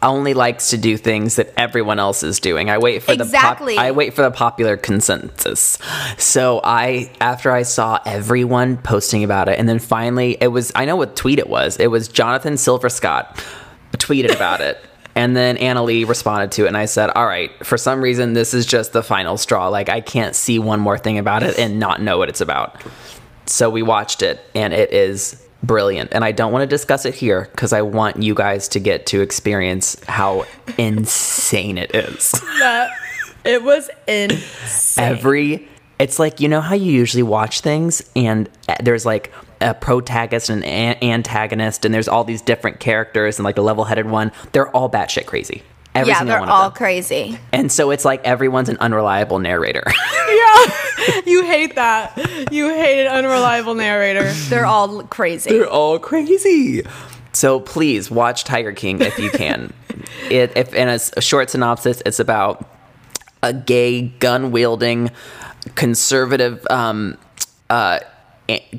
only 0.01 0.33
likes 0.33 0.71
to 0.71 0.79
do 0.79 0.97
things 0.97 1.37
that 1.37 1.53
everyone 1.57 1.99
else 1.99 2.23
is 2.23 2.39
doing. 2.39 2.71
I 2.71 2.79
wait 2.79 3.03
for 3.03 3.13
Exactly. 3.13 3.75
the 3.75 3.79
pop, 3.79 3.85
I 3.87 3.91
wait 3.91 4.15
for 4.15 4.23
the 4.23 4.31
popular 4.31 4.77
consensus. 4.77 5.77
So 6.19 6.61
I 6.63 7.11
after 7.21 7.51
I 7.51 7.63
saw 7.63 7.99
everyone 8.07 8.77
posting 8.77 9.25
about 9.25 9.49
it 9.49 9.59
and 9.59 9.69
then 9.69 9.81
finally 9.81 10.37
it 10.41 10.49
was 10.49 10.71
I 10.77 10.85
know 10.85 10.95
what 10.95 11.17
tweet 11.17 11.41
it 11.41 11.49
was. 11.49 11.77
It 11.79 11.89
was 11.89 12.07
Jonathan 12.07 12.57
Silver 12.57 12.89
Scott 12.89 13.45
tweeted 13.93 14.35
about 14.35 14.61
it. 14.61 14.79
And 15.15 15.37
then 15.37 15.57
Anna 15.57 15.83
Lee 15.83 16.05
responded 16.05 16.53
to 16.53 16.65
it, 16.67 16.69
and 16.69 16.77
I 16.77 16.85
said, 16.85 17.11
All 17.11 17.27
right, 17.27 17.51
for 17.67 17.77
some 17.77 18.01
reason, 18.01 18.35
this 18.35 18.55
is 18.55 18.65
just 18.65 18.93
the 18.93 19.03
final 19.03 19.37
straw. 19.37 19.67
Like, 19.67 19.89
I 19.89 20.01
can't 20.01 20.37
see 20.37 20.61
one 20.61 20.79
more 20.79 20.97
thing 20.97 21.19
about 21.19 21.43
it 21.43 21.59
and 21.59 21.81
not 21.81 22.01
know 22.01 22.19
what 22.19 22.29
it's 22.29 22.41
about. 22.41 22.81
So 23.47 23.69
we 23.69 23.83
watched 23.83 24.23
it, 24.23 24.39
and 24.55 24.73
it 24.73 24.93
is 24.93 25.45
brilliant. 25.63 26.13
And 26.13 26.25
I 26.25 26.33
don't 26.33 26.53
want 26.53 26.63
to 26.63 26.67
discuss 26.67 27.05
it 27.05 27.15
here 27.15 27.49
because 27.53 27.73
I 27.73 27.83
want 27.83 28.23
you 28.23 28.35
guys 28.35 28.69
to 28.69 28.81
get 28.81 29.07
to 29.07 29.21
experience 29.21 30.03
how 30.05 30.47
insane 30.79 31.79
it 31.79 31.95
is. 31.95 32.33
that 32.61 32.91
it 33.45 33.63
was 33.63 33.91
insane. 34.07 35.05
Every, 35.05 35.69
it's 35.99 36.19
like, 36.19 36.41
you 36.41 36.49
know 36.49 36.61
how 36.61 36.75
you 36.75 36.93
usually 36.93 37.23
watch 37.23 37.61
things 37.61 38.09
and 38.15 38.49
eh, 38.69 38.77
there's 38.83 39.07
like 39.07 39.33
a 39.61 39.75
protagonist 39.75 40.51
and 40.51 40.65
an 40.65 40.97
antagonist, 41.03 41.85
and 41.85 41.93
there's 41.93 42.09
all 42.09 42.25
these 42.25 42.43
different 42.43 42.81
characters 42.81 43.39
and 43.39 43.45
like 43.45 43.57
the 43.57 43.63
level 43.63 43.85
headed 43.85 44.07
one. 44.07 44.33
They're 44.53 44.69
all 44.69 44.91
batshit 44.91 45.27
crazy. 45.27 45.63
Every 45.99 46.13
yeah, 46.13 46.23
they're 46.23 46.41
one 46.41 46.49
all 46.49 46.71
crazy. 46.71 47.39
And 47.53 47.73
so 47.73 47.91
it's 47.91 48.05
like 48.05 48.25
everyone's 48.25 48.69
an 48.69 48.77
unreliable 48.79 49.41
narrator. 49.41 49.83
yeah, 50.29 51.21
you 51.27 51.45
hate 51.45 51.75
that. 51.75 52.17
You 52.53 52.69
hate 52.69 53.05
an 53.05 53.13
unreliable 53.13 53.75
narrator. 53.75 54.33
They're 54.49 54.67
all 54.67 55.03
crazy. 55.03 55.51
They're 55.51 55.69
all 55.69 55.99
crazy. 55.99 56.85
So 57.33 57.59
please 57.59 58.13
watch 58.13 58.45
Tiger 58.45 58.73
King 58.73 59.01
if 59.03 59.19
you 59.19 59.31
can. 59.31 59.73
it, 60.31 60.57
if 60.57 60.73
in 60.73 60.89
a 60.89 60.99
short 61.21 61.51
synopsis, 61.51 62.01
it's 62.07 62.21
about 62.21 62.65
a 63.43 63.53
gay 63.53 64.03
gun 64.03 64.53
wielding 64.53 65.11
conservative 65.75 66.65
um, 66.71 67.19
uh, 67.71 67.99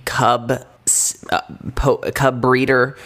cub 0.05 0.51
uh, 1.31 1.41
po- 1.75 1.97
cub 2.15 2.41
breeder. 2.41 2.97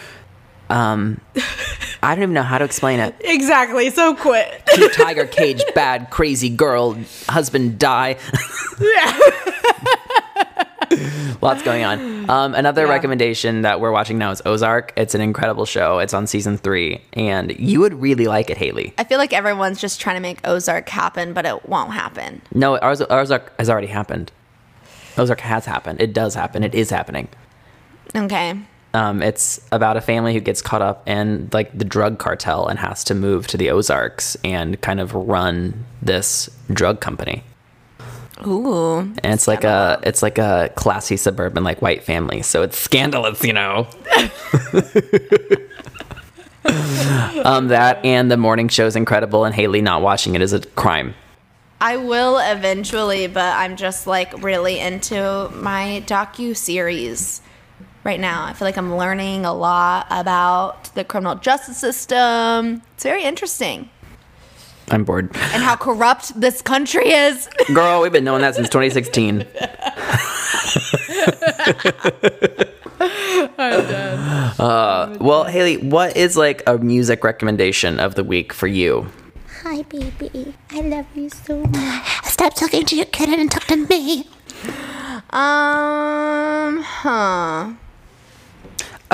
Um, 0.69 1.19
I 2.03 2.15
don't 2.15 2.23
even 2.23 2.33
know 2.33 2.43
how 2.43 2.57
to 2.57 2.65
explain 2.65 2.99
it. 2.99 3.15
Exactly. 3.21 3.89
So 3.89 4.15
quit. 4.15 4.63
Cute 4.73 4.93
tiger 4.93 5.25
cage, 5.25 5.61
bad 5.73 6.09
crazy 6.09 6.49
girl, 6.49 6.97
husband 7.29 7.79
die. 7.79 8.17
yeah. 8.79 9.19
Lots 11.41 11.63
going 11.63 11.83
on. 11.83 12.29
Um, 12.29 12.53
another 12.55 12.85
Yeah. 12.85 12.91
recommendation 12.91 13.63
that 13.63 13.81
we're 13.81 13.91
watching 13.91 14.17
now 14.17 14.31
is 14.31 14.41
Ozark. 14.45 14.93
It's 14.95 15.15
an 15.15 15.21
incredible 15.21 15.65
show. 15.65 15.99
It's 15.99 16.13
on 16.13 16.27
season 16.27 16.57
three, 16.57 17.01
and 17.13 17.57
you 17.59 17.79
would 17.79 17.99
really 17.99 18.27
like 18.27 18.49
it, 18.49 18.57
Haley. 18.57 18.93
I 18.97 19.03
feel 19.03 19.17
like 19.17 19.33
everyone's 19.33 19.81
just 19.81 19.99
trying 19.99 20.15
to 20.17 20.21
make 20.21 20.39
Ozark 20.47 20.87
happen, 20.89 21.33
but 21.33 21.45
it 21.45 21.67
won't 21.67 21.91
happen. 21.93 22.41
No, 22.53 22.77
Oz- 22.79 23.01
Ozark 23.09 23.53
has 23.57 23.69
already 23.69 23.87
happened. 23.87 24.31
Ozark 25.17 25.39
has 25.41 25.65
happened. 25.65 25.99
It 26.01 26.13
does 26.13 26.35
happen. 26.35 26.63
It 26.63 26.75
is 26.75 26.89
happening. 26.91 27.27
Okay. 28.15 28.59
Um, 28.95 29.23
it's 29.23 29.59
about 29.71 29.97
a 29.97 30.01
family 30.01 30.33
who 30.33 30.39
gets 30.39 30.61
caught 30.61 30.83
up 30.83 31.07
in 31.09 31.49
like 31.51 31.75
the 31.75 31.85
drug 31.85 32.19
cartel 32.19 32.67
and 32.67 32.77
has 32.77 33.03
to 33.05 33.15
move 33.15 33.47
to 33.47 33.57
the 33.57 33.71
Ozarks 33.71 34.37
and 34.43 34.79
kind 34.81 34.99
of 34.99 35.13
run 35.13 35.85
this 36.01 36.49
drug 36.71 36.99
company. 36.99 37.43
Ooh. 38.45 38.99
And 38.99 39.33
it's 39.33 39.47
like 39.47 39.63
a 39.63 39.99
it's 40.03 40.21
like 40.21 40.37
a 40.37 40.71
classy 40.75 41.17
suburban 41.17 41.63
like 41.63 41.81
white 41.81 42.03
family, 42.03 42.41
so 42.41 42.61
it's 42.61 42.77
scandalous, 42.77 43.43
you 43.43 43.53
know. 43.53 43.87
um, 47.45 47.69
that 47.69 48.03
and 48.03 48.29
the 48.29 48.37
morning 48.37 48.67
show's 48.67 48.95
incredible, 48.95 49.45
and 49.45 49.55
Haley 49.55 49.81
not 49.81 50.01
watching 50.01 50.35
it 50.35 50.41
is 50.41 50.53
a 50.53 50.59
crime. 50.61 51.15
I 51.79 51.97
will 51.97 52.37
eventually, 52.39 53.27
but 53.27 53.55
I'm 53.57 53.75
just 53.75 54.07
like 54.07 54.41
really 54.43 54.79
into 54.79 55.49
my 55.53 56.03
docu 56.05 56.55
series 56.55 57.41
right 58.03 58.19
now. 58.19 58.45
I 58.45 58.53
feel 58.53 58.65
like 58.67 58.77
I'm 58.77 58.95
learning 58.95 59.45
a 59.45 59.53
lot 59.53 60.07
about 60.09 60.93
the 60.95 61.03
criminal 61.03 61.35
justice 61.35 61.77
system. 61.77 62.81
It's 62.95 63.03
very 63.03 63.23
interesting. 63.23 63.89
I'm 64.91 65.05
bored, 65.05 65.31
And 65.35 65.63
how 65.63 65.75
corrupt 65.77 66.39
this 66.39 66.61
country 66.61 67.09
is. 67.09 67.47
girl. 67.73 68.01
We've 68.01 68.11
been 68.11 68.25
knowing 68.25 68.41
that 68.41 68.55
since 68.55 68.69
2016. 68.69 69.45
Uh, 74.59 75.17
well, 75.19 75.43
Haley, 75.45 75.77
what 75.77 76.15
is 76.15 76.37
like 76.37 76.63
a 76.67 76.77
music 76.77 77.23
recommendation 77.23 77.99
of 77.99 78.15
the 78.15 78.23
week 78.23 78.53
for 78.53 78.67
you? 78.67 79.09
Hi, 79.63 79.81
baby. 79.83 80.53
I 80.71 80.81
love 80.81 81.05
you 81.15 81.29
so 81.29 81.63
much. 81.65 82.25
Stop 82.25 82.53
talking 82.53 82.85
to 82.85 82.95
your 82.95 83.05
kitten 83.07 83.39
and 83.39 83.51
talk 83.51 83.63
to 83.65 83.75
me. 83.75 84.27
Um, 85.31 86.81
huh. 86.83 87.73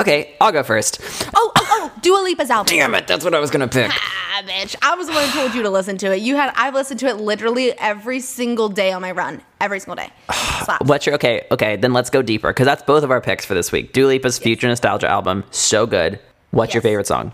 Okay, 0.00 0.34
I'll 0.40 0.52
go 0.52 0.62
first. 0.62 1.00
Oh, 1.34 1.52
oh, 1.56 1.66
oh, 1.68 1.92
Dua 2.00 2.18
Lipa's 2.22 2.48
album. 2.50 2.74
Damn 2.74 2.94
it, 2.94 3.06
that's 3.06 3.24
what 3.24 3.34
I 3.34 3.38
was 3.38 3.50
gonna 3.50 3.68
pick. 3.68 3.90
Ah, 3.92 4.42
bitch. 4.46 4.74
I 4.80 4.94
was 4.94 5.06
the 5.08 5.12
one 5.12 5.28
who 5.28 5.38
told 5.38 5.54
you 5.54 5.62
to 5.62 5.70
listen 5.70 5.98
to 5.98 6.14
it. 6.14 6.22
You 6.22 6.36
had 6.36 6.52
I've 6.56 6.74
listened 6.74 7.00
to 7.00 7.06
it 7.06 7.16
literally 7.18 7.72
every 7.78 8.20
single 8.20 8.68
day 8.70 8.92
on 8.92 9.02
my 9.02 9.10
run. 9.12 9.42
Every 9.60 9.78
single 9.78 9.96
day. 9.96 10.10
What's 10.84 11.04
your 11.04 11.16
okay? 11.16 11.46
Okay, 11.50 11.76
then 11.76 11.92
let's 11.92 12.08
go 12.08 12.22
deeper 12.22 12.48
because 12.48 12.64
that's 12.64 12.82
both 12.82 13.04
of 13.04 13.10
our 13.10 13.20
picks 13.20 13.44
for 13.44 13.52
this 13.54 13.70
week. 13.72 13.92
Dua 13.92 14.06
Lipa's 14.08 14.38
Future 14.38 14.68
Nostalgia 14.68 15.08
album, 15.08 15.44
so 15.50 15.86
good. 15.86 16.18
What's 16.50 16.72
your 16.72 16.82
favorite 16.82 17.06
song? 17.06 17.32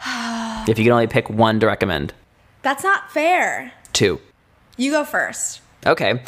if 0.68 0.78
you 0.78 0.84
can 0.84 0.92
only 0.92 1.06
pick 1.06 1.30
one 1.30 1.60
to 1.60 1.66
recommend, 1.66 2.12
That's 2.62 2.84
not 2.84 3.10
fair. 3.10 3.72
two. 3.92 4.20
You 4.76 4.90
go 4.90 5.04
first. 5.04 5.60
Okay, 5.86 6.22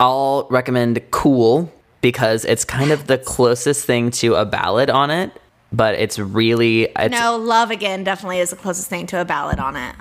I'll 0.00 0.46
recommend 0.50 1.00
"Cool" 1.10 1.70
because 2.04 2.44
it's 2.44 2.66
kind 2.66 2.90
of 2.90 3.06
the 3.06 3.16
closest 3.16 3.86
thing 3.86 4.10
to 4.10 4.34
a 4.34 4.44
ballad 4.44 4.90
on 4.90 5.10
it, 5.10 5.30
but 5.72 5.94
it's 5.94 6.18
really 6.18 6.82
it's 6.98 7.10
no, 7.18 7.38
Love 7.38 7.70
Again 7.70 8.04
definitely 8.04 8.40
is 8.40 8.50
the 8.50 8.56
closest 8.56 8.90
thing 8.90 9.06
to 9.06 9.22
a 9.22 9.24
ballad 9.24 9.58
on 9.58 9.74
it. 9.74 9.94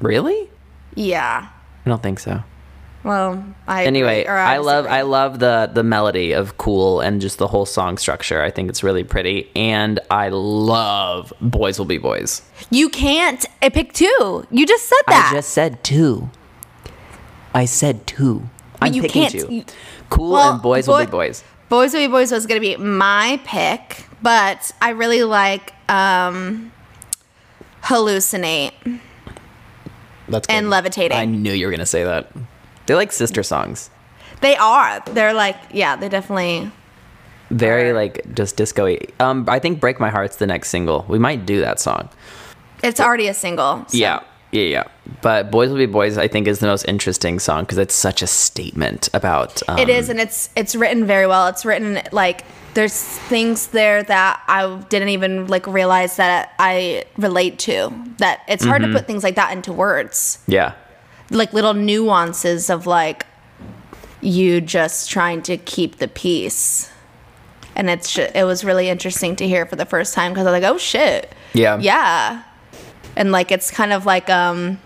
really. 0.00 0.48
Yeah. 0.94 1.48
I 1.84 1.88
don't 1.88 2.00
think 2.00 2.20
so. 2.20 2.44
Well, 3.02 3.44
I 3.66 3.86
anyway, 3.86 4.24
or 4.24 4.36
I 4.36 4.58
love. 4.58 4.86
I 4.86 5.02
love 5.02 5.40
the 5.40 5.68
the 5.72 5.82
melody 5.82 6.30
of 6.32 6.58
"Cool" 6.58 7.00
and 7.00 7.20
just 7.20 7.38
the 7.38 7.48
whole 7.48 7.66
song 7.66 7.96
structure. 7.98 8.40
I 8.42 8.50
think 8.50 8.68
it's 8.68 8.82
really 8.84 9.02
pretty, 9.04 9.50
and 9.56 9.98
I 10.10 10.28
love 10.28 11.32
"Boys 11.40 11.78
Will 11.78 11.86
Be 11.86 11.98
Boys." 11.98 12.42
You 12.70 12.88
can't 12.90 13.44
I 13.62 13.70
pick 13.70 13.94
two. 13.94 14.46
You 14.50 14.64
just 14.66 14.86
said 14.86 15.02
that. 15.08 15.30
I 15.32 15.36
just 15.36 15.48
said 15.50 15.82
two. 15.82 16.30
I 17.54 17.64
said 17.64 18.06
two. 18.06 18.48
I'm 18.82 18.92
you 18.92 19.02
picking 19.02 19.22
can't- 19.22 19.32
two. 19.48 19.54
you- 19.54 19.64
cool 20.10 20.32
Well, 20.32 20.52
and 20.54 20.62
boys 20.62 20.86
will 20.86 20.98
be 20.98 21.06
boys. 21.06 21.42
Boys 21.68 21.92
Will 21.94 22.00
Be 22.00 22.10
Boys 22.10 22.32
was 22.32 22.46
gonna 22.46 22.60
be 22.60 22.76
my 22.76 23.40
pick, 23.44 24.06
but 24.22 24.72
I 24.82 24.90
really 24.90 25.22
like 25.24 25.72
um 25.88 26.72
Hallucinate. 27.84 28.72
That's 30.28 30.48
And 30.48 30.66
good. 30.66 30.70
Levitating. 30.70 31.16
I 31.16 31.24
knew 31.24 31.52
you 31.52 31.66
were 31.66 31.72
gonna 31.72 31.86
say 31.86 32.04
that. 32.04 32.30
They're 32.86 32.96
like 32.96 33.12
sister 33.12 33.42
songs. 33.42 33.90
They 34.40 34.56
are. 34.56 35.00
They're 35.06 35.34
like, 35.34 35.56
yeah, 35.72 35.96
they 35.96 36.08
definitely 36.08 36.70
Very 37.50 37.92
like 37.92 38.34
just 38.34 38.56
disco 38.56 38.96
Um, 39.18 39.44
I 39.48 39.58
think 39.58 39.80
"Break 39.80 40.00
My 40.00 40.08
Heart's 40.10 40.36
the 40.36 40.46
next 40.46 40.70
single. 40.70 41.04
We 41.08 41.18
might 41.18 41.46
do 41.46 41.60
that 41.60 41.80
song. 41.80 42.08
it's 42.82 43.00
already 43.00 43.28
a 43.28 43.34
single. 43.34 43.84
so- 43.88 43.96
Yeah, 43.98 44.20
yeah, 44.52 44.62
yeah. 44.62 44.84
But 45.22 45.50
"Boys 45.50 45.70
Will 45.70 45.76
Be 45.78 45.86
Boys" 45.86 46.18
I 46.18 46.28
think 46.28 46.46
is 46.48 46.58
the 46.60 46.66
most 46.66 46.84
interesting 46.88 47.38
song 47.38 47.62
because 47.64 47.78
it's 47.78 47.94
such 47.94 48.22
a 48.22 48.26
statement 48.26 49.08
about. 49.12 49.62
Um, 49.68 49.78
It 49.78 49.88
is, 49.88 50.08
and 50.08 50.20
it's 50.20 50.50
it's 50.56 50.74
written 50.74 51.06
very 51.06 51.26
well. 51.26 51.46
It's 51.48 51.64
written 51.64 52.00
like 52.12 52.44
there's 52.74 52.94
things 52.94 53.68
there 53.68 54.02
that 54.04 54.42
I 54.46 54.76
didn't 54.88 55.08
even 55.10 55.46
like 55.48 55.66
realize 55.66 56.16
that 56.16 56.52
I 56.58 57.04
relate 57.16 57.58
to. 57.60 57.92
That 58.18 58.40
it's 58.48 58.64
hard 58.64 58.82
Mm-hmm. 58.82 58.92
to 58.92 58.98
put 58.98 59.06
things 59.06 59.22
like 59.24 59.34
that 59.36 59.52
into 59.52 59.72
words, 59.72 60.38
Yeah, 60.46 60.72
like 61.30 61.52
little 61.52 61.74
nuances 61.74 62.70
of 62.70 62.86
like 62.86 63.26
you 64.20 64.60
just 64.60 65.10
trying 65.10 65.42
to 65.42 65.56
keep 65.56 65.96
the 65.96 66.08
peace. 66.08 66.90
And 67.76 67.88
it's 67.88 68.16
it 68.18 68.44
was 68.44 68.64
really 68.64 68.88
interesting 68.88 69.36
to 69.36 69.48
hear 69.48 69.64
for 69.64 69.76
the 69.76 69.86
first 69.86 70.12
time 70.14 70.32
because 70.32 70.46
I 70.46 70.50
was 70.52 70.60
like, 70.62 70.70
oh 70.70 70.76
shit, 70.78 71.32
Yeah. 71.54 71.78
yeah, 71.80 72.42
and 73.20 73.30
like 73.30 73.52
it's 73.52 73.70
kind 73.70 73.92
of 73.92 74.06
like 74.06 74.28
um, 74.30 74.80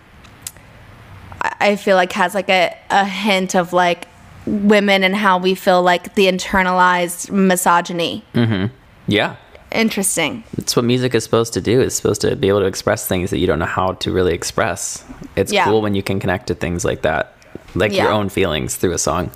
I- 1.40 1.76
feel 1.76 1.96
like 1.96 2.12
has 2.12 2.34
like 2.34 2.50
a 2.50 2.76
a 2.90 3.04
hint 3.06 3.54
of 3.54 3.72
like 3.72 4.08
women 4.44 5.04
and 5.04 5.14
how 5.16 5.38
we 5.38 5.54
feel 5.54 5.80
like 5.82 6.14
the 6.16 6.26
internalized 6.26 7.30
misogyny. 7.30 8.24
Mm-hmm. 8.34 8.74
Yeah. 9.06 9.36
Interesting. 9.72 10.44
It's 10.58 10.76
what 10.76 10.84
music 10.84 11.14
is 11.14 11.24
supposed 11.24 11.52
to 11.54 11.60
do. 11.60 11.80
It's 11.80 11.94
supposed 11.94 12.20
to 12.22 12.36
be 12.36 12.48
able 12.48 12.60
to 12.60 12.66
express 12.66 13.06
things 13.08 13.30
that 13.30 13.38
you 13.38 13.46
don't 13.46 13.58
know 13.58 13.64
how 13.66 13.92
to 13.94 14.12
really 14.12 14.34
express. 14.34 15.02
It's 15.36 15.52
Yeah. 15.52 15.64
cool 15.64 15.80
when 15.80 15.94
you 15.94 16.02
can 16.02 16.20
connect 16.20 16.46
to 16.48 16.54
things 16.54 16.84
like 16.84 17.02
that, 17.02 17.34
like 17.74 17.92
your 17.92 18.10
own 18.10 18.28
feelings 18.28 18.76
through 18.76 18.92
a 18.92 18.98
song. 18.98 19.30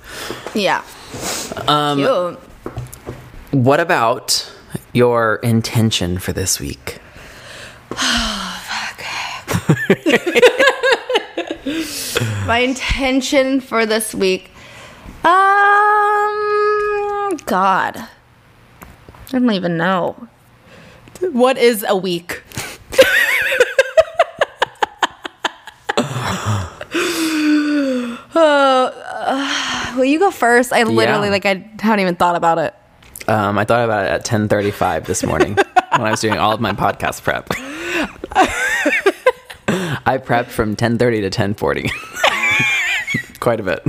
Yeah. 0.53 0.83
Um, 1.67 1.97
Cute. 1.97 2.39
What 3.51 3.79
about 3.79 4.49
your 4.93 5.37
intention 5.37 6.19
for 6.19 6.33
this 6.33 6.59
week? 6.59 6.99
My 12.47 12.59
intention 12.59 13.61
for 13.61 13.85
this 13.85 14.13
week. 14.15 14.49
Um, 15.23 15.37
God. 17.45 17.97
I 17.97 18.07
don't 19.31 19.51
even 19.51 19.77
know. 19.77 20.27
What 21.21 21.57
is 21.57 21.85
a 21.87 21.95
week? 21.95 22.41
Will 29.95 30.05
you 30.05 30.19
go 30.19 30.31
first? 30.31 30.71
I 30.71 30.83
literally, 30.83 31.27
Yeah. 31.27 31.31
like, 31.31 31.45
I 31.45 31.69
haven't 31.81 31.99
even 31.99 32.15
thought 32.15 32.35
about 32.35 32.57
it. 32.59 32.73
Um, 33.27 33.57
I 33.59 33.65
thought 33.65 33.83
about 33.83 34.05
it 34.05 34.11
at 34.11 34.25
10:35 34.25 35.05
this 35.05 35.23
morning 35.23 35.55
when 35.97 36.07
I 36.07 36.11
was 36.11 36.21
doing 36.21 36.37
all 36.39 36.53
of 36.53 36.61
my 36.61 36.71
podcast 36.71 37.21
prep. 37.23 37.49
I 40.09 40.17
prepped 40.17 40.47
from 40.47 40.75
10:30 40.75 41.21
to 41.21 41.29
10:40. 41.29 41.87
Quite 43.39 43.59
a 43.59 43.63
bit. 43.63 43.83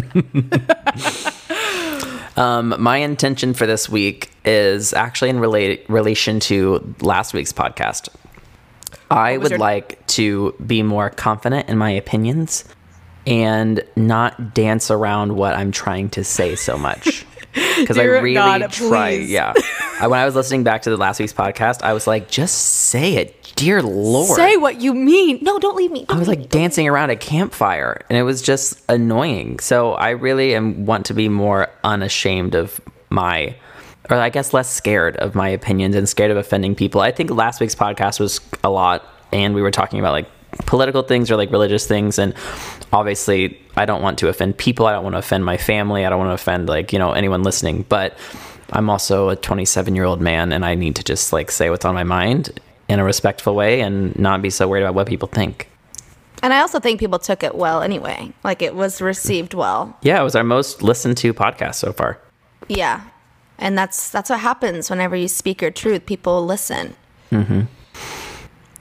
um, 2.38 2.74
my 2.78 2.98
intention 2.98 3.54
for 3.54 3.66
this 3.66 3.88
week 3.88 4.30
is 4.44 4.92
actually 4.92 5.30
in 5.30 5.40
relate, 5.40 5.86
relation 5.88 6.38
to 6.40 6.94
last 7.00 7.32
week's 7.32 7.54
podcast. 7.54 8.10
I 9.10 9.38
would 9.38 9.52
your- 9.52 9.58
like 9.58 10.06
to 10.08 10.54
be 10.66 10.82
more 10.82 11.08
confident 11.08 11.70
in 11.70 11.78
my 11.78 11.90
opinions 11.90 12.66
and 13.26 13.82
not 13.96 14.52
dance 14.52 14.90
around 14.90 15.36
what 15.36 15.54
I'm 15.54 15.72
trying 15.72 16.10
to 16.10 16.22
say 16.22 16.54
so 16.54 16.76
much. 16.76 17.24
Because 17.78 17.98
I 17.98 18.04
really 18.04 18.34
God, 18.34 18.70
try. 18.70 19.16
please. 19.16 19.30
Yeah. 19.30 19.52
I, 20.01 20.07
when 20.07 20.18
I 20.18 20.24
was 20.24 20.34
listening 20.34 20.64
back 20.64 20.82
to 20.82 20.90
the 20.90 20.96
last 20.96 21.20
week's 21.20 21.34
podcast, 21.34 21.82
I 21.82 21.92
was 21.92 22.07
like, 22.07 22.30
just 22.30 22.57
say 22.57 23.16
it. 23.16 23.53
Dear 23.55 23.82
Lord. 23.82 24.34
Say 24.34 24.57
what 24.57 24.80
you 24.80 24.94
mean. 24.94 25.38
No, 25.42 25.59
don't 25.59 25.76
leave 25.76 25.90
me. 25.90 26.07
I 26.09 26.18
was 26.18 26.26
like 26.26 26.48
dancing 26.48 26.88
around 26.88 27.11
a 27.11 27.16
campfire 27.16 28.01
and 28.09 28.16
it 28.16 28.22
was 28.22 28.40
just 28.40 28.80
annoying. 28.88 29.59
So 29.59 29.92
I 29.92 30.11
really 30.11 30.55
am 30.55 30.86
want 30.86 31.05
to 31.07 31.14
be 31.14 31.28
more 31.28 31.68
unashamed 31.84 32.55
of 32.55 32.80
my 33.11 33.55
or 34.09 34.16
I 34.16 34.30
guess 34.30 34.55
less 34.55 34.70
scared 34.70 35.16
of 35.18 35.34
my 35.34 35.48
opinions 35.51 35.94
and 35.94 36.09
scared 36.09 36.30
of 36.30 36.38
offending 36.38 36.74
people. 36.74 37.03
I 37.03 37.12
think 37.12 37.30
last 37.30 37.61
week's 37.61 37.74
podcast 37.74 38.18
was 38.18 38.40
a 38.64 38.70
lot 38.70 39.05
and 39.32 39.55
we 39.55 39.61
were 39.61 39.70
talking 39.70 39.98
about 39.98 40.12
like 40.12 40.28
political 40.64 41.03
things 41.03 41.30
or 41.30 41.36
like 41.36 41.51
religious 41.51 41.86
things 41.86 42.18
and 42.18 42.34
obviously 42.92 43.61
I 43.76 43.84
don't 43.84 44.03
want 44.03 44.18
to 44.20 44.28
offend 44.28 44.57
people. 44.57 44.86
I 44.86 44.92
don't 44.92 45.05
want 45.05 45.14
to 45.14 45.18
offend 45.18 45.44
my 45.44 45.59
family. 45.59 46.07
I 46.07 46.09
don't 46.09 46.18
want 46.18 46.30
to 46.30 46.34
offend 46.34 46.68
like, 46.68 46.92
you 46.92 46.98
know, 46.98 47.12
anyone 47.12 47.42
listening, 47.42 47.84
but 47.88 48.16
I'm 48.72 48.88
also 48.88 49.28
a 49.28 49.36
27 49.36 49.94
year 49.94 50.04
old 50.04 50.20
man 50.20 50.52
and 50.52 50.64
I 50.64 50.74
need 50.74 50.96
to 50.96 51.04
just 51.04 51.32
like 51.32 51.50
say 51.50 51.70
what's 51.70 51.84
on 51.84 51.94
my 51.94 52.04
mind 52.04 52.58
in 52.88 52.98
a 52.98 53.04
respectful 53.04 53.54
way 53.54 53.80
and 53.80 54.16
not 54.18 54.42
be 54.42 54.50
so 54.50 54.68
worried 54.68 54.82
about 54.82 54.94
what 54.94 55.06
people 55.06 55.28
think. 55.28 55.68
And 56.42 56.52
I 56.52 56.60
also 56.60 56.80
think 56.80 56.98
people 56.98 57.18
took 57.18 57.42
it 57.42 57.54
well 57.54 57.82
anyway. 57.82 58.32
Like, 58.44 58.62
it 58.62 58.74
was 58.74 59.02
received 59.02 59.52
well. 59.52 59.96
Yeah, 60.02 60.20
it 60.20 60.24
was 60.24 60.34
our 60.34 60.42
most 60.42 60.82
listened 60.82 61.18
to 61.18 61.34
podcast 61.34 61.74
so 61.74 61.92
far. 61.92 62.18
Yeah. 62.66 63.02
And 63.58 63.76
that's 63.76 64.08
that's 64.08 64.30
what 64.30 64.40
happens 64.40 64.88
whenever 64.88 65.14
you 65.14 65.28
speak 65.28 65.60
your 65.60 65.70
truth. 65.70 66.06
People 66.06 66.46
listen. 66.46 66.96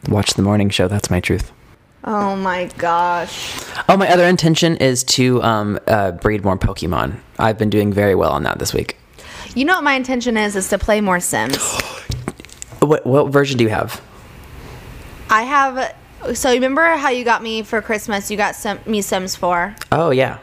Watch 0.07 0.33
the 0.35 0.41
morning 0.41 0.69
show. 0.69 0.87
That's 0.87 1.09
my 1.09 1.19
truth. 1.19 1.51
Oh 2.05 2.37
my 2.37 2.69
gosh. 2.77 3.61
Oh, 3.89 3.97
my 3.97 4.07
other 4.07 4.23
intention 4.25 4.77
is 4.77 5.03
to 5.05 5.43
um, 5.43 5.77
uh, 5.87 6.11
breed 6.11 6.45
more 6.45 6.57
Pokemon. 6.57 7.19
I've 7.37 7.57
been 7.57 7.69
doing 7.69 7.91
very 7.91 8.15
well 8.15 8.31
on 8.31 8.43
that 8.43 8.57
this 8.57 8.73
week. 8.73 8.95
You 9.55 9.65
know 9.65 9.75
what 9.75 9.83
my 9.83 9.93
intention 9.93 10.37
is? 10.37 10.55
Is 10.55 10.69
to 10.69 10.77
play 10.77 11.01
more 11.01 11.19
Sims. 11.19 11.57
What, 12.81 13.05
what 13.05 13.27
version 13.27 13.57
do 13.57 13.65
you 13.65 13.69
have? 13.69 14.01
I 15.29 15.43
have. 15.43 15.93
So 16.33 16.49
remember 16.53 16.81
how 16.95 17.09
you 17.09 17.25
got 17.25 17.43
me 17.43 17.61
for 17.61 17.81
Christmas? 17.81 18.31
You 18.31 18.37
got 18.37 18.55
Sim, 18.55 18.79
me 18.85 19.01
Sims 19.01 19.35
4, 19.35 19.75
Oh, 19.91 20.11
yeah. 20.11 20.37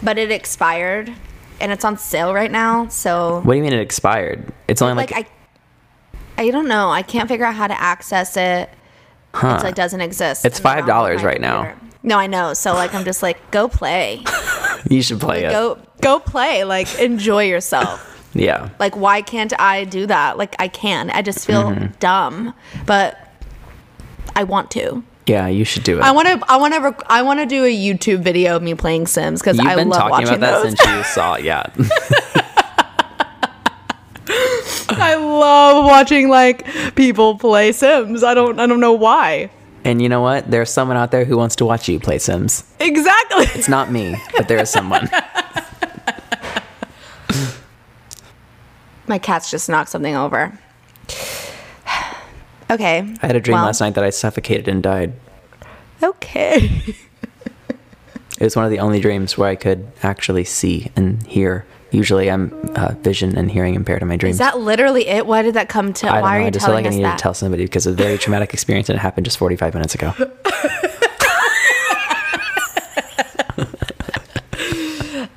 but 0.00 0.16
it 0.16 0.30
expired, 0.30 1.12
and 1.60 1.72
it's 1.72 1.84
on 1.84 1.98
sale 1.98 2.32
right 2.32 2.50
now. 2.52 2.86
So 2.86 3.40
What 3.42 3.54
do 3.54 3.56
you 3.58 3.64
mean 3.64 3.72
it 3.72 3.80
expired? 3.80 4.52
It's 4.68 4.80
only 4.80 4.94
like, 4.94 5.10
like 5.10 5.28
I, 6.38 6.44
I 6.44 6.50
don't 6.52 6.68
know. 6.68 6.88
I 6.90 7.02
can't 7.02 7.28
figure 7.28 7.44
out 7.46 7.56
how 7.56 7.66
to 7.66 7.78
access 7.78 8.36
it. 8.36 8.70
huh. 9.34 9.54
It's 9.56 9.64
like 9.64 9.74
doesn't 9.74 10.00
exist. 10.00 10.44
It's 10.44 10.60
in 10.60 10.62
the 10.62 10.68
realm 10.68 10.78
of 10.78 10.84
$5 10.86 11.16
my 11.16 11.24
right 11.24 11.40
now. 11.40 11.64
computer. 11.64 11.96
No, 12.04 12.16
I 12.16 12.28
know. 12.28 12.54
So 12.54 12.74
like 12.74 12.94
I'm 12.94 13.04
just 13.04 13.24
like 13.24 13.50
go 13.50 13.66
play, 13.68 14.22
you 14.88 15.02
should 15.02 15.20
play 15.20 15.44
it. 15.46 15.50
go 15.50 15.78
go 16.00 16.20
play. 16.20 16.62
Like 16.62 17.00
enjoy 17.00 17.44
yourself. 17.46 18.08
Yeah. 18.34 18.70
Like 18.78 18.96
why 18.96 19.22
can't 19.22 19.52
I 19.60 19.84
do 19.84 20.06
that? 20.06 20.38
Like 20.38 20.56
I 20.58 20.68
can. 20.68 21.10
I 21.10 21.22
just 21.22 21.46
feel 21.46 21.64
Mm-hmm. 21.64 21.86
dumb, 22.00 22.54
but 22.86 23.18
I 24.34 24.44
want 24.44 24.70
to. 24.72 25.02
Yeah, 25.26 25.46
you 25.46 25.64
should 25.64 25.84
do 25.84 25.98
it. 25.98 26.02
I 26.02 26.10
want 26.10 26.26
to. 26.28 26.42
I 26.50 26.56
want 26.56 26.74
to. 26.74 26.80
Rec- 26.80 27.02
I 27.06 27.22
want 27.22 27.38
to 27.40 27.46
do 27.46 27.64
a 27.64 27.72
YouTube 27.72 28.22
video 28.22 28.56
of 28.56 28.62
me 28.62 28.74
playing 28.74 29.06
Sims 29.06 29.40
because 29.40 29.56
You've 29.58 29.66
I 29.68 29.76
been 29.76 29.88
love 29.88 29.98
talking 30.00 30.10
watching 30.10 30.34
about 30.36 30.62
that 30.64 30.70
those. 30.70 30.78
since 30.78 30.96
you 30.96 31.04
saw 31.14 31.34
it. 31.34 31.44
Yeah. 31.44 31.66
I 34.94 35.14
love 35.16 35.84
watching 35.84 36.28
like 36.28 36.66
people 36.94 37.36
play 37.38 37.72
Sims. 37.72 38.22
I 38.24 38.34
don't. 38.34 38.58
I 38.58 38.66
don't 38.66 38.80
know 38.80 38.92
why. 38.92 39.50
and 39.84 40.00
you 40.02 40.08
know 40.08 40.20
what? 40.20 40.50
There's 40.50 40.70
someone 40.70 40.96
out 40.96 41.10
there 41.10 41.24
who 41.24 41.36
wants 41.36 41.56
to 41.56 41.64
watch 41.64 41.88
you 41.88 41.98
play 42.00 42.18
Sims. 42.18 42.64
Exactly. 42.80 43.46
It's 43.58 43.68
not 43.68 43.90
me, 43.90 44.16
but 44.36 44.48
there 44.48 44.58
is 44.58 44.70
someone. 44.70 45.08
My 49.06 49.18
cat's 49.18 49.50
just 49.50 49.68
knocked 49.68 49.90
something 49.90 50.14
over. 50.14 50.58
okay. 52.70 52.98
I 53.22 53.26
had 53.26 53.36
a 53.36 53.40
dream 53.40 53.56
Well, 53.56 53.66
last 53.66 53.80
night 53.80 53.94
that 53.94 54.04
I 54.04 54.10
suffocated 54.10 54.68
and 54.68 54.82
died. 54.82 55.12
Okay. 56.02 56.82
It 58.40 58.44
was 58.46 58.56
one 58.56 58.64
of 58.64 58.72
the 58.72 58.80
only 58.80 58.98
dreams 58.98 59.38
where 59.38 59.48
I 59.48 59.54
could 59.54 59.86
actually 60.02 60.42
see 60.42 60.90
and 60.96 61.24
hear. 61.28 61.64
Usually, 61.92 62.28
I'm 62.28 62.52
uh, 62.74 62.94
vision 62.94 63.38
and 63.38 63.48
hearing 63.48 63.76
impaired 63.76 64.02
in 64.02 64.08
my 64.08 64.16
dreams. 64.16 64.34
Is 64.34 64.38
that 64.40 64.58
literally 64.58 65.06
it? 65.06 65.28
Why 65.28 65.42
did 65.42 65.54
that 65.54 65.68
come 65.68 65.92
to? 65.92 66.08
I 66.08 66.12
don't 66.14 66.22
why 66.22 66.30
know. 66.30 66.36
are 66.38 66.40
you 66.40 66.46
I 66.46 66.50
just 66.50 66.66
feel 66.66 66.74
like 66.74 66.84
I 66.86 66.88
needed 66.88 67.04
that? 67.04 67.18
to 67.18 67.22
tell 67.22 67.34
somebody 67.34 67.62
because 67.66 67.86
it's 67.86 67.94
a 67.94 68.02
very 68.02 68.18
traumatic 68.18 68.52
experience 68.54 68.88
and 68.88 68.96
it 68.96 69.00
happened 69.00 69.26
just 69.26 69.38
45 69.38 69.74
minutes 69.74 69.94
ago. 69.94 70.12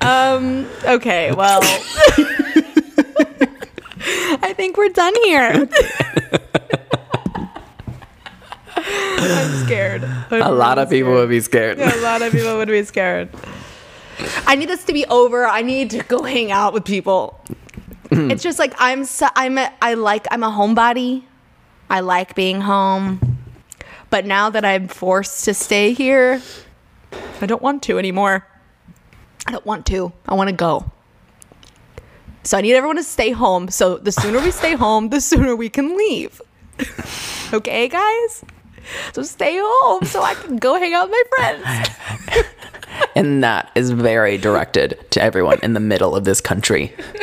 um. 0.00 0.66
Okay. 0.84 1.30
Well. 1.32 1.60
Think 4.76 4.86
we're 4.88 4.92
done 4.92 5.14
here. 5.24 5.68
I'm 8.76 9.64
scared. 9.64 10.04
a 10.30 10.52
lot 10.52 10.78
of 10.78 10.90
people 10.90 11.12
would 11.12 11.30
be 11.30 11.40
scared. 11.40 11.78
A 11.78 11.96
lot 12.02 12.20
of 12.20 12.32
people 12.32 12.56
would 12.58 12.68
be 12.68 12.84
scared. 12.84 13.30
I 14.46 14.54
need 14.54 14.68
this 14.68 14.84
to 14.84 14.92
be 14.92 15.06
over. 15.06 15.46
I 15.46 15.62
need 15.62 15.90
to 15.90 16.02
go 16.02 16.22
hang 16.22 16.52
out 16.52 16.74
with 16.74 16.84
people. 16.84 17.40
Hmm. 18.10 18.30
It's 18.30 18.42
just 18.42 18.58
like 18.58 18.74
I'm. 18.78 19.04
So, 19.04 19.28
I'm. 19.34 19.58
A, 19.58 19.72
I 19.80 19.94
like. 19.94 20.26
I'm 20.30 20.42
a 20.42 20.50
homebody. 20.50 21.22
I 21.88 22.00
like 22.00 22.34
being 22.34 22.60
home. 22.60 23.38
But 24.10 24.26
now 24.26 24.50
that 24.50 24.64
I'm 24.64 24.88
forced 24.88 25.44
to 25.46 25.54
stay 25.54 25.94
here, 25.94 26.42
I 27.40 27.46
don't 27.46 27.62
want 27.62 27.82
to 27.84 27.98
anymore. 27.98 28.46
I 29.46 29.52
don't 29.52 29.64
want 29.64 29.86
to. 29.86 30.12
I 30.26 30.34
want 30.34 30.48
to 30.48 30.54
go. 30.54 30.92
So 32.46 32.56
I 32.56 32.60
need 32.60 32.74
everyone 32.74 32.94
to 32.94 33.02
stay 33.02 33.32
home. 33.32 33.68
So 33.68 33.98
the 33.98 34.12
sooner 34.12 34.40
we 34.40 34.52
stay 34.52 34.74
home, 34.74 35.08
the 35.08 35.20
sooner 35.20 35.56
we 35.56 35.68
can 35.68 35.96
leave. 35.96 36.40
okay, 37.52 37.88
guys? 37.88 38.44
So 39.12 39.24
stay 39.24 39.58
home 39.60 40.04
so 40.04 40.22
I 40.22 40.34
can 40.34 40.56
go 40.56 40.78
hang 40.78 40.94
out 40.94 41.10
with 41.10 41.16
my 41.16 41.24
friends. 41.36 42.46
And 43.14 43.42
that 43.42 43.70
is 43.74 43.90
very 43.90 44.38
directed 44.38 44.98
to 45.10 45.22
everyone 45.22 45.58
in 45.62 45.74
the 45.74 45.80
middle 45.80 46.16
of 46.16 46.24
this 46.24 46.40
country. 46.40 46.94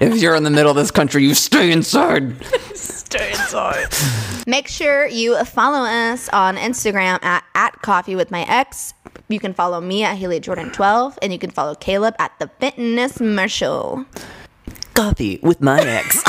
if 0.00 0.20
you're 0.20 0.34
in 0.34 0.42
the 0.42 0.50
middle 0.50 0.70
of 0.70 0.76
this 0.76 0.90
country, 0.90 1.22
you 1.22 1.34
stay 1.34 1.70
inside. 1.70 2.34
Stay 2.74 3.30
inside. 3.30 3.86
Make 4.46 4.66
sure 4.66 5.06
you 5.06 5.44
follow 5.44 5.86
us 5.88 6.28
on 6.30 6.56
Instagram 6.56 7.22
at, 7.22 7.44
at 7.54 7.80
coffee 7.82 8.16
with 8.16 8.32
my 8.32 8.44
ex. 8.48 8.94
You 9.28 9.40
can 9.40 9.54
follow 9.54 9.80
me 9.80 10.04
at 10.04 10.16
Haley 10.16 10.38
Jordan 10.38 10.70
12 10.70 11.18
and 11.20 11.32
you 11.32 11.38
can 11.38 11.50
follow 11.50 11.74
Caleb 11.74 12.14
at 12.18 12.32
the 12.38 12.48
Fitness 12.60 13.20
Marshall. 13.20 14.04
Coffee 14.94 15.40
with 15.42 15.60
my 15.60 15.80
ex. 15.80 16.22